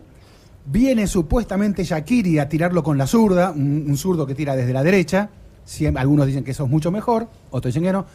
[0.66, 4.82] Viene supuestamente Shakiri a tirarlo con la zurda, un, un zurdo que tira desde la
[4.82, 5.31] derecha.
[5.66, 8.07] Siem- algunos dicen que eso es mucho mejor, otros dicen que no.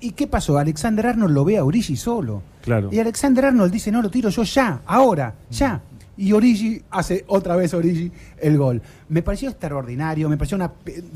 [0.00, 0.58] ¿Y qué pasó?
[0.58, 2.42] Alexander Arnold lo ve a Origi solo.
[2.62, 2.88] Claro.
[2.92, 5.80] Y Alexander Arnold dice, no, lo tiro yo ya, ahora, ya.
[6.16, 8.82] Y Origi hace otra vez Origi el gol.
[9.08, 10.72] Me pareció extraordinario, me pareció una...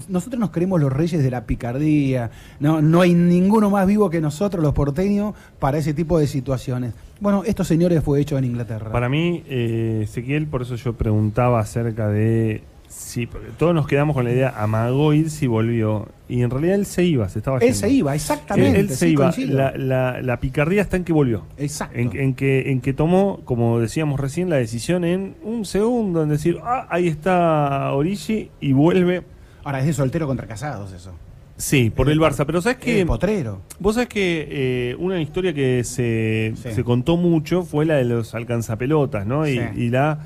[0.09, 4.21] Nosotros nos creemos los reyes de la picardía, no, no hay ninguno más vivo que
[4.21, 6.95] nosotros los porteños para ese tipo de situaciones.
[7.21, 8.93] Bueno, estos señores fue hecho en Inglaterra.
[8.93, 12.63] Para mí, eh, Ezequiel, por eso yo preguntaba acerca de.
[12.89, 16.09] Sí, porque todos nos quedamos con la idea, amagó irse y volvió.
[16.29, 17.79] Y en realidad él se iba, se estaba Él yendo.
[17.79, 18.81] se iba, exactamente.
[18.81, 19.33] Él, él se sí, iba.
[19.49, 21.45] La, la- la picardía está en que volvió.
[21.57, 21.99] Exacto.
[21.99, 26.29] En, en que, en que tomó, como decíamos recién, la decisión en un segundo, en
[26.29, 29.23] decir, ah, ahí está Origi y vuelve.
[29.65, 31.13] Ahora es de soltero contra casados eso.
[31.59, 32.45] Sí, por el Barça.
[32.45, 33.01] Pero ¿sabes qué?
[33.01, 33.63] El potrero.
[33.79, 36.73] Vos sabés que eh, una historia que se, Sí.
[36.73, 39.47] se contó mucho fue la de los alcanzapelotas, ¿no?
[39.49, 40.19] Y la,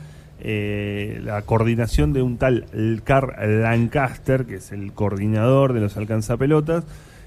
[0.43, 2.67] eh, la coordinación de un tal
[3.05, 6.85] Carl Lancaster, que es el coordinador de los alcanzapelotas,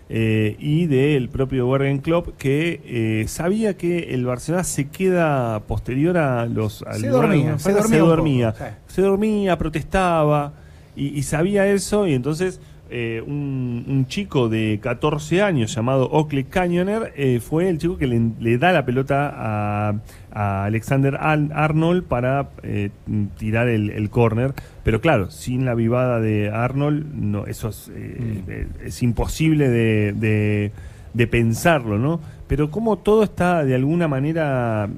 [0.09, 6.17] eh, y del propio Jürgen Klopp, que eh, sabía que el Barcelona se queda posterior
[6.17, 6.83] a los...
[6.83, 8.53] al Se dormía, se dormía
[8.87, 9.51] se dormía.
[9.51, 10.53] Se protestaba,
[10.95, 12.59] y, y sabía eso, y entonces
[12.95, 18.05] eh, un, un chico de 14 años llamado Oakley Canyoner eh, fue el chico que
[18.07, 19.93] le, le da la pelota a,
[20.31, 22.91] a Alexander Al- Arnold para eh,
[23.37, 24.53] tirar el, el córner.
[24.83, 30.71] Pero claro, sin la vivada de Arnold, no, eso es, eh, es imposible de, de-
[31.13, 32.19] de pensarlo, ¿no?
[32.47, 34.89] Pero como todo está de alguna manera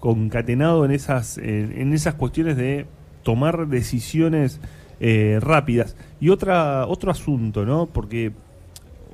[0.00, 2.86] concatenado en esas, en, en esas cuestiones de
[3.22, 4.60] tomar decisiones
[5.00, 5.96] eh, rápidas.
[6.24, 7.84] Y otra, otro asunto, ¿no?
[7.84, 8.32] Porque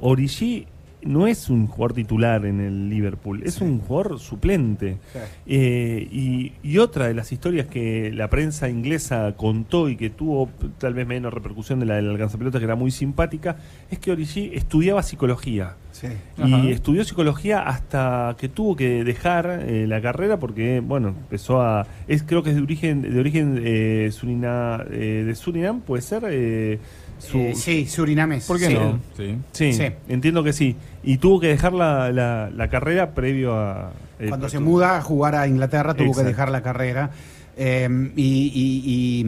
[0.00, 0.66] Origi
[1.02, 4.98] no es un jugador titular en el Liverpool, es un jugador suplente.
[5.46, 10.50] Eh, y, y otra de las historias que la prensa inglesa contó y que tuvo
[10.78, 13.56] tal vez menos repercusión de la del alcanzapelota, que era muy simpática,
[13.90, 15.74] es que Origi estudiaba psicología.
[15.92, 16.08] Sí.
[16.38, 16.68] Y Ajá.
[16.68, 21.86] estudió psicología hasta que tuvo que dejar eh, la carrera porque, bueno, empezó a...
[22.08, 26.78] Es, creo que es de origen de origen eh, surina- eh, de Surinam, puede ser...
[27.20, 28.46] eh, su- Eh, sí, surinames.
[28.46, 28.74] ¿Por qué sí.
[28.74, 28.98] no?
[29.16, 29.36] Sí.
[29.52, 29.84] sí, sí.
[30.08, 30.76] entiendo que sí.
[31.02, 33.92] Y tuvo que dejar la, la- la carrera previo a...
[34.18, 36.22] eh, Cuando se tu- muda a jugar a Inglaterra tuvo Exacto.
[36.22, 37.10] que dejar la carrera.
[37.56, 39.22] Eh, y, y-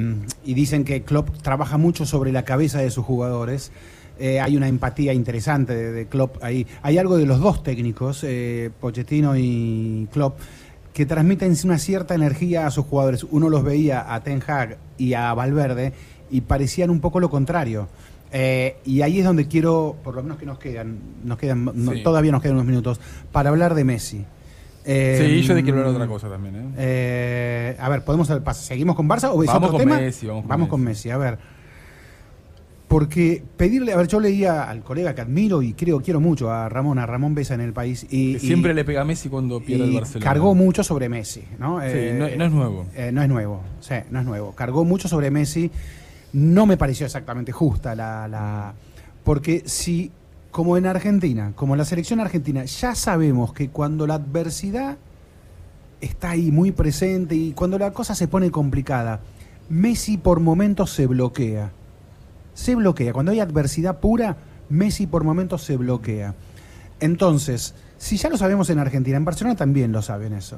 [0.46, 3.72] y- y dicen que Klopp trabaja mucho sobre la cabeza de sus jugadores.
[4.18, 6.66] Eh, hay una empatía interesante de, de Klopp ahí.
[6.82, 10.38] Hay algo de los dos técnicos, eh, Pochettino y Klopp,
[10.92, 13.24] que transmiten una cierta energía a sus jugadores.
[13.30, 15.92] Uno los veía a Ten Hag y a Valverde
[16.32, 17.86] y parecían un poco lo contrario.
[18.32, 21.92] Eh, y ahí es donde quiero, por lo menos que nos quedan, nos quedan no,
[22.02, 22.98] todavía nos quedan unos minutos,
[23.30, 24.24] para hablar de Messi.
[24.84, 26.64] Eh, Sí, yo te quiero hablar de otra cosa también, ¿eh?
[26.78, 30.00] eh, a ver, podemos seguimos con Barça o es Vamos otro con tema?
[30.00, 31.38] Messi, vamos con Messi, a ver.
[32.88, 36.68] Porque pedirle, a ver, yo leía al colega que admiro y creo quiero mucho a
[36.68, 39.30] Ramón, a Ramón Besa en el país y, Que y- siempre le pega a Messi
[39.30, 40.24] cuando pierde el Barcelona.
[40.30, 41.80] cargó mucho sobre Messi, ¿no?
[41.80, 42.86] Sí, no, no es nuevo.
[43.12, 44.52] no es nuevo, sí, no es nuevo.
[44.54, 45.70] Cargó mucho sobre Messi.
[46.32, 48.74] No me pareció exactamente justa la, la-
[49.24, 50.10] Porque si,
[50.50, 54.96] como en Argentina, como en la selección argentina, ya sabemos que cuando la adversidad
[56.00, 59.20] está ahí muy presente y cuando la cosa se pone complicada,
[59.68, 61.70] Messi por momentos se bloquea.
[62.54, 63.12] Se bloquea.
[63.12, 64.36] Cuando hay adversidad pura,
[64.68, 66.34] Messi por momentos se bloquea.
[67.00, 70.56] Entonces, si ya lo sabemos en Argentina, en Barcelona también lo saben eso.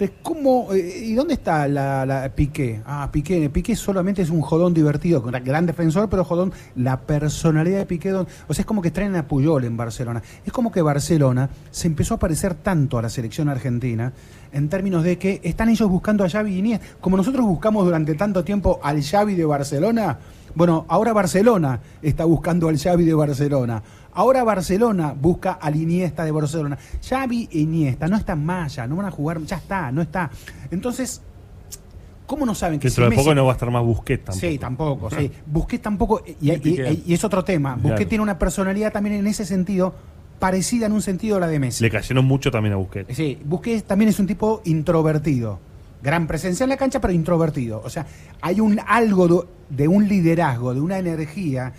[0.00, 2.80] Entonces, ¿cómo, eh, ¿y dónde está la, la Piqué?
[2.86, 7.86] Ah, Piqué, Piqué solamente es un jodón divertido, gran defensor, pero jodón, la personalidad de
[7.86, 10.22] Piqué, don- o sea, es como que traen a Puyol en Barcelona.
[10.46, 14.12] Es como que Barcelona se empezó a parecer tanto a la selección argentina
[14.52, 18.14] en términos de que están ellos buscando a Xavi y Iniesta, como nosotros buscamos durante
[18.14, 20.16] tanto tiempo al Xavi de Barcelona.
[20.54, 23.82] Bueno, ahora Barcelona está buscando al Xavi de Barcelona.
[24.18, 26.76] Ahora Barcelona busca al Iniesta de Barcelona.
[27.08, 30.28] Xavi e Iniesta no están más ya, no van a jugar, ya está, no está.
[30.72, 31.22] Entonces,
[32.26, 34.24] ¿cómo no saben que Dentro si de poco Messi- no va a estar más Busquets
[34.24, 34.40] tampoco.
[34.40, 35.30] Sí, tampoco, sí.
[35.46, 37.74] Busquets tampoco, y, es otro tema.
[37.74, 38.08] Busquets Claro.
[38.08, 39.94] tiene una personalidad también en ese sentido,
[40.40, 41.84] parecida en un sentido a la de Messi.
[41.84, 43.14] Le cayeron mucho también a Busquets.
[43.16, 45.60] Sí, Busquets también es un tipo introvertido.
[46.02, 47.80] Gran presencia en la cancha, pero introvertido.
[47.84, 48.04] O sea,
[48.40, 51.72] hay un algo de un liderazgo, de una energía,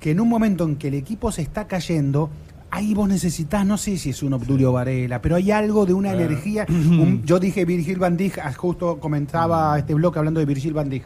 [0.00, 2.30] que en un momento en que el equipo se está cayendo,
[2.70, 6.12] ahí vos necesitas, no sé si es un Obdulio Varela, pero hay algo de una
[6.12, 6.66] energía.
[6.68, 10.88] un- yo dije Virgil van Dijk, ah, justo comentaba este bloque hablando de Virgil van
[10.90, 11.04] Dijk.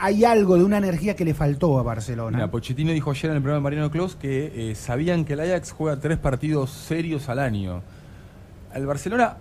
[0.00, 2.36] Hay algo de una energía que le faltó a Barcelona.
[2.38, 5.40] Mira, Pochettino dijo ayer en el programa de Mariano Clos que eh, sabían que el
[5.40, 7.82] Ajax juega tres partidos serios al año.
[8.72, 9.36] Al Barcelona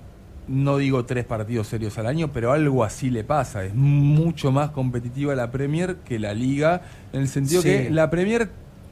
[0.48, 3.64] no digo tres partidos serios al año, pero algo así le pasa.
[3.66, 6.82] Es mucho más competitiva la Premier que la Liga,
[7.14, 7.68] en el sentido Sí.
[7.70, 8.50] que la Premier,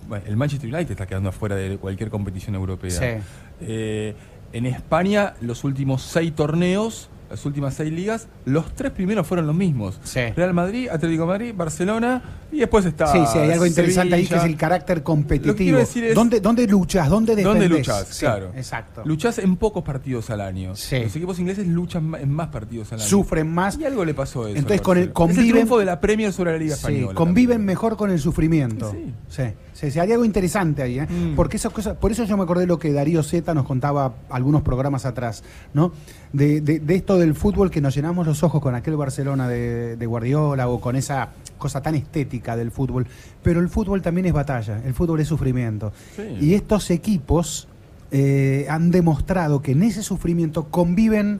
[0.07, 2.91] bueno, el Manchester United está quedando afuera de cualquier competición europea.
[2.91, 3.23] Sí.
[3.61, 4.15] Eh,
[4.53, 9.55] en España, los últimos seis torneos, las últimas seis ligas, los tres primeros fueron los
[9.55, 9.99] mismos.
[10.03, 10.19] Sí.
[10.35, 12.21] Real Madrid, Atlético de Madrid, Barcelona
[12.55, 15.55] y después está Sí, sí, hay algo interesante ahí que es el carácter competitivo.
[15.55, 17.09] quiero decir es- ¿Dónde, ¿Dónde luchas?
[17.09, 17.61] ¿Dónde defendés?
[17.61, 18.07] ¿Dónde luchas?
[18.09, 18.51] Sí, claro.
[18.55, 19.01] Exacto.
[19.05, 20.75] Luchás en pocos partidos al año.
[20.75, 20.99] Sí.
[21.03, 23.07] Los equipos ingleses luchan en más partidos al año.
[23.09, 23.77] Sufren más.
[23.77, 24.57] Y algo le pasó a eso.
[24.57, 25.31] Entonces, con el- Barcelona.
[25.33, 27.13] Es el conviven- triunfo de la Premier sobre la Liga Sí, Española.
[27.15, 28.91] conviven mejor con el sufrimiento.
[28.91, 29.13] Sí.
[29.29, 31.07] Sí, sí, sí, hay algo interesante ahí, ¿eh?
[31.07, 31.35] Mm.
[31.35, 34.61] Porque esas cosas, por eso yo me acordé lo que Darío Zeta nos contaba algunos
[34.61, 35.91] programas atrás, ¿no?
[36.31, 39.95] De, de- de esto del fútbol que nos llenamos los ojos con aquel Barcelona de,
[39.97, 43.07] de Guardiola o con esa cosa tan estética del fútbol.
[43.41, 45.91] Pero el fútbol también es batalla, el fútbol es sufrimiento.
[46.15, 46.21] Sí.
[46.41, 47.67] Y estos equipos
[48.11, 51.39] eh, han demostrado que en ese sufrimiento conviven.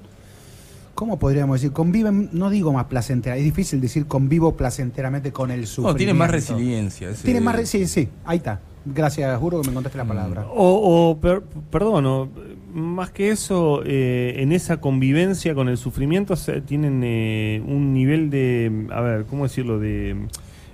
[0.96, 1.74] ¿Cómo podríamos decir?
[1.74, 5.92] Conviven, no digo más placentera, es difícil decir convivo placenteramente con el sufrimiento.
[5.94, 7.10] No, tienen más resiliencia.
[7.10, 8.62] ese- Tienen más re- sí, sí, ahí está.
[8.86, 10.46] Gracias, juro que me contaste la palabra.
[10.54, 12.30] O, o per- perdón, o,
[12.74, 18.30] más que eso, eh, en esa convivencia con el sufrimiento se- tienen eh, un nivel
[18.30, 19.80] de, a ver, ¿cómo decirlo?
[19.80, 20.16] De,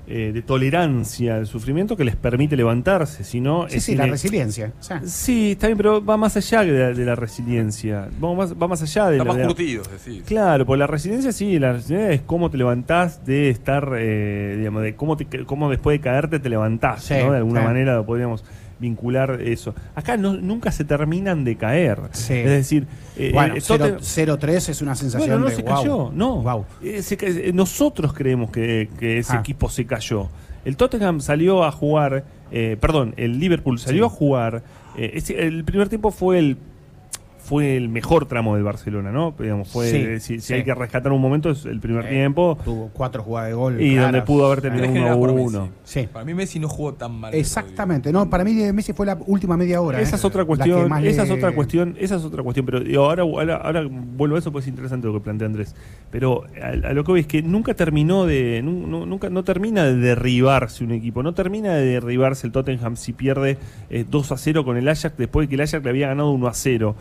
[0.08, 3.68] eh, de tolerancia al sufrimiento que les permite levantarse, si no...
[3.70, 4.74] Sí, es sí, la resiliencia.
[4.80, 8.10] o sea, Sí, está bien, pero va más allá de la, de la resiliencia.
[8.24, 9.34] Va más, va más allá de Están la...
[9.34, 10.24] más la- decís.
[10.26, 14.82] Claro, pues la resiliencia sí, la resiliencia es cómo te levantás de estar, eh, digamos,
[14.84, 17.32] de cómo, te, cómo después de caerte te levantás, Sí, ¿no?
[17.32, 18.44] De alguna manera podríamos
[18.82, 19.74] vincular eso.
[19.96, 22.00] Acá no, nunca se terminan de caer.
[22.12, 22.34] Sí.
[22.34, 25.62] Es decir, eh, bueno, eh, 0- Totten- 0-3 es una sensación bueno, no de se
[25.62, 25.76] wow.
[25.76, 26.36] cayó, no.
[26.42, 26.66] Wow.
[26.84, 29.40] Eh, se eh, nosotros creemos que, que ese Ah.
[29.40, 30.28] equipo se cayó.
[30.66, 34.64] El Tottenham salió a jugar, eh, perdón, el Liverpool salió a jugar.
[34.98, 36.58] eh, el primer tiempo fue el
[37.52, 39.36] fue el mejor tramo del Barcelona, ¿no?
[39.38, 42.58] Digamos, fue Sí, eh, si, hay que rescatar un momento es el primer Eh, tiempo
[42.64, 43.82] Tuvo cuatro jugadas de gol.
[43.82, 44.12] y claras.
[44.14, 45.62] donde pudo haber terminado que 1 a ganar por 1.
[45.64, 45.72] Messi.
[45.84, 46.08] Sí.
[46.14, 47.34] Para mí Messi no jugó tan mal.
[47.34, 50.00] Exactamente, no, para mí Messi fue la última media hora.
[50.00, 50.20] Esa ¿eh?
[50.20, 53.56] es otra cuestión, esa es otra cuestión, esa es otra cuestión, pero digo, ahora, ahora,
[53.58, 55.76] ahora vuelvo a eso porque es interesante lo que plantea Andrés.
[56.10, 59.44] Pero a, a lo que voy es que nunca terminó de, nu- nu- nunca, no
[59.44, 63.58] termina de derribarse un equipo, no termina de derribarse el Tottenham si pierde
[63.90, 66.32] eh, 2 a 0 con el Ajax después de que el Ajax le había ganado
[66.32, 66.96] 1 a 0.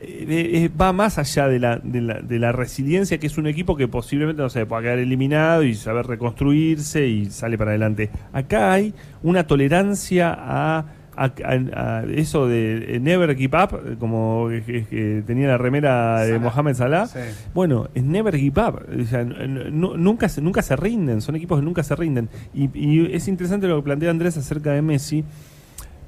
[0.00, 3.46] Eh, eh, va más allá de la, de, la, de la resiliencia, que es un
[3.46, 8.10] equipo que posiblemente no se pueda quedar eliminado y saber reconstruirse y sale para adelante.
[8.32, 10.78] Acá hay una tolerancia a,
[11.16, 16.20] a- a- a eso de eh, never keep up, eh, como que, tenía la remera
[16.22, 16.38] de.
[16.38, 17.06] Mohamed Salah.
[17.06, 17.20] Sí.
[17.54, 18.82] Bueno, es never give up.
[19.00, 22.28] O sea, nunca, se- nunca se rinden, son equipos que nunca se rinden.
[22.54, 25.24] Y, y es interesante lo que plantea Andrés acerca de Messi,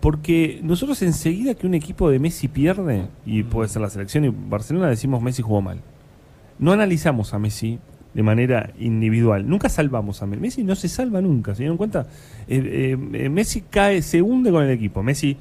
[0.00, 4.28] porque nosotros enseguida que un equipo de Messi pierde, y puede ser la selección y
[4.28, 5.80] Barcelona, decimos Messi jugó mal.
[6.58, 7.78] No analizamos a Messi
[8.14, 9.48] de manera individual.
[9.48, 10.40] Nunca salvamos a Messi.
[10.40, 12.06] Messi no se salva nunca, ¿se dieron cuenta?
[12.48, 15.02] Eh, eh, eh, Messi cae, se hunde con el equipo.
[15.02, 15.36] Messi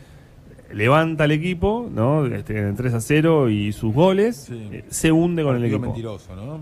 [0.74, 2.26] levanta al equipo, ¿no?
[2.26, 4.68] Este, en 3 a 0 y sus goles, Sí.
[4.72, 5.80] eh, se hunde con el equipo.
[5.82, 6.60] mentiroso, ¿no?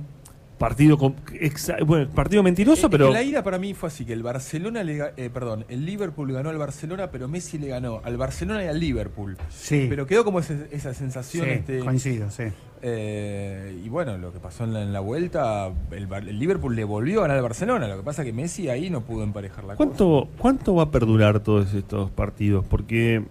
[0.57, 4.13] Partido con- exa- bueno, partido mentiroso, Eh, pero La ida para mí fue así, que
[4.13, 8.15] el Barcelona le eh, perdón, el Liverpool ganó al Barcelona, pero Messi le ganó al
[8.15, 9.35] Barcelona y al Liverpool.
[9.49, 9.87] Sí.
[9.89, 11.45] Pero quedó como ese- esa sensación.
[11.45, 12.43] Sí, este, coincido, sí.
[12.81, 16.73] eh, y bueno, lo que pasó en la, en la vuelta, el, Bar- el Liverpool
[16.75, 17.87] le volvió a ganar al Barcelona.
[17.89, 19.77] Lo que pasa es que Messi ahí no pudo emparejar la cosa.
[19.77, 22.63] ¿cuánto, ¿cuánto va a perdurar todos estos partidos?
[22.69, 23.23] Porque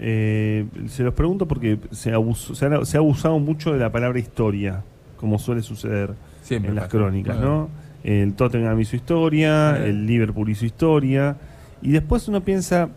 [0.00, 3.92] eh, se los pregunto porque se, abusó- se, ha, se ha abusado mucho de la
[3.92, 4.82] palabra historia,
[5.16, 6.96] como suele suceder Siempre en las pasa.
[6.98, 7.38] crónicas.
[7.40, 7.68] ¿no?
[8.04, 9.90] El Tottenham hizo historia, Eh.
[9.90, 11.36] el Liverpool hizo historia,
[11.80, 12.88] y después uno piensa,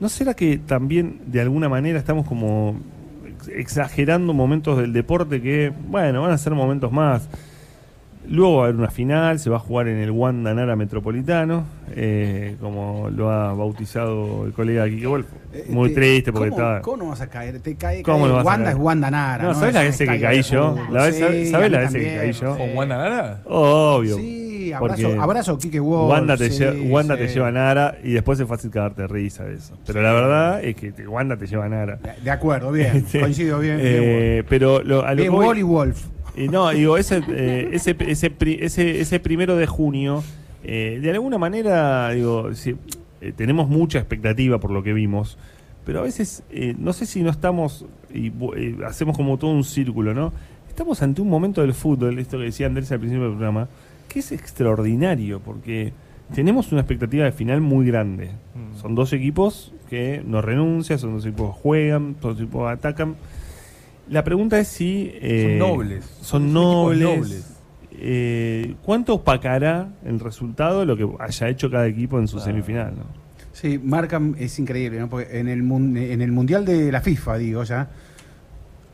[0.00, 2.76] ¿no será que también de alguna manera estamos como
[3.26, 7.28] ex- exagerando momentos del deporte que, bueno, van a ser momentos más?
[8.28, 11.64] Luego va a haber una final, se va a jugar en el Wanda Nara Metropolitano,
[11.94, 15.26] eh, como lo ha bautizado el colega Quique Wolf.
[15.68, 16.80] Muy Eh, triste porque ¿cómo, está...
[16.82, 17.58] ¿Cómo no vas a caer?
[17.60, 18.76] Te cae, ¿Cómo cae- no vas a Wanda caer?
[18.76, 19.44] es Wanda Nara.
[19.44, 20.70] No, ¿sabes Es la veces que caí yo?
[20.76, 20.94] fútbol.
[20.94, 22.56] La vez- Sí, ¿sabes a la veces que caí yo?
[22.56, 23.40] ¿Con Wanda Nara?
[23.44, 24.16] Obvio.
[24.16, 26.10] Sí, abrazo, abrazo Quique Wolf.
[26.10, 27.34] Wanda te, sí, lleva, Wanda te sí.
[27.34, 29.76] lleva a Nara y después es fácil cagarte risa de eso.
[29.84, 31.98] Pero la verdad es que te- Wanda te lleva a Nara.
[32.22, 33.04] De- acuerdo, bien.
[33.08, 33.18] Sí.
[33.20, 33.76] Coincido bien.
[33.78, 36.04] bien, Eh, pero lo, a lo Bien, que voy- Wall y Wolf.
[36.36, 40.22] Y no, digo, ese, eh, ese, ese, pri- ese, ese primero de junio,
[40.64, 42.48] eh, de alguna manera, digo,
[43.20, 45.36] eh, tenemos mucha expectativa por lo que vimos,
[45.84, 47.84] pero a veces eh, no sé si no estamos,
[48.14, 50.32] y bu- eh, hacemos como todo un círculo, ¿no?
[50.68, 53.68] Estamos ante un momento del fútbol, esto que decía Andrés al principio del programa,
[54.08, 55.92] que es extraordinario, porque
[56.34, 58.30] tenemos una expectativa de final muy grande.
[58.80, 62.72] Son dos equipos que no renuncian, son dos equipos que juegan, son dos equipos que
[62.72, 63.16] atacan.
[64.08, 65.10] La pregunta es si...
[65.14, 66.04] eh, Son nobles.
[66.20, 67.02] Son nobles.
[67.16, 67.48] nobles.
[67.92, 72.94] Eh, ¿Cuánto opacará el resultado de lo que haya hecho cada equipo en su semifinal?
[72.96, 73.04] ¿no?
[73.52, 75.08] Sí, marcan, es increíble, ¿no?
[75.08, 77.88] Porque en el, en el Mundial de la FIFA, digo ya,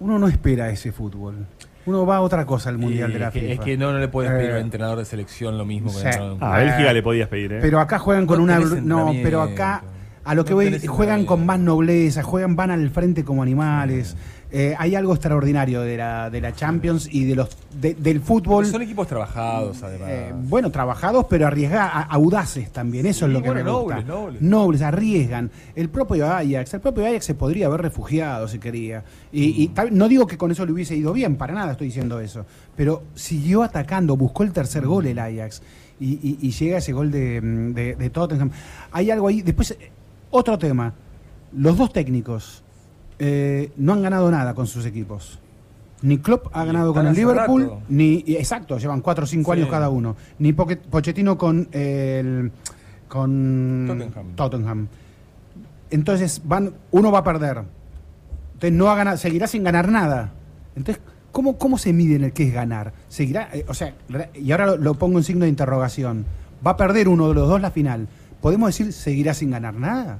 [0.01, 1.47] uno no espera ese fútbol.
[1.87, 3.53] Uno va a otra cosa al Mundial Y de la que, FIFA.
[3.55, 5.91] es que no, no le puedes pedir a un Eh, entrenador de selección lo mismo
[5.91, 6.19] que sí.
[6.21, 7.59] un Ah, a Bélgica le podías pedir, ¿eh?
[7.63, 8.59] Pero acá juegan con No una...
[8.59, 9.85] No, pero acá,
[10.25, 14.17] a lo que No voy, juegan con más nobleza, juegan, van al frente como animales.
[14.51, 18.65] Eh, hay algo extraordinario de la, de la Champions y de los de- del fútbol.
[18.65, 20.09] Son equipos trabajados, además.
[20.11, 24.01] Eh, bueno, trabajados, pero arriesgados, audaces también, eso es lo que bueno, me gusta.
[24.03, 24.81] nobles, nobles.
[24.83, 25.51] arriesgan.
[25.77, 29.05] El propio Ajax, el propio Ajax se podría haber refugiado si quería.
[29.33, 31.89] Y, y tal- no digo que con eso le hubiese ido bien, para nada estoy
[31.89, 32.47] diciendo eso.
[32.75, 35.61] Pero siguió atacando, buscó el tercer gol el Ajax.
[36.01, 38.51] Y, y- y llega ese gol de, mm, de- de Tottenham.
[38.93, 39.43] Hay algo ahí.
[39.43, 39.91] Después, eh,
[40.31, 40.95] otro tema.
[41.53, 42.63] Los dos técnicos
[43.19, 45.39] eh, no han ganado nada con sus equipos.
[46.03, 47.83] Ni Klopp ha ganado con el Liverpool, rato.
[47.89, 49.59] ni exacto, llevan cuatro o cinco Sí.
[49.59, 50.15] años cada uno.
[50.39, 52.53] Ni Pochettino con el
[53.09, 54.27] con Tottenham.
[54.37, 54.89] Tottenham.
[55.91, 57.63] Entonces van, uno va a perder.
[58.55, 60.33] Entonces no va a ganar, seguirá sin ganar nada.
[60.77, 62.93] Entonces, ¿cómo, cómo se mide en el que es ganar?
[63.09, 63.95] Seguirá, eh, o sea,
[64.35, 66.27] y ahora lo, lo pongo en signo de interrogación.
[66.65, 68.07] Va a perder uno de los dos la final.
[68.41, 70.19] ¿Podemos decir seguirá sin ganar nada?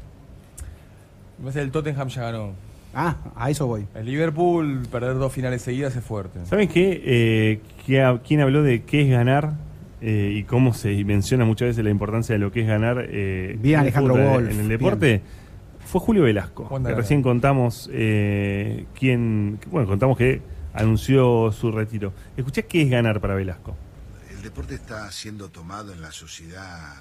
[1.55, 2.53] El Tottenham ya ganó.
[2.95, 3.87] Ah, a eso voy.
[3.95, 6.45] El Liverpool, perder dos finales seguidas es fuerte.
[6.47, 7.03] ¿Saben qué?
[7.05, 9.53] Eh, ¿qué ha- ¿Quién habló de qué es ganar
[10.01, 13.57] eh, y cómo se menciona muchas veces la importancia de lo que es ganar eh,
[13.61, 15.23] Bien, en el Alejandro fútbol, Wolf, en el deporte?
[15.85, 20.43] Fue Julio Velasco, que recién contamos eh, quién, bueno, contamos que
[20.75, 22.13] anunció su retiro.
[22.37, 23.75] Escuché qué es ganar para Velasco.
[24.31, 26.95] El deporte está siendo tomado en la sociedad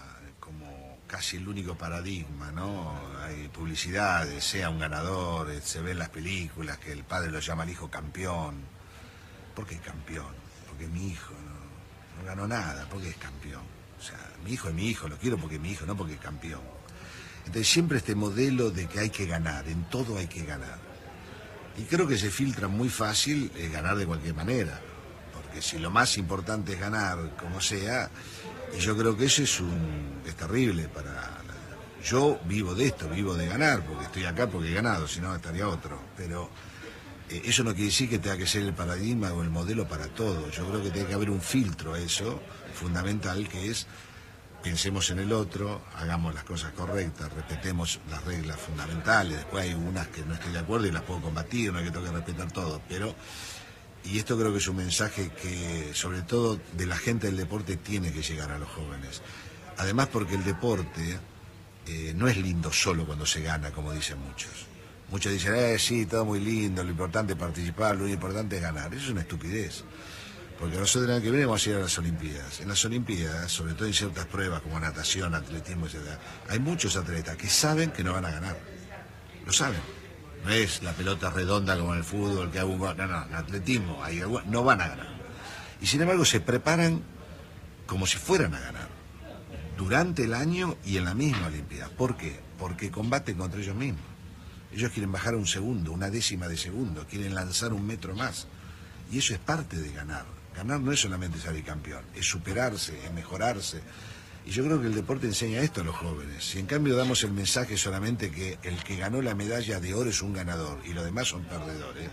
[1.08, 2.94] casi el único paradigma, ¿no?
[3.24, 7.40] Hay publicidades, sea un ganador, eh, se ve en las películas que el padre lo
[7.40, 8.56] llama al hijo campeón.
[9.56, 10.36] ¿Por qué campeón?
[10.68, 13.64] Porque mi hijo no, no ganó nada, porque es campeón.
[14.00, 16.14] O sea, mi hijo es mi hijo, lo quiero porque es mi hijo, no porque
[16.14, 16.62] es campeón.
[17.46, 20.78] Entonces siempre este modelo de que hay que ganar, en todo hay que ganar.
[21.78, 24.82] Y creo que se filtra muy fácil eh, ganar de cualquier manera.
[25.34, 28.10] Porque si lo más importante es ganar, como sea,
[28.76, 31.38] y yo creo que eso es un es terrible para
[32.08, 35.36] yo vivo de esto, vivo de ganar, porque estoy acá porque he ganado, si no
[35.36, 36.00] estaría otro.
[36.16, 36.50] Pero
[37.30, 40.08] eh, eso no quiere decir que tenga que ser el paradigma o el modelo para
[40.08, 40.50] todo.
[40.50, 42.42] Yo creo que tiene que haber un filtro a eso,
[42.74, 43.88] fundamental, que es
[44.64, 49.38] pensemos en el otro, hagamos las cosas correctas, respetemos las reglas fundamentales.
[49.38, 51.92] Después hay unas que no estoy de acuerdo y las puedo combatir, no es que
[51.92, 53.14] tengo que respetar todo, pero
[54.12, 57.78] y esto creo que es un mensaje que sobre todo de la gente del deporte
[57.78, 59.22] tiene que llegar a los jóvenes.
[59.78, 61.20] Además porque el deporte
[61.88, 64.52] eh, no es lindo solo cuando se gana, como dicen muchos.
[65.10, 68.94] Muchos dicen, eh, sí, todo muy lindo, lo importante es participar, lo importante es ganar.
[68.94, 69.84] Eso es una estupidez.
[70.60, 72.62] Porque nosotros el año que viene vamos a ir a las Olimpiadas.
[72.62, 75.98] En las Olimpiadas, sobre todo en ciertas pruebas como natación, atletismo, etc.,
[76.50, 78.58] hay muchos atletas que saben que no van a ganar.
[79.46, 79.97] Lo saben.
[80.48, 82.80] No es la pelota redonda como en el fútbol, que hago un.
[82.80, 85.08] No, no, atletismo hay no van a ganar.
[85.82, 87.02] Y sin embargo se preparan
[87.86, 88.88] como si fueran a ganar.
[89.78, 91.90] Durante el año y en la misma Olimpiada.
[91.90, 92.40] ¿Por qué?
[92.58, 94.02] Porque combaten contra ellos mismos.
[94.72, 98.48] Ellos quieren bajar un segundo, una décima de segundo, quieren lanzar un metro más.
[99.12, 100.26] Y eso es parte de ganar.
[100.56, 103.82] Ganar no es solamente salir campeón, es superarse, es mejorarse.
[104.48, 106.42] Y yo creo que el deporte enseña esto a los jóvenes.
[106.42, 110.10] Si en cambio damos el mensaje solamente que el que ganó la medalla de oro
[110.10, 112.10] es un ganador y los demás son perdedores,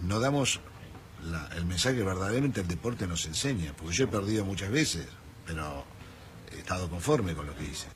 [0.00, 0.60] no damos
[1.56, 3.72] el mensaje que verdaderamente el deporte nos enseña.
[3.76, 5.08] Porque yo he perdido muchas veces,
[5.44, 5.84] pero
[6.54, 7.88] he estado conforme con lo que hice.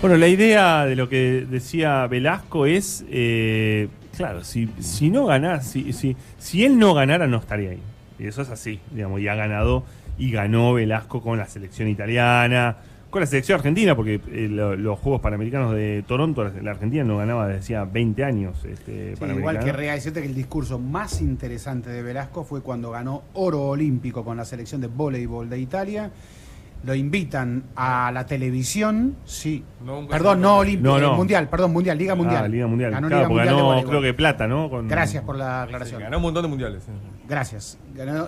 [0.00, 5.70] Bueno, la idea de lo que decía Velasco es, eh, claro, si, si no ganás,
[5.70, 7.82] si, si, si él no ganara no estaría ahí.
[8.20, 9.84] Y eso es así, digamos, y ha ganado
[10.18, 12.76] y ganó Velasco con la selección italiana,
[13.08, 17.02] con la selección argentina, porque eh, lo- los Juegos Panamericanos de Toronto, la, la Argentina
[17.02, 18.64] no ganaba desde hacía 20 años.
[18.64, 23.22] Este, Sí, igual querría decirte que el discurso más interesante de Velasco fue cuando ganó
[23.32, 26.10] oro olímpico con la selección de voleibol de Italia
[26.82, 29.62] lo invitan a la televisión, sí.
[29.84, 31.14] No, perdón, no Olimpia, No, no.
[31.14, 32.44] Mundial, perdón, Mundial, Liga Mundial.
[32.44, 32.90] Ah, Liga Mundial.
[32.92, 34.70] Ganó Claro, Liga porque Mundial ganó, creo que plata, ¿no?
[34.70, 36.00] Con- Gracias por la aclaración.
[36.00, 36.82] Ganó un montón de mundiales.
[36.84, 36.90] sí.
[37.30, 37.78] Gracias.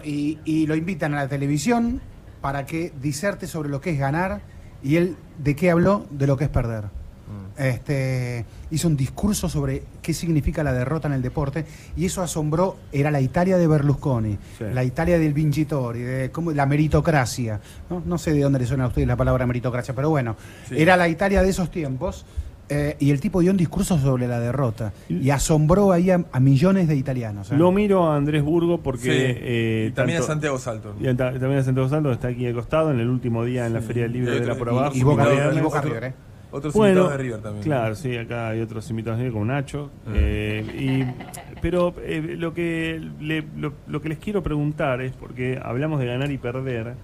[0.04, 2.00] Y, y lo invitan a la televisión
[2.40, 4.40] para que diserte sobre lo que es ganar
[4.82, 6.84] y él de qué habló de lo que es perder.
[6.84, 7.60] Mm.
[7.62, 11.64] Este, hizo un discurso sobre qué significa la derrota en el deporte
[11.96, 14.64] y eso asombró, era la Italia de Berlusconi, Sí.
[14.72, 17.60] la Italia del Vincitori, de cómo- la meritocracia.
[17.90, 18.02] ¿no?
[18.06, 20.36] No sé de dónde le suena a ustedes la palabra meritocracia, pero bueno,
[20.68, 20.74] Sí.
[20.78, 22.24] era la Italia de esos tiempos.
[22.72, 26.40] Eh, y el tipo dio un discurso sobre la derrota y asombró ahí a, a
[26.40, 27.50] millones de italianos.
[27.52, 27.56] ¿eh?
[27.56, 29.02] Lo miro a Andrés Burgo porque.
[29.02, 29.10] Sí.
[29.12, 30.94] eh, Y también tanto- a Santiago Salto.
[31.00, 33.74] Y a- también a Santiago Salto, está aquí al costado, en el último día en
[33.74, 34.96] la Feria del Libro Y de la por y- abajo.
[34.96, 35.24] y Boca-
[35.54, 35.60] y.
[35.60, 36.14] Boca Otro- River, ¿eh?
[36.54, 37.64] Otros Bueno, invitados de River también.
[37.64, 39.90] Claro, sí, acá hay otros invitados de River, como Nacho.
[40.06, 40.10] Ah.
[40.14, 41.06] eh,
[41.54, 45.98] y, pero eh, lo, que le- lo, lo que les quiero preguntar es, porque hablamos
[45.98, 46.94] de ganar y perder,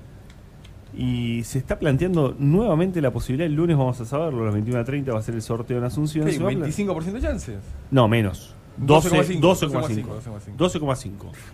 [0.97, 5.12] y se está planteando nuevamente la posibilidad, el lunes vamos a saberlo, a las 21.30
[5.12, 6.24] va a ser el sorteo en Asunción.
[6.27, 7.56] ¿Qué, se va a pla- 25% de chances.
[7.90, 8.55] No, menos.
[8.78, 10.05] 12, 12,5, 12,5.
[10.56, 10.56] 12,5.
[10.56, 11.10] 12,5.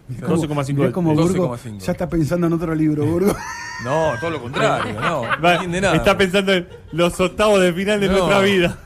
[0.08, 0.74] Mirá 12,5.
[0.74, 1.78] mirá cómo de- Burgo 12,5.
[1.78, 3.34] ya está pensando en otro libro, Burgo.
[3.84, 5.36] No, todo lo contrario, no.
[5.38, 5.96] No entiende nada.
[5.96, 8.12] Está pensando en los octavos de final de No.
[8.18, 8.78] nuestra vida.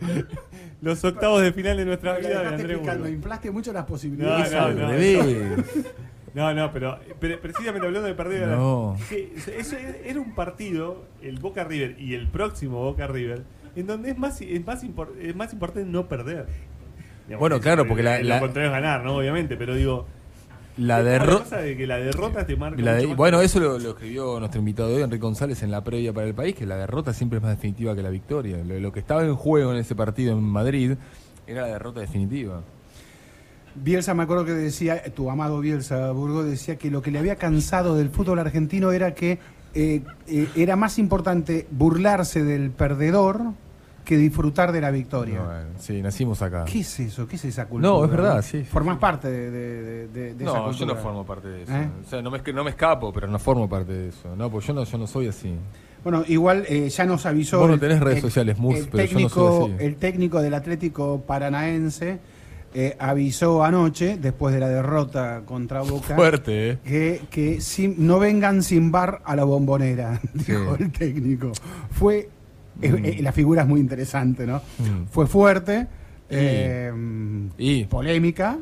[0.82, 3.08] los octavos de final de nuestra vida de Andrés Burgo.
[3.08, 4.52] inflaste mucho las No, posibilidades.
[4.52, 5.64] no, Al no.
[6.34, 8.96] No, no, pero, pero precisamente hablando de perder, No.
[10.04, 13.42] era un partido, el Boca River y el próximo Boca River,
[13.76, 16.46] en donde es más, es más, impor- es más importante no perder.
[17.26, 19.16] Digamos, Bueno, claro, porque la- lo la- contrario es ganar, ¿no?
[19.16, 20.06] Obviamente, pero digo.
[20.78, 21.58] La derrota.
[21.60, 22.80] de que la derrota te marca.
[22.80, 25.84] La de- bueno, eso lo, lo escribió nuestro invitado de hoy, Enrique González, en la
[25.84, 28.56] previa para el país, que la derrota siempre es más definitiva que la victoria.
[28.64, 30.92] Lo, lo que estaba en juego en ese partido en Madrid
[31.46, 32.62] era la derrota definitiva.
[33.74, 37.36] Bielsa, me acuerdo que decía, tu amado Bielsa Burgo decía que lo que le había
[37.36, 39.38] cansado del fútbol argentino era que
[39.74, 43.40] eh, eh, era más importante burlarse del perdedor
[44.04, 45.40] que disfrutar de la victoria.
[45.42, 46.64] Bueno, sí, nacimos acá.
[46.64, 47.26] ¿Qué es eso?
[47.26, 47.88] ¿Qué es esa cultura?
[47.94, 49.00] No, es verdad, sí, Formás sí.
[49.00, 51.72] parte de, de- de- de esa No, yo no formo parte de eso.
[51.72, 51.88] ¿Eh?
[52.04, 54.34] O sea, no me, no me escapo, pero no formo parte de eso.
[54.36, 55.54] No, porque yo no, yo no soy así.
[56.02, 57.60] Bueno, igual eh, ya nos avisó.
[57.60, 59.84] Vos no tenés redes el- sociales, Murs, el pero yo no soy así.
[59.84, 62.18] El técnico del Atlético Paranaense
[62.74, 66.78] eh, avisó anoche, después de la derrota contra Boca, Fuerte, ¿eh?
[66.84, 71.52] que, que sin- no vengan sin bar a la bombonera, dijo el técnico.
[71.90, 72.28] Fue.
[72.76, 72.84] Mm.
[73.04, 74.56] eh, la figura es muy interesante, ¿no?
[74.78, 75.06] Mm.
[75.10, 75.86] Fue fuerte,
[77.58, 78.58] Y- polémica,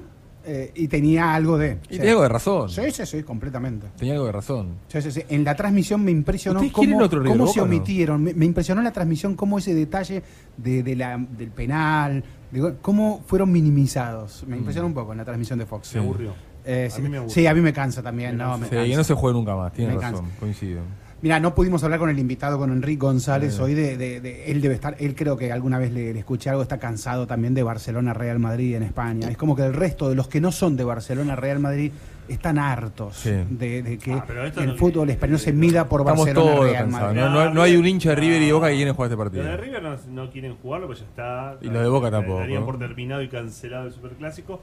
[0.74, 1.78] y tenía algo de.
[1.88, 2.68] Y tenía algo de razón.
[2.70, 3.86] Sí, sí, sí, completamente.
[3.96, 4.78] Tenía algo de razón.
[4.88, 5.22] Sí, sí, sí.
[5.28, 7.64] En la transmisión me impresionó ¿Ustedes cómo, otro cómo se no?
[7.66, 8.22] omitieron.
[8.24, 10.22] Me, me impresionó la transmisión cómo ese detalle
[10.56, 14.44] de, de la, del penal, de- cómo fueron minimizados.
[14.46, 15.88] Me impresionó un poco en la transmisión de Fox.
[15.88, 15.90] Mm.
[15.92, 15.98] Sí.
[15.98, 16.34] Me aburrió.
[16.64, 18.36] Eh, A sí, mí me sí, a mí me cansa también.
[18.36, 20.38] no, me Sí, que no se juegue nunca más, tiene razón, cansa.
[20.40, 20.80] coincido.
[21.22, 23.74] Mira, no pudimos hablar con el invitado, con Enrique González hoy.
[23.74, 26.62] De, de- de- él debe estar, él creo que alguna vez le, le escuché algo,
[26.62, 29.28] está cansado también de Barcelona, Real Madrid en España.
[29.30, 31.92] Es como que el resto de los que no son de Barcelona, Real Madrid,
[32.32, 33.30] están hartos Sí.
[33.50, 34.24] de, de que Ah,
[34.56, 36.88] el no- fútbol español se mida por Estamos Barcelona, todos Real.
[36.88, 37.20] Madrid.
[37.20, 39.16] No, no- no hay un hincha de River y de Boca que quieren jugar este
[39.16, 39.56] Los de partido.
[39.56, 41.58] River no, no quieren jugarlo, pues ya está.
[41.60, 44.60] Y los de Boca tampoco, por terminado y cancelado el superclásico.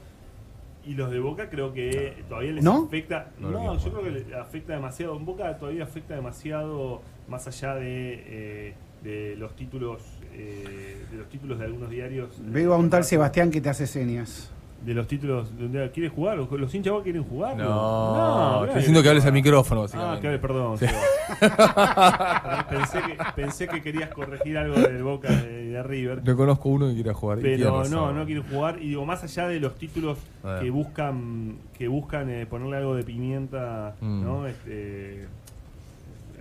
[0.86, 2.86] Y los de Boca creo que todavía les ¿No?
[2.86, 3.28] afecta.
[3.38, 5.16] No yo creo que les afecta demasiado.
[5.16, 8.74] En Boca todavía afecta demasiado más allá de, eh,
[9.04, 12.30] de los títulos eh, de los títulos de algunos diarios.
[12.40, 14.50] Veo a un tal Sebastián que te hace señas.
[14.84, 16.38] De los títulos de un día, ¿quiere jugar?
[16.38, 17.56] ¿Los, hinchas quieren jugar?
[17.56, 20.78] No, estoy diciendo que hables al micrófono, Ah, que perdón.
[20.78, 20.86] Sí.
[22.70, 26.22] Pensé, que, pensé que querías corregir algo del Boca de, de River.
[26.24, 27.38] No conozco uno que quiera jugar.
[27.40, 28.78] Pero no, no quieren jugar.
[28.80, 30.18] Y digo, más allá de los títulos
[30.60, 34.24] que buscan que buscan eh, ponerle algo de pimienta, Mm.
[34.24, 34.46] ¿no?
[34.46, 35.26] Este,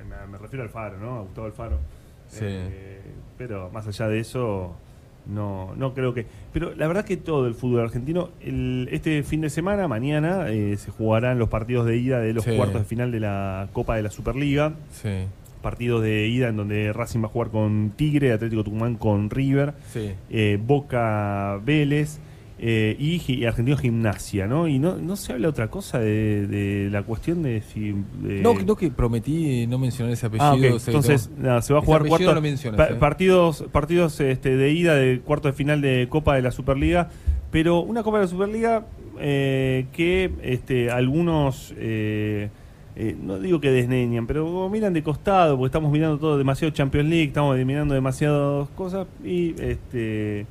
[0.08, 1.18] me, me refiero al Faro, ¿no?
[1.18, 1.78] A Gustavo Alfaro.
[2.30, 2.46] Sí.
[2.46, 3.02] Eh,
[3.38, 4.76] pero más allá de eso,
[5.30, 6.26] no, no creo que.
[6.54, 10.76] Pero la verdad que todo el fútbol argentino, el- este fin de semana, mañana, eh,
[10.78, 12.56] se jugarán los partidos de ida de los Sí.
[12.56, 14.74] cuartos de final de la Copa de la Superliga.
[14.92, 15.10] Sí,
[15.62, 19.74] Partidos de ida en donde Racing va a jugar con Tigre, Atlético Tucumán con River
[19.92, 20.12] sí.
[20.30, 22.20] eh, Boca Vélez
[22.60, 24.68] eh, y, Argentino Gimnasia, ¿no?
[24.68, 27.94] Y no, no se habla otra cosa de, de la cuestión de si...
[28.22, 30.46] de- No, no que prometí no mencionar ese apellido.
[30.48, 30.76] Ah, ok.
[30.76, 32.96] o sea, Entonces, nada, se va a jugar apellido cuarto, no menciones, pa- eh.
[32.96, 37.10] partidos, partidos este, de ida de cuarto de final de Copa de la Superliga,
[37.52, 38.86] pero una Copa de la Superliga
[39.20, 42.50] eh, que este, algunos, eh,
[43.22, 47.28] no digo que desneñan, pero miran de costado, porque estamos mirando todo demasiado Champions League,
[47.28, 50.48] estamos mirando demasiadas cosas y este,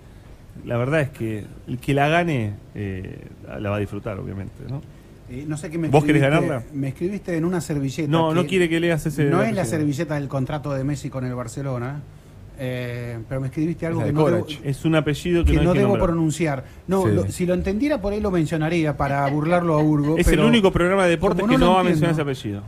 [0.64, 3.26] la verdad es que el que la gane eh,
[3.60, 4.80] la va a disfrutar, obviamente, ¿no?
[5.28, 6.62] Eh, no sé qué me ¿Vos querés ganarla?
[6.72, 8.08] Me escribiste en una servilleta.
[8.10, 11.24] No, no quiere que leas ese No es la servilleta del contrato de Messi con
[11.26, 12.00] el Barcelona,
[12.58, 14.46] eh, pero me escribiste algo Es que la no debo.
[14.64, 16.08] Es un apellido que que no no que debo nombrar.
[16.10, 16.64] pronunciar.
[16.86, 17.12] No, Sí.
[17.12, 20.16] lo- si lo entendiera por ahí lo mencionaría para burlarlo a Urgo.
[20.16, 22.62] Es el único programa de deportes que no va a mencionar ese apellido.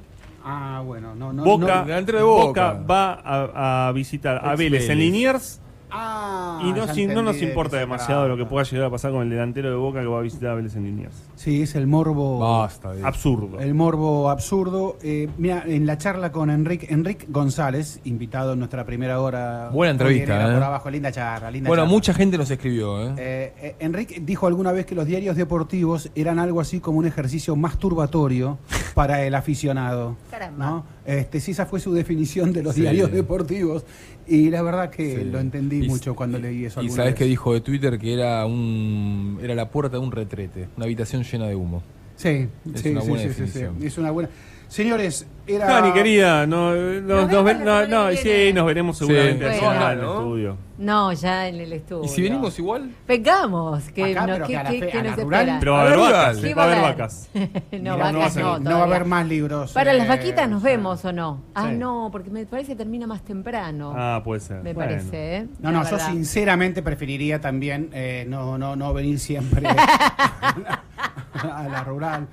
[0.44, 1.44] Ah, bueno, no, no.
[1.44, 2.73] Boca, no- de Boca.
[2.73, 4.98] va a, a visitar a Vélez en.
[4.98, 5.60] Liniers
[5.90, 9.23] Ah, y no, si- no nos importa demasiado lo que pueda llegar a pasar con
[9.23, 11.15] el delantero de Boca que va a visitar a Vélez en Liniers.
[11.36, 12.39] Sí, es el morbo.
[12.39, 12.93] Basta.
[13.05, 13.59] Absurdo.
[13.60, 14.97] El morbo absurdo.
[15.02, 19.70] Eh, mira, en la charla con Enrique, Enrique González, invitado en nuestra primera hora.
[19.73, 20.65] Buena entrevista, por ¿eh?
[20.65, 21.94] abajo, linda charla, linda Bueno, charla.
[21.94, 23.15] mucha gente nos escribió, ¿eh?
[23.16, 27.06] Eh, eh, Enrique dijo alguna vez que los diarios deportivos eran algo así como un
[27.06, 28.59] ejercicio masturbatorio
[28.94, 30.16] para el aficionado.
[30.31, 30.66] Caramba.
[30.66, 30.85] ¿no?
[31.06, 32.82] Este, sí, esa fue su definición de los Sí.
[32.82, 33.85] diarios deportivos.
[34.28, 35.24] Y la verdad que Sí.
[35.24, 36.82] lo entendí Y- mucho cuando leí eso.
[36.82, 40.68] Y sabes que dijo de Twitter que era un era la puerta de un retrete,
[40.76, 41.82] una habitación llena de humo.
[42.16, 43.40] Sí, Es sí, una sí, buena sí, sí, sí.
[43.40, 43.76] definición.
[43.82, 44.28] Es una buena.
[44.69, 45.93] Señores, era.
[45.95, 49.65] Querida, no, no, nos ven- no, no, que sí, nos veremos seguramente Sí.
[49.65, 49.86] allá Bueno.
[49.86, 50.12] en el ¿no?
[50.19, 50.57] estudio.
[50.77, 52.05] No, ya en el estudio.
[52.05, 52.90] ¿Y si venimos igual?
[53.09, 55.20] Vengamos, que, Acá, no, pero ¿qué, que a la qué- fe- qué a la nos
[55.20, 55.40] rural.
[55.49, 55.59] espera?
[55.59, 57.28] Pero va a haber ver, vacas, ¿Qué va a haber vacas.
[57.35, 57.40] no,
[57.73, 58.85] Mira, no, va vacas a no, no va a todavía.
[58.85, 59.73] haber más libros.
[59.73, 61.43] Para eh, las vaquitas nos vemos o no.
[61.55, 61.77] Ah, sí.
[61.78, 63.95] no, porque me parece que termina más temprano.
[63.97, 64.62] Ah, puede ser.
[64.62, 64.90] me Bueno.
[64.90, 65.47] parece, ¿eh?
[65.61, 66.11] No, La no, yo verdad.
[66.12, 69.62] sinceramente preferiría también eh, no, no, no venir siempre
[71.43, 72.27] a la rural.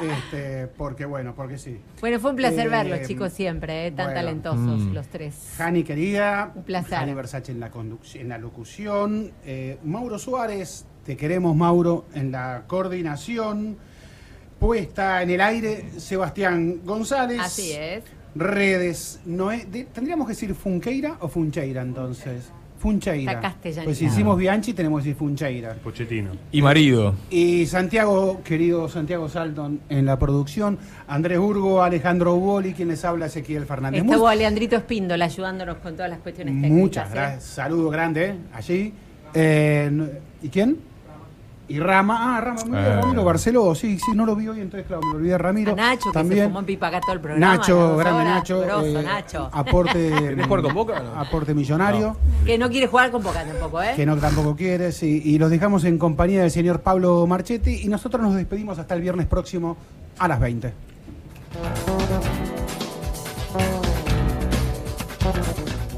[0.00, 1.80] Este, porque bueno, porque sí.
[2.00, 3.90] Bueno, fue un placer Eh, verlos, chicos, siempre, ¿eh?
[3.92, 4.20] tan bueno.
[4.20, 4.92] talentosos Mm.
[4.92, 5.54] los tres.
[5.56, 6.98] Jani querida, Un placer.
[6.98, 12.30] Jani Versace en la, conduc- en la locución, eh, Mauro Suárez, te queremos Mauro en
[12.32, 13.76] la coordinación,
[14.58, 17.40] puesta en el aire Sebastián González.
[17.40, 18.04] Así es.
[18.34, 22.44] Redes, Noé, de- tendríamos que decir Funqueira o Funcheira entonces.
[22.44, 22.59] Funcheira.
[22.82, 23.84] Está castellanizado.
[23.84, 25.74] Pues si hicimos Bianchi tenemos que decir Funcheira.
[25.74, 26.30] Pochettino.
[26.50, 27.14] Y marido.
[27.28, 33.26] Y Santiago, querido Santiago Salton en la producción, Andrés Urgo, Alejandro Boli, quien les habla
[33.26, 34.02] Ezequiel Fernández.
[34.02, 36.78] Estuvo Leandrito Espíndola ayudándonos con todas las cuestiones técnicas.
[36.78, 37.14] Muchas ¿eh?
[37.14, 37.44] gracias.
[37.44, 38.94] Saludo grande eh, allí.
[39.34, 40.89] Eh, ¿Y quién?
[41.70, 42.36] Y Rama.
[42.36, 42.60] Ah, Rama.
[42.64, 42.96] muy bien, Eh.
[43.00, 43.74] Ramiro Barceló.
[43.76, 45.72] Sí, sí, no lo vi hoy, entonces claro, me olvidé de Ramiro.
[45.72, 46.44] A Nacho, que se También.
[46.46, 47.56] fumó en pipa acá todo el programa.
[47.56, 48.34] Nacho, grande horas.
[48.34, 48.60] Nacho.
[48.60, 49.50] Grosso, eh, Nacho.
[49.52, 50.10] Aporte.
[50.18, 51.20] ¿Querés jugar con Boca o no?
[51.20, 52.16] Aporte millonario.
[52.44, 53.92] Que no quiere jugar con Boca tampoco, ¿eh?
[53.94, 55.22] Que no tampoco quiere, sí.
[55.24, 57.82] Y los dejamos en compañía del señor Pablo Marchetti.
[57.84, 59.76] Y nosotros nos despedimos hasta el viernes próximo
[60.18, 60.72] a las 20.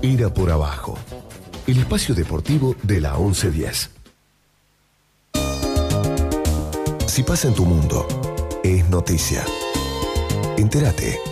[0.02, 0.98] Ira por abajo.
[1.66, 3.90] El espacio deportivo de la 1110.
[7.12, 8.08] Si pasa en tu mundo,
[8.64, 9.44] es noticia.
[10.56, 11.31] Entérate.